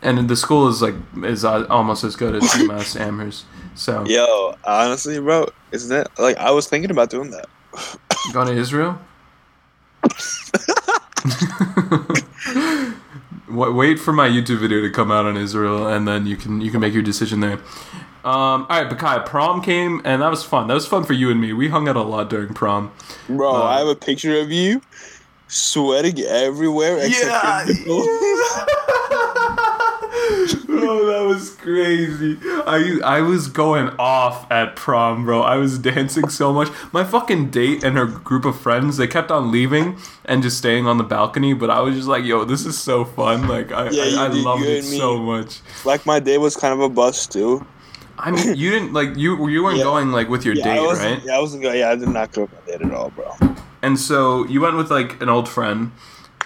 And 0.02 0.28
the 0.28 0.36
school 0.36 0.68
is 0.68 0.82
like 0.82 0.94
is 1.22 1.44
uh, 1.44 1.66
almost 1.70 2.02
as 2.04 2.16
good 2.16 2.34
as 2.34 2.42
UMass 2.54 2.98
Amherst. 3.00 3.44
So 3.74 4.04
Yo, 4.04 4.54
honestly, 4.64 5.18
bro, 5.20 5.48
isn't 5.70 5.96
it? 5.96 6.08
Like, 6.18 6.36
I 6.36 6.50
was 6.50 6.68
thinking 6.68 6.90
about 6.90 7.08
doing 7.10 7.30
that. 7.30 7.46
Going 8.32 8.48
to 8.48 8.54
Israel? 8.54 8.98
Wa- 13.50 13.70
Wait 13.70 13.98
for 13.98 14.12
my 14.12 14.28
YouTube 14.28 14.60
video 14.60 14.80
to 14.80 14.90
come 14.90 15.10
out 15.10 15.26
on 15.26 15.36
Israel, 15.36 15.86
and 15.86 16.06
then 16.08 16.26
you 16.26 16.36
can 16.36 16.60
you 16.60 16.70
can 16.70 16.80
make 16.80 16.94
your 16.94 17.02
decision 17.02 17.40
there. 17.40 17.58
Um, 18.24 18.66
all 18.68 18.82
right, 18.82 18.88
Bakai, 18.88 19.26
prom 19.26 19.62
came, 19.62 20.00
and 20.04 20.22
that 20.22 20.30
was 20.30 20.44
fun. 20.44 20.68
That 20.68 20.74
was 20.74 20.86
fun 20.86 21.04
for 21.04 21.12
you 21.12 21.30
and 21.30 21.40
me. 21.40 21.52
We 21.52 21.68
hung 21.68 21.88
out 21.88 21.96
a 21.96 22.02
lot 22.02 22.30
during 22.30 22.54
prom. 22.54 22.92
Bro, 23.28 23.56
Uh, 23.56 23.62
I 23.64 23.78
have 23.78 23.88
a 23.88 23.96
picture 23.96 24.38
of 24.38 24.50
you 24.52 24.80
sweating 25.48 26.20
everywhere 26.20 26.98
except 26.98 27.30
Yeah. 27.30 27.66
Bro, 30.84 31.06
that 31.06 31.26
was 31.26 31.50
crazy. 31.56 32.38
I 32.42 32.98
I 33.04 33.20
was 33.20 33.48
going 33.48 33.88
off 33.98 34.50
at 34.50 34.76
prom, 34.76 35.24
bro. 35.24 35.42
I 35.42 35.56
was 35.56 35.78
dancing 35.78 36.28
so 36.28 36.52
much. 36.52 36.68
My 36.92 37.04
fucking 37.04 37.50
date 37.50 37.82
and 37.84 37.96
her 37.96 38.06
group 38.06 38.44
of 38.44 38.58
friends, 38.60 38.96
they 38.96 39.06
kept 39.06 39.30
on 39.30 39.50
leaving 39.50 39.98
and 40.24 40.42
just 40.42 40.58
staying 40.58 40.86
on 40.86 40.98
the 40.98 41.04
balcony. 41.04 41.54
But 41.54 41.70
I 41.70 41.80
was 41.80 41.94
just 41.94 42.08
like, 42.08 42.24
yo, 42.24 42.44
this 42.44 42.64
is 42.66 42.78
so 42.78 43.04
fun. 43.04 43.46
Like 43.46 43.72
I 43.72 43.90
Yeah, 43.90 44.02
I, 44.22 44.24
I 44.24 44.28
loved 44.28 44.64
it 44.64 44.84
me. 44.84 44.98
so 44.98 45.16
much. 45.18 45.60
like, 45.84 46.04
my 46.06 46.20
day 46.20 46.38
was 46.38 46.56
kind 46.56 46.72
of 46.74 46.80
a 46.80 46.88
bust, 46.88 47.32
too. 47.32 47.64
I 48.18 48.30
mean, 48.30 48.54
you 48.56 48.70
didn't 48.70 48.92
like 48.92 49.16
you 49.16 49.48
you 49.48 49.64
weren't 49.64 49.78
Yeah. 49.78 49.84
going 49.84 50.12
like 50.12 50.28
with 50.28 50.44
your 50.44 50.54
Yeah, 50.54 50.64
date, 50.64 50.96
right? 50.98 51.22
Yeah, 51.24 51.36
I 51.36 51.40
wasn't 51.40 51.62
going. 51.62 51.78
Yeah, 51.78 51.90
I 51.90 51.96
did 51.96 52.08
not 52.08 52.30
go 52.32 52.42
with 52.42 52.52
my 52.52 52.60
date 52.66 52.82
at 52.82 52.92
all, 52.92 53.10
bro. 53.10 53.32
And 53.82 53.98
so 53.98 54.46
you 54.46 54.60
went 54.60 54.76
with 54.76 54.90
like 54.90 55.20
an 55.22 55.28
old 55.28 55.48
friend, 55.48 55.90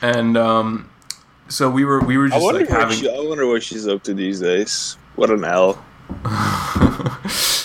and 0.01 0.37
um, 0.37 0.89
so 1.49 1.71
we 1.71 1.85
were 1.85 2.01
we 2.01 2.17
were 2.19 2.27
I 2.27 2.31
just 2.31 2.43
wonder, 2.43 2.61
like 2.61 2.69
having. 2.69 2.97
she, 2.97 3.09
I 3.09 3.21
wonder 3.21 3.47
what 3.47 3.63
she's 3.63 3.87
up 3.87 4.03
to 4.05 4.15
these 4.15 4.41
days. 4.41 4.97
What 5.17 5.31
an 5.31 5.45
L. 5.45 5.83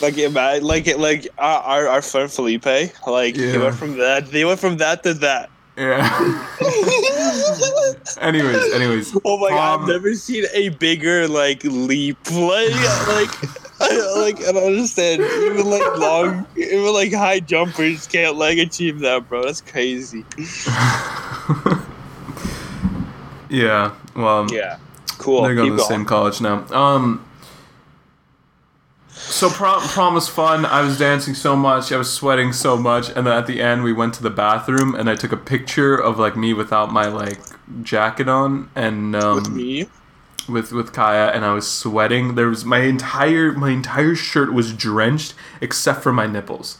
Like, 0.02 0.18
imagine, 0.18 0.66
like, 0.66 0.98
like 0.98 1.28
our, 1.38 1.88
our 1.88 2.02
friend 2.02 2.32
Felipe, 2.32 2.66
like 3.06 3.36
he 3.36 3.58
went 3.58 3.76
from 3.76 3.98
that, 3.98 4.32
they 4.32 4.44
went 4.44 4.60
from 4.60 4.78
that 4.78 5.04
to 5.04 5.14
that. 5.16 5.52
yeah. 5.78 6.48
anyways, 8.20 8.74
anyways. 8.74 9.16
Oh 9.26 9.38
my 9.38 9.50
god, 9.50 9.76
I've 9.76 9.82
um, 9.82 9.90
never 9.90 10.16
seen 10.16 10.46
a 10.54 10.70
bigger 10.70 11.28
like 11.28 11.64
leap. 11.64 12.18
Like, 12.32 12.72
like, 13.08 13.30
I, 13.80 14.14
like 14.18 14.40
I 14.48 14.52
don't 14.52 14.74
understand. 14.74 15.22
Even 15.22 15.70
like 15.70 15.98
long, 15.98 16.48
even 16.58 16.94
like 16.94 17.14
high 17.14 17.40
jumpers 17.40 18.08
can't 18.08 18.36
like 18.38 18.58
achieve 18.58 19.00
that, 19.00 19.30
bro. 19.30 19.46
That's 19.46 19.62
crazy. 19.62 20.26
Yeah. 23.52 23.94
Well, 24.16 24.48
Yeah, 24.52 24.78
cool. 25.18 25.44
they're 25.44 25.56
going 25.56 25.70
to 25.70 25.76
Keep 25.76 25.78
the 25.80 25.84
same 25.94 26.06
college 26.06 26.42
now. 26.42 26.66
Um. 26.72 27.26
So 29.14 29.50
prom, 29.50 29.82
prom 29.84 30.16
was 30.16 30.28
fun. 30.28 30.66
I 30.66 30.82
was 30.82 30.98
dancing 30.98 31.36
so 31.36 31.56
much. 31.56 31.92
I 31.92 31.98
was 31.98 32.12
sweating 32.12 32.54
so 32.54 32.76
much, 32.78 33.10
and 33.10 33.28
then 33.28 33.34
at 33.38 33.46
the 33.46 33.62
end 33.62 33.84
we 33.84 33.94
went 33.94 34.14
to 34.16 34.24
the 34.24 34.30
bathroom, 34.32 34.96
and 34.96 35.10
I 35.10 35.16
took 35.16 35.32
a 35.32 35.38
picture 35.38 35.96
of 35.96 36.18
like 36.18 36.36
me 36.36 36.54
without 36.54 36.92
my 36.92 37.08
like 37.08 37.40
jacket 37.84 38.28
on, 38.28 38.70
and 38.76 39.16
um, 39.16 39.36
With 39.36 39.50
me, 39.52 39.88
with 40.50 40.72
with 40.72 40.94
Kaya 40.94 41.28
and 41.32 41.46
I 41.46 41.54
was 41.54 41.70
sweating. 41.70 42.36
There 42.36 42.48
was 42.48 42.66
my 42.66 42.80
entire 42.80 43.52
my 43.52 43.70
entire 43.70 44.16
shirt 44.16 44.54
was 44.54 44.74
drenched 44.74 45.36
except 45.62 46.02
for 46.02 46.12
my 46.12 46.26
nipples. 46.26 46.80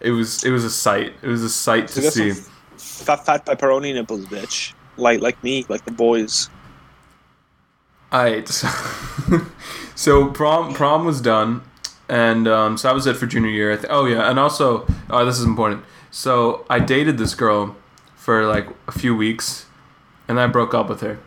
It 0.00 0.12
was 0.12 0.44
it 0.44 0.50
was 0.50 0.64
a 0.64 0.70
sight. 0.70 1.14
It 1.22 1.28
was 1.28 1.42
a 1.42 1.50
sight 1.50 1.88
to 1.88 2.02
see. 2.02 2.32
fat 2.76 3.26
fat 3.26 3.44
pepperoni 3.46 3.92
nipples, 3.92 4.26
bitch. 4.26 4.72
Like 5.00 5.20
like 5.20 5.42
me, 5.42 5.64
like 5.68 5.84
the 5.84 5.92
boys. 5.92 6.48
Alright, 8.12 8.48
so, 8.60 8.68
so 9.94 10.28
prom 10.30 10.74
prom 10.74 11.04
was 11.04 11.20
done, 11.20 11.62
and 12.08 12.48
um, 12.48 12.76
so 12.76 12.90
I 12.90 12.92
was 12.92 13.06
it 13.06 13.16
for 13.16 13.26
junior 13.26 13.50
year. 13.50 13.72
I 13.72 13.76
th- 13.76 13.86
oh 13.88 14.04
yeah, 14.06 14.28
and 14.28 14.38
also 14.38 14.86
oh 15.08 15.24
this 15.24 15.38
is 15.38 15.44
important. 15.44 15.84
So 16.10 16.66
I 16.68 16.80
dated 16.80 17.18
this 17.18 17.34
girl 17.34 17.76
for 18.16 18.46
like 18.46 18.66
a 18.88 18.92
few 18.92 19.14
weeks, 19.14 19.66
and 20.26 20.40
I 20.40 20.46
broke 20.48 20.74
up 20.74 20.88
with 20.88 21.00
her. 21.02 21.18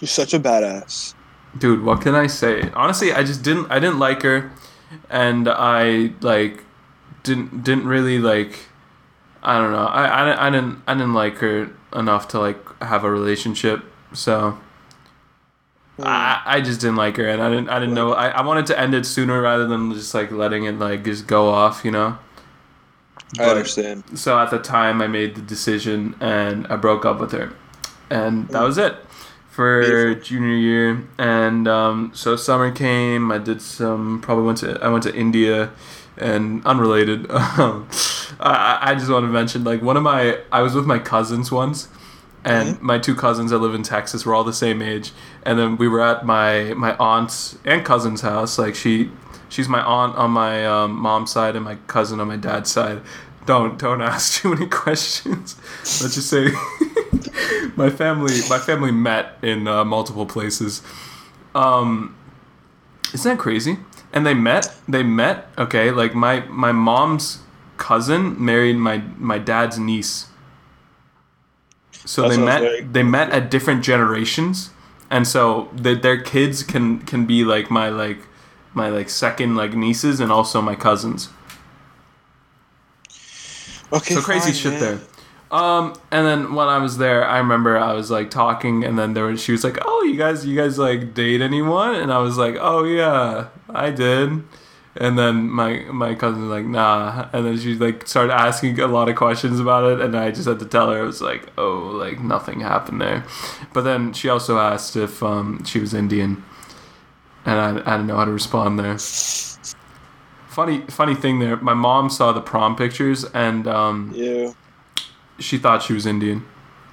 You're 0.00 0.08
such 0.08 0.34
a 0.34 0.40
badass. 0.40 1.14
dude, 1.56 1.84
what 1.84 2.00
can 2.02 2.14
I 2.16 2.26
say? 2.26 2.70
Honestly, 2.74 3.12
I 3.12 3.22
just 3.22 3.42
didn't 3.42 3.70
I 3.70 3.78
didn't 3.78 3.98
like 4.00 4.22
her 4.22 4.50
and 5.08 5.48
I 5.48 6.12
like 6.20 6.64
didn't 7.22 7.62
didn't 7.64 7.86
really 7.86 8.18
like 8.18 8.58
I 9.44 9.58
don't 9.58 9.72
know. 9.72 9.86
I, 9.86 10.06
I, 10.06 10.46
I 10.46 10.50
didn't 10.50 10.82
I 10.86 10.94
didn't 10.94 11.14
like 11.14 11.36
her 11.36 11.70
enough 11.94 12.28
to 12.28 12.40
like 12.40 12.82
have 12.82 13.04
a 13.04 13.10
relationship. 13.10 13.84
So 14.12 14.58
mm. 15.98 16.04
I, 16.04 16.42
I 16.44 16.60
just 16.60 16.80
didn't 16.80 16.96
like 16.96 17.16
her 17.16 17.28
and 17.28 17.42
I 17.42 17.50
didn't 17.50 17.68
I 17.68 17.78
didn't 17.78 17.94
know 17.94 18.12
I, 18.12 18.28
I 18.28 18.42
wanted 18.42 18.66
to 18.66 18.78
end 18.78 18.94
it 18.94 19.04
sooner 19.04 19.40
rather 19.40 19.66
than 19.66 19.92
just 19.92 20.14
like 20.14 20.30
letting 20.30 20.64
it 20.64 20.78
like 20.78 21.04
just 21.04 21.26
go 21.26 21.50
off, 21.50 21.84
you 21.84 21.90
know? 21.90 22.18
I 23.38 23.44
understand. 23.44 24.18
So 24.18 24.38
at 24.38 24.50
the 24.50 24.58
time 24.58 25.02
I 25.02 25.08
made 25.08 25.34
the 25.34 25.42
decision 25.42 26.16
and 26.20 26.66
I 26.68 26.76
broke 26.76 27.04
up 27.04 27.20
with 27.20 27.32
her. 27.32 27.52
And 28.10 28.48
that 28.48 28.62
mm. 28.62 28.66
was 28.66 28.78
it 28.78 28.96
for 29.50 30.14
junior 30.16 30.54
year. 30.54 31.04
And 31.18 31.68
um, 31.68 32.12
so 32.14 32.34
summer 32.34 32.72
came, 32.72 33.30
I 33.30 33.38
did 33.38 33.60
some 33.60 34.20
probably 34.20 34.44
went 34.44 34.58
to 34.58 34.78
I 34.82 34.88
went 34.88 35.04
to 35.04 35.14
India 35.14 35.70
and 36.16 36.64
unrelated. 36.66 37.30
Um, 37.56 37.88
um, 38.40 38.52
I, 38.52 38.78
I 38.82 38.94
just 38.94 39.10
want 39.10 39.24
to 39.24 39.28
mention 39.28 39.64
like 39.64 39.82
one 39.82 39.96
of 39.96 40.02
my 40.02 40.38
I 40.52 40.62
was 40.62 40.74
with 40.74 40.86
my 40.86 40.98
cousins 40.98 41.50
once 41.50 41.88
and 42.44 42.80
my 42.82 42.98
two 42.98 43.14
cousins 43.14 43.50
that 43.50 43.58
live 43.58 43.74
in 43.74 43.82
Texas 43.82 44.26
were 44.26 44.34
all 44.34 44.44
the 44.44 44.52
same 44.52 44.82
age 44.82 45.12
and 45.44 45.58
then 45.58 45.76
we 45.76 45.88
were 45.88 46.00
at 46.00 46.26
my 46.26 46.74
my 46.74 46.94
aunt's 46.96 47.56
and 47.64 47.84
cousin's 47.84 48.20
house 48.20 48.58
like 48.58 48.74
she 48.74 49.10
she's 49.48 49.68
my 49.68 49.82
aunt 49.82 50.16
on 50.16 50.32
my 50.32 50.66
um, 50.66 50.92
mom's 50.92 51.30
side 51.30 51.54
and 51.54 51.64
my 51.64 51.76
cousin 51.86 52.20
on 52.20 52.28
my 52.28 52.36
dad's 52.36 52.70
side. 52.70 53.00
Don't 53.46 53.78
don't 53.78 54.02
ask 54.12 54.40
too 54.40 54.54
many 54.54 54.66
questions. 54.66 55.56
Let's 56.02 56.14
just 56.14 56.28
say 56.28 56.48
my 57.76 57.90
family 57.90 58.40
my 58.48 58.58
family 58.58 58.90
met 58.90 59.38
in 59.42 59.68
uh, 59.68 59.84
multiple 59.84 60.26
places. 60.26 60.82
Um 61.54 62.16
isn't 63.12 63.36
that 63.36 63.40
crazy? 63.40 63.78
And 64.12 64.26
they 64.26 64.34
met 64.34 64.74
they 64.88 65.02
met 65.02 65.48
okay 65.56 65.90
like 65.90 66.14
my 66.14 66.40
my 66.40 66.72
mom's 66.72 67.38
cousin 67.76 68.42
married 68.42 68.76
my 68.76 68.98
my 69.18 69.38
dad's 69.38 69.78
niece 69.78 70.26
so 71.92 72.28
they 72.28 72.36
met 72.36 72.60
very- 72.60 72.82
they 72.82 73.02
met 73.02 73.30
at 73.30 73.50
different 73.50 73.82
generations 73.84 74.70
and 75.10 75.26
so 75.26 75.68
the, 75.74 75.94
their 75.94 76.20
kids 76.20 76.62
can 76.62 76.98
can 77.00 77.26
be 77.26 77.44
like 77.44 77.70
my 77.70 77.88
like 77.88 78.18
my 78.74 78.88
like 78.88 79.08
second 79.08 79.54
like 79.56 79.74
nieces 79.74 80.20
and 80.20 80.30
also 80.32 80.60
my 80.60 80.74
cousins 80.74 81.28
Okay. 83.92 84.14
so 84.14 84.20
crazy 84.20 84.46
fine, 84.46 84.54
shit 84.54 84.72
man. 84.72 84.80
there. 84.80 84.98
Um, 85.56 85.94
and 86.10 86.26
then 86.26 86.54
when 86.54 86.66
I 86.66 86.78
was 86.78 86.98
there, 86.98 87.24
I 87.24 87.38
remember 87.38 87.78
I 87.78 87.92
was 87.92 88.10
like 88.10 88.28
talking, 88.28 88.82
and 88.82 88.98
then 88.98 89.14
there 89.14 89.26
was, 89.26 89.40
she 89.40 89.52
was 89.52 89.62
like, 89.62 89.78
"Oh, 89.82 90.02
you 90.02 90.16
guys, 90.16 90.44
you 90.44 90.56
guys 90.56 90.78
like 90.78 91.14
date 91.14 91.40
anyone?" 91.40 91.94
And 91.94 92.12
I 92.12 92.18
was 92.18 92.36
like, 92.36 92.56
"Oh 92.58 92.82
yeah, 92.82 93.48
I 93.70 93.90
did." 93.90 94.42
And 94.96 95.18
then 95.18 95.50
my 95.50 95.78
my 95.90 96.14
cousin's 96.14 96.48
like, 96.48 96.64
"Nah," 96.66 97.28
and 97.32 97.44
then 97.44 97.58
she 97.58 97.74
like 97.74 98.06
started 98.06 98.32
asking 98.32 98.78
a 98.78 98.86
lot 98.86 99.08
of 99.08 99.16
questions 99.16 99.58
about 99.58 99.84
it, 99.92 100.00
and 100.00 100.16
I 100.16 100.30
just 100.30 100.46
had 100.46 100.60
to 100.60 100.66
tell 100.66 100.90
her 100.90 100.98
I 101.00 101.02
was 101.02 101.20
like, 101.20 101.48
"Oh, 101.58 101.90
like 101.92 102.20
nothing 102.20 102.60
happened 102.60 103.00
there." 103.00 103.24
But 103.72 103.82
then 103.82 104.12
she 104.12 104.28
also 104.28 104.58
asked 104.58 104.94
if 104.94 105.20
um 105.22 105.64
she 105.64 105.80
was 105.80 105.94
Indian, 105.94 106.44
and 107.44 107.58
I 107.58 107.68
I 107.70 107.96
didn't 107.96 108.06
know 108.06 108.16
how 108.18 108.24
to 108.24 108.30
respond 108.30 108.78
there. 108.78 108.96
Funny 110.48 110.82
funny 110.88 111.16
thing 111.16 111.40
there, 111.40 111.56
my 111.56 111.74
mom 111.74 112.08
saw 112.08 112.30
the 112.32 112.40
prom 112.40 112.76
pictures, 112.76 113.24
and 113.34 113.66
um 113.66 114.12
Yeah. 114.14 114.52
she 115.40 115.58
thought 115.58 115.82
she 115.82 115.92
was 115.92 116.06
Indian. 116.06 116.44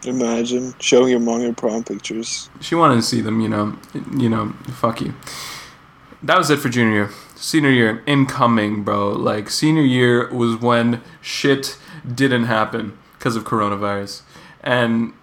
Imagine 0.03 0.73
showing 0.79 1.09
your 1.11 1.19
mom 1.19 1.41
your 1.41 1.53
prom 1.53 1.83
pictures. 1.83 2.49
She 2.59 2.73
wanted 2.73 2.95
to 2.95 3.03
see 3.03 3.21
them, 3.21 3.39
you 3.39 3.47
know. 3.49 3.75
You 4.17 4.29
know, 4.29 4.53
fuck 4.73 5.01
you. 5.01 5.13
That 6.23 6.39
was 6.39 6.49
it 6.49 6.57
for 6.57 6.69
junior 6.69 6.93
year. 6.93 7.09
Senior 7.41 7.71
year, 7.71 8.03
incoming, 8.05 8.83
bro. 8.83 9.09
Like 9.09 9.49
senior 9.49 9.81
year 9.81 10.29
was 10.31 10.57
when 10.57 11.01
shit 11.21 11.75
didn't 12.07 12.43
happen 12.43 12.95
because 13.17 13.35
of 13.35 13.43
coronavirus. 13.43 14.21
And 14.63 15.13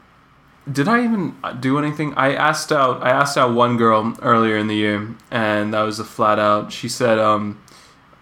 did 0.71 0.89
I 0.89 1.05
even 1.05 1.37
do 1.61 1.79
anything? 1.79 2.13
I 2.15 2.35
asked 2.35 2.73
out. 2.73 3.03
I 3.05 3.11
asked 3.11 3.39
out 3.39 3.55
one 3.55 3.77
girl 3.77 4.17
earlier 4.21 4.57
in 4.57 4.67
the 4.67 4.75
year, 4.75 5.15
and 5.31 5.73
that 5.75 5.83
was 5.83 6.01
a 6.01 6.05
flat 6.05 6.41
out. 6.41 6.73
She 6.73 6.89
said, 6.89 7.21
um, 7.21 7.63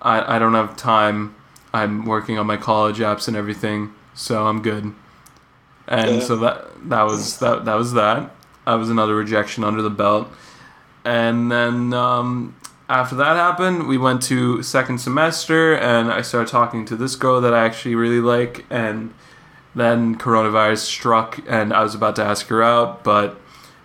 I, 0.03 0.37
I 0.37 0.39
don't 0.39 0.53
have 0.55 0.77
time. 0.77 1.35
I'm 1.73 2.05
working 2.05 2.39
on 2.39 2.47
my 2.47 2.59
college 2.59 2.99
apps 2.99 3.29
and 3.29 3.37
everything, 3.37 3.93
so 4.15 4.47
I'm 4.47 4.61
good. 4.61 4.93
And 5.89 6.17
Yeah. 6.17 6.21
so 6.21 6.37
that 6.37 6.89
that 6.91 7.03
was 7.05 7.39
that 7.39 7.65
that 7.65 7.75
was 7.77 7.95
that. 7.95 8.31
That 8.67 8.75
was 8.75 8.91
another 8.91 9.15
rejection 9.15 9.65
under 9.65 9.81
the 9.81 9.91
belt. 9.91 10.29
And 11.05 11.51
then 11.51 11.95
um, 11.95 12.57
after 12.89 13.17
that 13.17 13.37
happened, 13.37 13.89
we 13.89 13.99
went 13.99 14.23
to 14.25 14.63
second 14.63 14.99
semester, 14.99 15.75
and 15.75 16.11
I 16.11 16.23
started 16.23 16.51
talking 16.51 16.85
to 16.87 16.97
this 16.97 17.17
girl 17.17 17.41
that 17.41 17.53
I 17.53 17.65
actually 17.65 17.97
really 17.97 18.21
like. 18.21 18.65
And 18.71 19.13
then 19.75 20.17
coronavirus 20.17 20.79
struck, 20.79 21.41
and 21.49 21.73
I 21.73 21.83
was 21.83 21.95
about 21.95 22.17
to 22.17 22.25
ask 22.25 22.47
her 22.47 22.63
out, 22.63 23.03
but 23.03 23.39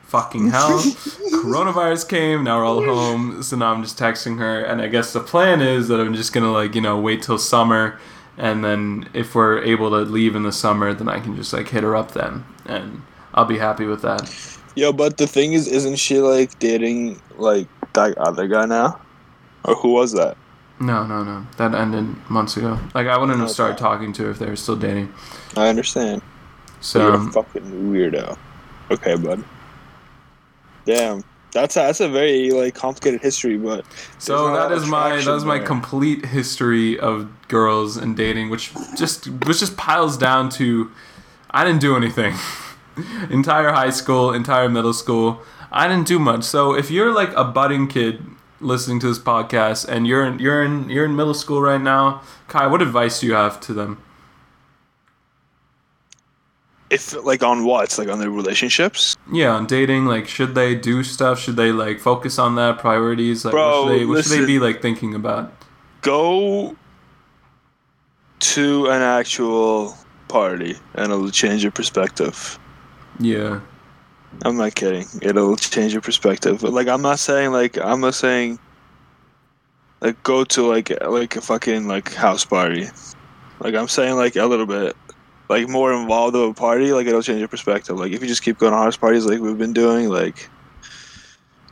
fucking 0.04 0.49
hell, 0.49 0.80
coronavirus 0.80 2.08
came. 2.10 2.43
Now 2.43 2.58
we're 2.58 2.66
all 2.66 2.84
home, 2.84 3.41
so 3.41 3.58
now 3.58 3.74
I'm 3.74 3.82
just 3.82 3.97
texting 3.97 4.38
her. 4.38 4.62
And 4.64 4.82
I 4.82 4.88
guess 4.88 5.14
the 5.14 5.20
plan 5.20 5.62
is 5.62 5.88
that 5.88 5.99
I'm 5.99 6.14
just 6.14 6.32
gonna 6.32 6.52
like 6.52 6.76
you 6.76 6.82
know 6.82 6.99
wait 6.99 7.24
till 7.24 7.39
summer, 7.39 7.99
and 8.38 8.64
then 8.64 9.10
if 9.14 9.34
we're 9.34 9.64
able 9.64 9.89
to 9.89 9.99
leave 9.99 10.36
in 10.36 10.43
the 10.43 10.52
summer, 10.52 10.93
then 10.93 11.10
I 11.10 11.20
can 11.20 11.36
just 11.36 11.54
like 11.54 11.70
hit 11.70 11.84
her 11.84 11.95
up 11.95 12.12
then, 12.12 12.45
and 12.68 13.02
I'll 13.34 13.45
be 13.45 13.58
happy 13.58 13.86
with 13.86 14.04
that. 14.04 14.58
Yo, 14.76 14.93
but 14.93 15.18
the 15.18 15.28
thing 15.28 15.54
is, 15.54 15.68
isn't 15.68 15.97
she 15.97 16.20
like 16.20 16.58
dating 16.60 17.20
like 17.38 17.68
that 17.93 18.17
other 18.17 18.47
guy 18.47 18.65
now? 18.65 18.99
Or 19.65 19.75
who 19.75 19.93
was 19.93 20.13
that? 20.13 20.37
No, 20.79 21.05
no, 21.05 21.23
no. 21.23 21.45
That 21.57 21.75
ended 21.75 22.15
months 22.29 22.57
ago. 22.57 22.79
Like 22.95 23.07
I 23.07 23.17
wouldn't 23.17 23.39
have 23.39 23.51
started 23.51 23.77
talking 23.77 24.13
to 24.13 24.23
her 24.23 24.31
if 24.31 24.39
they 24.39 24.47
were 24.47 24.55
still 24.55 24.75
dating. 24.75 25.13
I 25.55 25.67
understand. 25.67 26.21
So 26.79 26.99
You're 26.99 27.13
a 27.13 27.17
um, 27.17 27.31
fucking 27.31 27.61
weirdo. 27.91 28.37
Okay, 28.89 29.15
bud. 29.15 29.43
Damn. 30.85 31.23
That's 31.53 31.75
a, 31.75 31.79
that's 31.79 31.99
a 31.99 32.07
very 32.07 32.49
like 32.51 32.75
complicated 32.75 33.21
history, 33.21 33.57
but 33.57 33.85
so 34.19 34.53
that 34.53 34.71
is 34.71 34.87
my 34.87 35.17
that 35.17 35.35
is 35.35 35.43
my 35.43 35.57
there. 35.57 35.67
complete 35.67 36.25
history 36.25 36.97
of 36.97 37.29
girls 37.49 37.97
and 37.97 38.15
dating, 38.15 38.49
which 38.49 38.73
just 38.97 39.27
which 39.27 39.59
just 39.59 39.75
piles 39.75 40.17
down 40.17 40.49
to 40.51 40.89
I 41.51 41.65
didn't 41.65 41.81
do 41.81 41.97
anything. 41.97 42.35
entire 43.29 43.71
high 43.71 43.89
school, 43.89 44.33
entire 44.33 44.69
middle 44.69 44.93
school, 44.93 45.41
I 45.72 45.88
didn't 45.88 46.07
do 46.07 46.19
much. 46.19 46.43
So 46.43 46.74
if 46.74 46.91
you're 46.91 47.13
like 47.13 47.34
a 47.36 47.43
budding 47.43 47.88
kid 47.88 48.26
listening 48.59 48.99
to 48.99 49.07
this 49.07 49.19
podcast 49.19 49.88
and 49.88 50.05
you're 50.05 50.26
in, 50.26 50.39
you're 50.39 50.63
in 50.63 50.89
you're 50.89 51.05
in 51.05 51.15
middle 51.15 51.34
school 51.34 51.61
right 51.61 51.82
now, 51.82 52.22
Kai, 52.47 52.67
what 52.67 52.82
advice 52.82 53.22
do 53.22 53.28
you 53.28 53.34
have 53.34 53.59
to 53.61 53.74
them? 53.74 54.03
if 56.91 57.15
like 57.24 57.41
on 57.41 57.63
what? 57.63 57.86
It's 57.86 57.97
Like 57.97 58.09
on 58.09 58.19
their 58.19 58.30
relationships? 58.30 59.15
Yeah, 59.32 59.51
on 59.51 59.65
dating, 59.65 60.05
like 60.05 60.28
should 60.28 60.53
they 60.53 60.76
do 60.76 61.03
stuff? 61.03 61.39
Should 61.39 61.55
they 61.55 61.72
like 61.72 61.99
focus 61.99 62.38
on 62.38 62.55
that 62.55 62.78
priorities? 62.78 63.45
Like 63.45 63.53
Bro, 63.53 63.84
what 63.84 63.89
should 63.89 63.99
they 63.99 64.05
what 64.05 64.26
should 64.26 64.41
they 64.41 64.45
be 64.45 64.59
like 64.59 64.82
thinking 64.82 65.15
about? 65.15 65.51
Go 66.01 66.76
to 68.39 68.88
an 68.88 69.01
actual 69.01 69.95
party 70.28 70.76
and 70.95 71.11
it'll 71.11 71.32
change 71.32 71.63
your 71.63 71.72
perspective. 71.72 72.59
Yeah. 73.19 73.61
I'm 74.43 74.57
not 74.57 74.75
kidding. 74.75 75.05
It'll 75.21 75.55
change 75.57 75.93
your 75.93 76.01
perspective. 76.01 76.61
But, 76.61 76.73
like 76.73 76.88
I'm 76.88 77.01
not 77.01 77.19
saying 77.19 77.51
like 77.51 77.77
I'm 77.77 78.01
not 78.01 78.15
saying 78.15 78.59
like 79.99 80.21
go 80.23 80.43
to 80.45 80.65
like 80.65 80.89
like 81.05 81.36
a 81.36 81.41
fucking 81.41 81.88
like 81.88 82.13
house 82.13 82.45
party. 82.45 82.88
Like 83.59 83.75
I'm 83.75 83.88
saying 83.88 84.15
like 84.15 84.36
a 84.36 84.45
little 84.45 84.65
bit 84.65 84.95
like 85.49 85.67
more 85.67 85.93
involved 85.93 86.36
of 86.36 86.49
a 86.49 86.53
party, 86.53 86.93
like 86.93 87.07
it'll 87.07 87.21
change 87.21 87.39
your 87.39 87.47
perspective. 87.47 87.99
Like 87.99 88.11
if 88.13 88.21
you 88.21 88.27
just 88.27 88.43
keep 88.43 88.57
going 88.57 88.71
to 88.71 88.77
house 88.77 88.97
parties 88.97 89.25
like 89.25 89.39
we've 89.41 89.57
been 89.57 89.73
doing, 89.73 90.09
like 90.09 90.49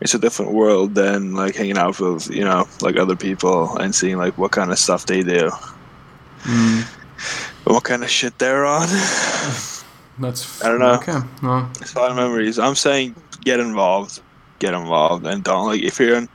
it's 0.01 0.13
a 0.13 0.19
different 0.19 0.53
world 0.53 0.95
than 0.95 1.33
like 1.33 1.55
hanging 1.55 1.77
out 1.77 1.99
with, 1.99 2.29
you 2.29 2.43
know, 2.43 2.67
like 2.81 2.97
other 2.97 3.15
people 3.15 3.77
and 3.77 3.95
seeing 3.95 4.17
like 4.17 4.37
what 4.37 4.51
kind 4.51 4.71
of 4.71 4.77
stuff 4.77 5.05
they 5.05 5.23
do. 5.23 5.49
Mm, 6.43 6.83
What 7.65 7.83
kind 7.83 8.03
of 8.03 8.09
shit 8.09 8.37
they're 8.37 8.65
on. 8.65 8.87
that's 10.19 10.63
I 10.63 10.69
don't 10.69 10.79
know. 10.79 10.93
Okay. 10.95 11.17
Well, 11.43 11.69
It's 11.81 11.93
a 11.95 11.99
lot 11.99 12.11
of 12.11 12.17
memories. 12.17 12.59
I'm 12.59 12.75
saying 12.75 13.15
get 13.43 13.59
involved, 13.59 14.21
get 14.59 14.73
involved, 14.73 15.25
and 15.25 15.43
don't 15.43 15.65
like 15.67 15.81
if 15.81 15.99
you're 15.99 16.15
an 16.17 16.29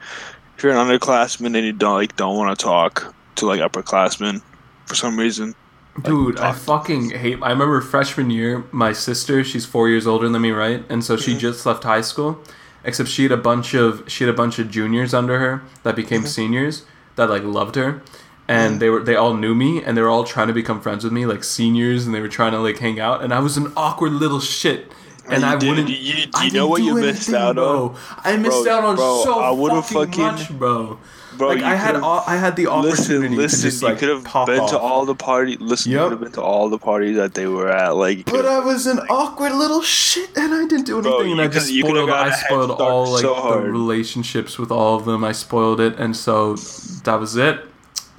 if 0.56 0.62
you're 0.64 0.72
an 0.76 0.78
underclassman 0.86 1.56
and 1.56 1.66
you 1.66 1.72
don't 1.72 1.94
like 1.94 2.16
don't 2.16 2.36
want 2.36 2.56
to 2.56 2.62
talk 2.64 3.14
to 3.36 3.46
like 3.46 3.60
upperclassmen 3.60 4.40
for 4.86 4.94
some 4.94 5.18
reason. 5.18 5.54
dude, 6.02 6.38
I 6.40 6.52
fucking 6.52 7.10
hate. 7.10 7.38
I 7.42 7.50
remember 7.50 7.80
freshman 7.80 8.30
year, 8.30 8.64
my 8.72 8.92
sister, 8.92 9.44
she's 9.44 9.64
four 9.64 9.88
years 9.88 10.06
older 10.08 10.28
than 10.28 10.42
me, 10.42 10.50
right? 10.50 10.84
And 10.88 11.04
so 11.04 11.16
she 11.16 11.34
Mhm. 11.34 11.38
just 11.38 11.64
left 11.66 11.84
high 11.84 12.00
school. 12.00 12.38
Except 12.86 13.08
she 13.08 13.22
had 13.22 13.32
a 13.32 13.36
bunch 13.38 13.74
of 13.74 14.02
she 14.08 14.24
had 14.24 14.32
a 14.32 14.36
bunch 14.36 14.58
of 14.58 14.70
juniors 14.70 15.14
under 15.14 15.38
her 15.38 15.62
that 15.84 15.96
became 15.96 16.24
Mhm. 16.24 16.28
seniors 16.28 16.82
that 17.16 17.30
like 17.30 17.42
loved 17.44 17.76
her. 17.76 18.02
And 18.46 18.76
Mhm. 18.76 18.78
they 18.80 18.90
were 18.90 19.02
they 19.02 19.16
all 19.16 19.34
knew 19.34 19.54
me 19.54 19.82
and 19.82 19.96
they 19.96 20.02
were 20.02 20.10
all 20.10 20.24
trying 20.24 20.48
to 20.48 20.52
become 20.54 20.80
friends 20.80 21.02
with 21.04 21.12
me, 21.12 21.24
like 21.26 21.42
seniors, 21.44 22.04
and 22.06 22.14
they 22.14 22.20
were 22.20 22.28
trying 22.28 22.52
to 22.52 22.58
like 22.60 22.78
hang 22.78 23.00
out. 23.00 23.22
And 23.22 23.32
I 23.32 23.38
was 23.40 23.56
an 23.56 23.72
awkward 23.76 24.12
little 24.12 24.40
shit 24.40 24.92
and 25.30 25.42
You 25.42 25.48
I 25.48 25.56
didn't- 25.56 25.68
wouldn't. 25.70 25.88
You, 25.88 25.96
you, 25.96 26.14
you 26.22 26.26
I 26.34 26.48
know 26.50 26.66
what 26.66 26.82
you 26.82 26.94
missed 26.94 27.28
anything, 27.30 27.34
out 27.36 27.54
bro. 27.54 27.80
on, 27.82 27.96
I 28.22 28.36
missed 28.36 28.64
Bro, 28.64 28.72
out 28.74 28.84
on 28.84 28.96
bro, 28.96 29.22
so 29.24 29.40
I 29.40 29.80
fucking, 29.80 29.82
fucking- 29.82 30.22
much, 30.22 30.58
bro. 30.58 30.98
bro. 31.38 31.48
like 31.48 31.62
I 31.62 31.74
had 31.74 31.96
all, 31.96 32.22
I 32.26 32.36
had 32.36 32.54
the 32.56 32.66
opportunity 32.66 33.34
listen, 33.34 33.36
listen. 33.36 33.58
to 33.60 33.64
just 33.70 33.82
like 33.82 33.92
you 33.94 33.98
could 34.00 34.08
have 34.10 34.46
been 34.46 34.60
off. 34.60 34.70
to 34.72 34.78
all 34.78 35.06
the 35.06 35.14
party. 35.14 35.56
Listen, 35.58 35.92
you 35.92 35.98
could 36.00 36.10
have 36.10 36.20
been 36.20 36.32
to 36.32 36.42
all 36.42 36.68
the 36.68 36.76
parties 36.78 37.16
that 37.16 37.32
they 37.32 37.46
were 37.46 37.70
at. 37.70 37.96
Like, 37.96 38.26
But 38.30 38.44
I 38.44 38.58
was 38.60 38.86
an 38.86 39.00
awkward 39.08 39.54
little 39.54 39.80
shit, 39.80 40.28
and 40.36 40.52
I 40.52 40.66
didn't 40.66 40.84
do 40.84 40.96
anything. 40.98 41.10
Bro, 41.12 41.20
and 41.22 41.30
you 41.30 41.40
I 41.40 41.44
could- 41.44 41.54
just 41.54 41.68
spoiled. 41.68 42.10
I 42.10 42.30
spoiled 42.30 42.70
all 42.72 43.06
like 43.12 43.22
so 43.22 43.52
the 43.62 43.70
relationships 43.70 44.58
with 44.58 44.70
all 44.70 44.96
of 44.96 45.06
them. 45.06 45.24
I 45.24 45.32
spoiled 45.32 45.80
it, 45.80 45.94
and 45.98 46.14
so 46.14 46.56
that 47.04 47.18
was 47.18 47.34
it. 47.36 47.64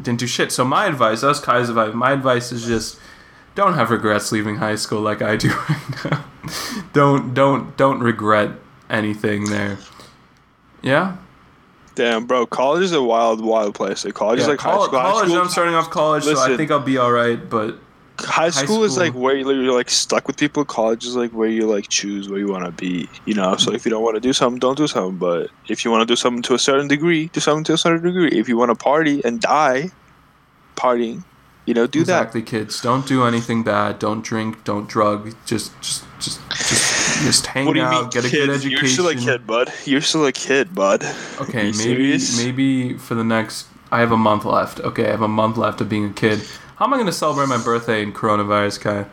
Didn't 0.01 0.19
do 0.19 0.27
shit. 0.27 0.51
So 0.51 0.65
my 0.65 0.85
advice, 0.87 1.21
that 1.21 1.27
was 1.27 1.39
Kai's 1.39 1.69
advice. 1.69 1.93
My 1.93 2.11
advice 2.11 2.51
is 2.51 2.65
just 2.65 2.99
don't 3.55 3.73
have 3.75 3.89
regrets 3.91 4.31
leaving 4.31 4.57
high 4.57 4.75
school 4.75 4.99
like 5.01 5.21
I 5.21 5.35
do 5.37 5.49
right 5.69 6.05
now. 6.11 6.25
don't 6.93 7.33
don't 7.33 7.75
don't 7.77 8.01
regret 8.01 8.51
anything 8.89 9.45
there. 9.49 9.77
Yeah. 10.81 11.15
damn, 11.95 12.25
bro. 12.27 12.45
College 12.45 12.83
is 12.83 12.91
a 12.91 13.01
wild, 13.01 13.39
wild 13.43 13.73
place. 13.73 14.03
Like, 14.05 14.13
college 14.13 14.39
is 14.39 14.45
Yeah, 14.45 14.51
like 14.51 14.59
high 14.59 14.71
col- 14.71 14.85
school. 14.85 14.99
High 14.99 15.11
college. 15.11 15.29
school- 15.29 15.41
I'm 15.41 15.49
starting 15.49 15.73
off 15.75 15.89
college, 15.89 16.23
so 16.25 16.37
I 16.37 16.55
think 16.57 16.69
I'll 16.71 16.79
be 16.81 16.97
all 16.97 17.11
right. 17.11 17.49
But 17.49 17.79
high 18.19 18.49
school, 18.49 18.83
is 18.83 18.93
school. 18.93 19.05
like 19.05 19.13
where 19.13 19.35
you're, 19.35 19.73
like 19.73 19.89
stuck 19.89 20.27
with 20.27 20.37
people. 20.37 20.65
College 20.65 21.05
is 21.05 21.15
like 21.15 21.31
where 21.31 21.49
you 21.49 21.65
like 21.67 21.87
choose 21.89 22.29
where 22.29 22.39
you 22.39 22.47
want 22.47 22.65
to 22.65 22.71
be. 22.71 23.09
You 23.25 23.33
know, 23.33 23.55
so 23.57 23.73
if 23.73 23.85
you 23.85 23.91
don't 23.91 24.03
want 24.03 24.15
to 24.15 24.21
do 24.21 24.33
something, 24.33 24.59
don't 24.59 24.77
do 24.77 24.87
something. 24.87 25.17
But 25.17 25.49
if 25.67 25.83
you 25.85 25.91
want 25.91 26.01
to 26.01 26.05
do 26.05 26.15
something 26.15 26.41
to 26.43 26.53
a 26.53 26.59
certain 26.59 26.87
degree, 26.87 27.27
do 27.27 27.39
something 27.39 27.63
to 27.65 27.73
a 27.73 27.77
certain 27.77 28.03
degree. 28.03 28.37
If 28.39 28.47
you 28.49 28.57
want 28.57 28.69
to 28.71 28.75
party 28.75 29.23
and 29.25 29.39
die, 29.41 29.91
partying, 30.75 31.23
you 31.65 31.73
know, 31.73 31.87
do 31.87 32.03
that. 32.03 32.21
exactly, 32.21 32.41
kids. 32.43 32.81
Don't 32.81 33.07
do 33.07 33.25
anything 33.25 33.63
bad. 33.63 33.99
Don't 33.99 34.23
drink. 34.23 34.63
Don't 34.63 34.87
drug. 34.87 35.33
Just 35.45 35.73
just 35.81 36.03
just 36.19 36.39
just 36.49 37.23
just 37.23 37.45
hang 37.53 37.65
What 37.65 37.73
do 37.73 37.79
you 37.79 37.85
out. 37.85 38.01
mean, 38.01 38.09
Get 38.11 38.25
a 38.25 38.29
good 38.29 38.49
education. 38.49 38.71
You're 38.71 38.87
still 38.87 39.07
a 39.09 39.15
kid, 39.15 39.47
bud. 39.47 39.73
You're 39.85 40.01
still 40.01 40.25
a 40.25 40.31
kid, 40.31 40.73
bud. 40.75 41.03
Okay, 41.41 41.63
maybe 41.63 41.73
serious? 41.73 42.37
maybe 42.43 42.97
for 42.97 43.15
the 43.15 43.23
next. 43.23 43.67
I 43.91 43.99
have 43.99 44.11
a 44.11 44.17
month 44.17 44.45
left. 44.45 44.79
Okay, 44.81 45.07
I 45.07 45.11
have 45.11 45.21
a 45.21 45.27
month 45.27 45.57
left 45.57 45.79
of 45.79 45.87
being 45.89 46.05
a 46.05 46.13
kid. 46.13 46.41
How 46.75 46.85
am 46.85 46.93
I 46.93 46.97
going 46.97 47.05
to 47.07 47.13
celebrate 47.13 47.47
my 47.47 47.61
birthday 47.63 48.03
in 48.03 48.11
coronavirus, 48.13 48.81
Kai? 48.81 49.05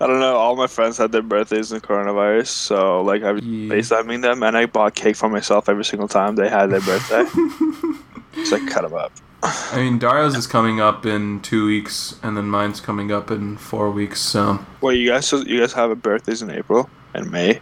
I 0.00 0.06
don't 0.06 0.20
know. 0.20 0.36
All 0.36 0.56
my 0.56 0.66
friends 0.66 0.96
had 0.96 1.12
their 1.12 1.20
birthdays 1.22 1.72
in 1.72 1.80
coronavirus, 1.80 2.46
so 2.46 3.02
like 3.02 3.22
I 3.22 3.32
was 3.32 3.44
Yeah. 3.44 3.74
FaceTiming 3.74 4.22
them, 4.22 4.42
and 4.42 4.56
I 4.56 4.64
bought 4.66 4.94
cake 4.94 5.16
for 5.16 5.28
myself 5.28 5.68
every 5.68 5.84
single 5.84 6.08
time 6.08 6.36
they 6.36 6.48
had 6.48 6.66
their 6.70 6.80
birthday. 6.80 7.24
Just 8.34 8.52
like 8.52 8.66
cut 8.66 8.82
them 8.82 8.94
up. 8.94 9.12
I 9.42 9.76
mean, 9.76 9.98
Dario's 9.98 10.34
is 10.34 10.46
coming 10.46 10.80
up 10.80 11.04
in 11.04 11.40
two 11.42 11.66
weeks, 11.66 12.18
and 12.22 12.34
then 12.34 12.48
mine's 12.48 12.80
coming 12.80 13.12
up 13.12 13.30
in 13.30 13.58
four 13.58 13.90
weeks. 13.90 14.20
So 14.22 14.58
Wait, 14.80 14.98
you 14.98 15.10
guys, 15.10 15.30
you 15.32 15.60
guys 15.60 15.74
have 15.74 15.90
a 15.90 15.94
birthdays 15.96 16.40
in 16.40 16.50
April 16.50 16.88
and 17.12 17.30
May? 17.30 17.60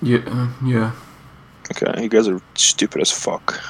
yeah, 0.00 0.20
uh, 0.26 0.48
yeah. 0.64 0.92
Okay, 1.70 2.02
you 2.02 2.08
guys 2.08 2.26
are 2.26 2.40
stupid 2.54 3.02
as 3.02 3.12
fuck. 3.12 3.60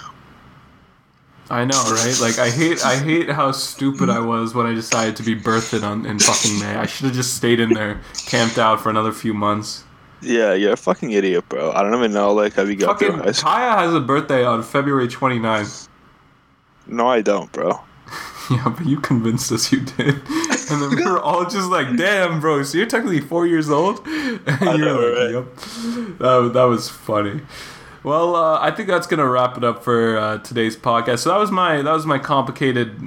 I 1.50 1.64
know, 1.64 1.82
right? 1.90 2.16
Like, 2.20 2.38
I 2.38 2.48
hate, 2.48 2.84
I 2.84 2.96
hate 2.96 3.28
how 3.28 3.50
stupid 3.50 4.08
I 4.08 4.20
was 4.20 4.54
when 4.54 4.66
I 4.66 4.74
decided 4.74 5.16
to 5.16 5.22
be 5.24 5.34
birthed 5.34 5.82
on 5.82 6.06
in 6.06 6.18
fucking 6.20 6.60
May. 6.60 6.76
I 6.76 6.86
should 6.86 7.06
have 7.06 7.14
just 7.14 7.34
stayed 7.34 7.58
in 7.58 7.70
there, 7.70 8.00
camped 8.26 8.56
out 8.56 8.80
for 8.80 8.88
another 8.88 9.10
few 9.12 9.34
months. 9.34 9.82
Yeah, 10.22 10.52
you're 10.54 10.74
a 10.74 10.76
fucking 10.76 11.10
idiot, 11.10 11.48
bro. 11.48 11.72
I 11.72 11.82
don't 11.82 11.94
even 11.94 12.12
know 12.12 12.32
like 12.32 12.54
how 12.54 12.62
you 12.62 12.76
got 12.76 12.98
through 12.98 13.08
Fucking 13.08 13.24
high 13.24 13.32
school. 13.32 13.50
Kaya 13.50 13.72
has 13.72 13.94
a 13.94 14.00
birthday 14.00 14.44
on 14.44 14.62
February 14.62 15.08
29th. 15.08 15.88
No, 16.86 17.08
I 17.08 17.20
don't, 17.22 17.50
bro. 17.52 17.80
Yeah, 18.50 18.74
but 18.76 18.84
you 18.84 18.98
convinced 18.98 19.52
us 19.52 19.70
you 19.70 19.78
did. 19.78 20.08
And 20.08 20.82
then 20.82 20.96
we 20.96 21.04
were 21.04 21.20
all 21.20 21.44
just 21.44 21.68
like, 21.70 21.96
damn, 21.96 22.40
bro, 22.40 22.64
so 22.64 22.78
you're 22.78 22.86
technically 22.88 23.20
four 23.20 23.46
years 23.46 23.70
old? 23.70 24.04
And 24.06 24.68
I 24.68 24.74
you're 24.74 24.78
know, 24.86 24.98
like, 24.98 25.14
right? 25.16 25.30
yep. 25.30 26.18
That, 26.18 26.50
that 26.54 26.64
was 26.64 26.88
funny. 26.88 27.42
Well, 28.02 28.34
uh, 28.34 28.58
I 28.60 28.70
think 28.70 28.88
that's 28.88 29.06
gonna 29.06 29.28
wrap 29.28 29.56
it 29.58 29.64
up 29.64 29.84
for 29.84 30.16
uh, 30.16 30.38
today's 30.38 30.76
podcast. 30.76 31.20
So 31.20 31.30
that 31.30 31.38
was 31.38 31.50
my 31.50 31.82
that 31.82 31.92
was 31.92 32.06
my 32.06 32.18
complicated, 32.18 32.98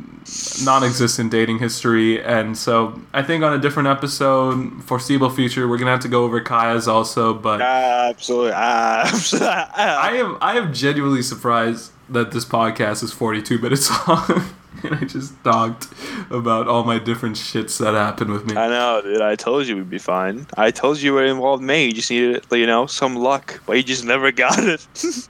non-existent 0.63 1.31
dating 1.31 1.59
history, 1.59 2.23
and 2.23 2.55
so 2.55 3.01
I 3.13 3.23
think 3.23 3.43
on 3.43 3.53
a 3.53 3.57
different 3.57 3.87
episode, 3.87 4.83
foreseeable 4.83 5.31
future, 5.31 5.67
we're 5.67 5.79
gonna 5.79 5.91
have 5.91 6.01
to 6.01 6.07
go 6.07 6.23
over 6.25 6.39
Kaya's 6.41 6.87
also. 6.87 7.33
But 7.33 7.61
Absolutely, 7.61 8.51
absolutely. 8.51 9.47
I 9.49 10.11
am 10.17 10.37
I 10.41 10.57
am 10.57 10.71
genuinely 10.73 11.23
surprised 11.23 11.91
that 12.09 12.31
this 12.31 12.45
podcast 12.45 13.01
is 13.03 13.11
42 13.11 13.57
minutes 13.57 13.89
long. 14.07 14.45
and 14.84 14.95
I 14.95 15.03
just 15.05 15.41
talked 15.43 15.88
about 16.30 16.67
all 16.67 16.84
my 16.84 16.99
different 16.99 17.36
shits 17.36 17.78
that 17.80 17.93
happened 17.93 18.32
with 18.32 18.45
me. 18.45 18.55
I 18.55 18.67
know, 18.67 19.01
dude. 19.03 19.21
I 19.21 19.36
told 19.36 19.67
you 19.67 19.76
we'd 19.78 19.89
be 19.89 19.97
fine. 19.99 20.47
I 20.57 20.71
told 20.71 20.99
you 21.01 21.13
were 21.13 21.26
involved 21.26 21.61
in 21.61 21.67
May. 21.67 21.86
You 21.86 21.91
just 21.93 22.09
needed, 22.11 22.45
you 22.51 22.65
know, 22.65 22.86
some 22.88 23.15
luck, 23.15 23.61
but 23.65 23.74
you 23.78 23.84
just 23.84 24.03
never 24.05 24.32
got 24.32 24.57
it. 24.59 24.86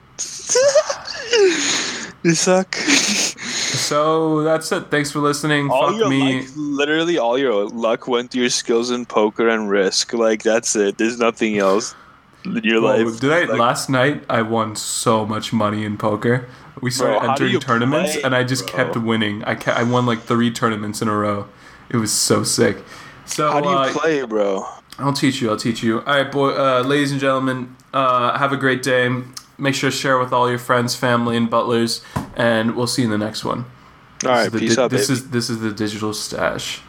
you 2.22 2.34
suck. 2.34 2.74
So 2.74 4.42
that's 4.42 4.70
it. 4.72 4.90
Thanks 4.90 5.10
for 5.10 5.18
listening. 5.20 5.70
all 5.70 5.88
Fuck 5.90 5.98
your 5.98 6.08
me. 6.08 6.40
luck, 6.42 6.50
literally 6.56 7.18
all 7.18 7.36
your 7.38 7.66
luck 7.68 8.08
went 8.08 8.30
to 8.32 8.38
your 8.40 8.48
skills 8.50 8.90
in 8.90 9.04
poker 9.06 9.48
and 9.48 9.68
risk. 9.68 10.12
Like 10.14 10.42
that's 10.42 10.74
it. 10.76 10.96
There's 10.98 11.18
nothing 11.18 11.58
else 11.58 11.94
in 12.44 12.60
your 12.64 12.80
life. 12.80 13.20
did 13.20 13.32
I 13.32 13.44
Like, 13.44 13.58
last 13.58 13.90
night? 13.90 14.24
I 14.28 14.42
won 14.42 14.76
so 14.76 15.26
much 15.26 15.52
money 15.52 15.84
in 15.84 15.96
poker. 15.98 16.48
We 16.80 16.90
started 16.90 17.20
do 17.22 17.30
entering 17.30 17.60
tournaments, 17.60 18.12
play, 18.14 18.22
and 18.22 18.34
I 18.34 18.44
just 18.44 18.66
bro? 18.66 18.76
kept 18.76 18.96
winning. 18.96 19.44
I 19.44 19.54
ca- 19.54 19.72
I 19.72 19.82
won 19.84 20.06
like 20.06 20.22
three 20.22 20.50
tournaments 20.50 21.00
in 21.02 21.08
a 21.08 21.16
row. 21.16 21.46
It 21.88 21.96
was 21.96 22.12
so 22.12 22.42
sick. 22.42 22.78
So 23.26 23.50
How 23.50 23.60
do 23.60 23.68
you 23.68 23.74
uh, 23.76 23.92
play, 23.92 24.22
bro? 24.24 24.66
I'll 24.98 25.12
teach 25.12 25.40
you. 25.40 25.50
I'll 25.50 25.56
teach 25.56 25.82
you. 25.82 26.00
All 26.00 26.14
right, 26.22 26.30
boy, 26.30 26.50
uh, 26.50 26.82
ladies 26.82 27.10
and 27.12 27.20
gentlemen, 27.20 27.74
uh, 27.92 28.38
have 28.38 28.52
a 28.52 28.56
great 28.56 28.82
day. 28.82 29.08
Make 29.56 29.74
sure 29.74 29.90
to 29.90 29.96
share 29.96 30.18
with 30.18 30.32
all 30.32 30.48
your 30.48 30.58
friends, 30.58 30.94
family, 30.96 31.36
and 31.36 31.48
butlers, 31.48 32.02
and 32.36 32.74
we'll 32.76 32.86
see 32.88 33.02
you 33.02 33.12
in 33.12 33.18
the 33.18 33.24
next 33.24 33.44
one. 33.44 33.66
All 34.24 34.30
right, 34.30 34.44
This 34.44 34.46
is 34.46 34.52
the 34.52 34.58
peace 34.58 34.76
di- 34.76 34.82
out, 34.82 34.90
This 34.90 35.06
baby. 35.08 35.12
is 35.18 35.30
this 35.30 35.50
is 35.50 35.60
the 35.60 35.72
digital 35.72 36.12
stash. 36.14 36.80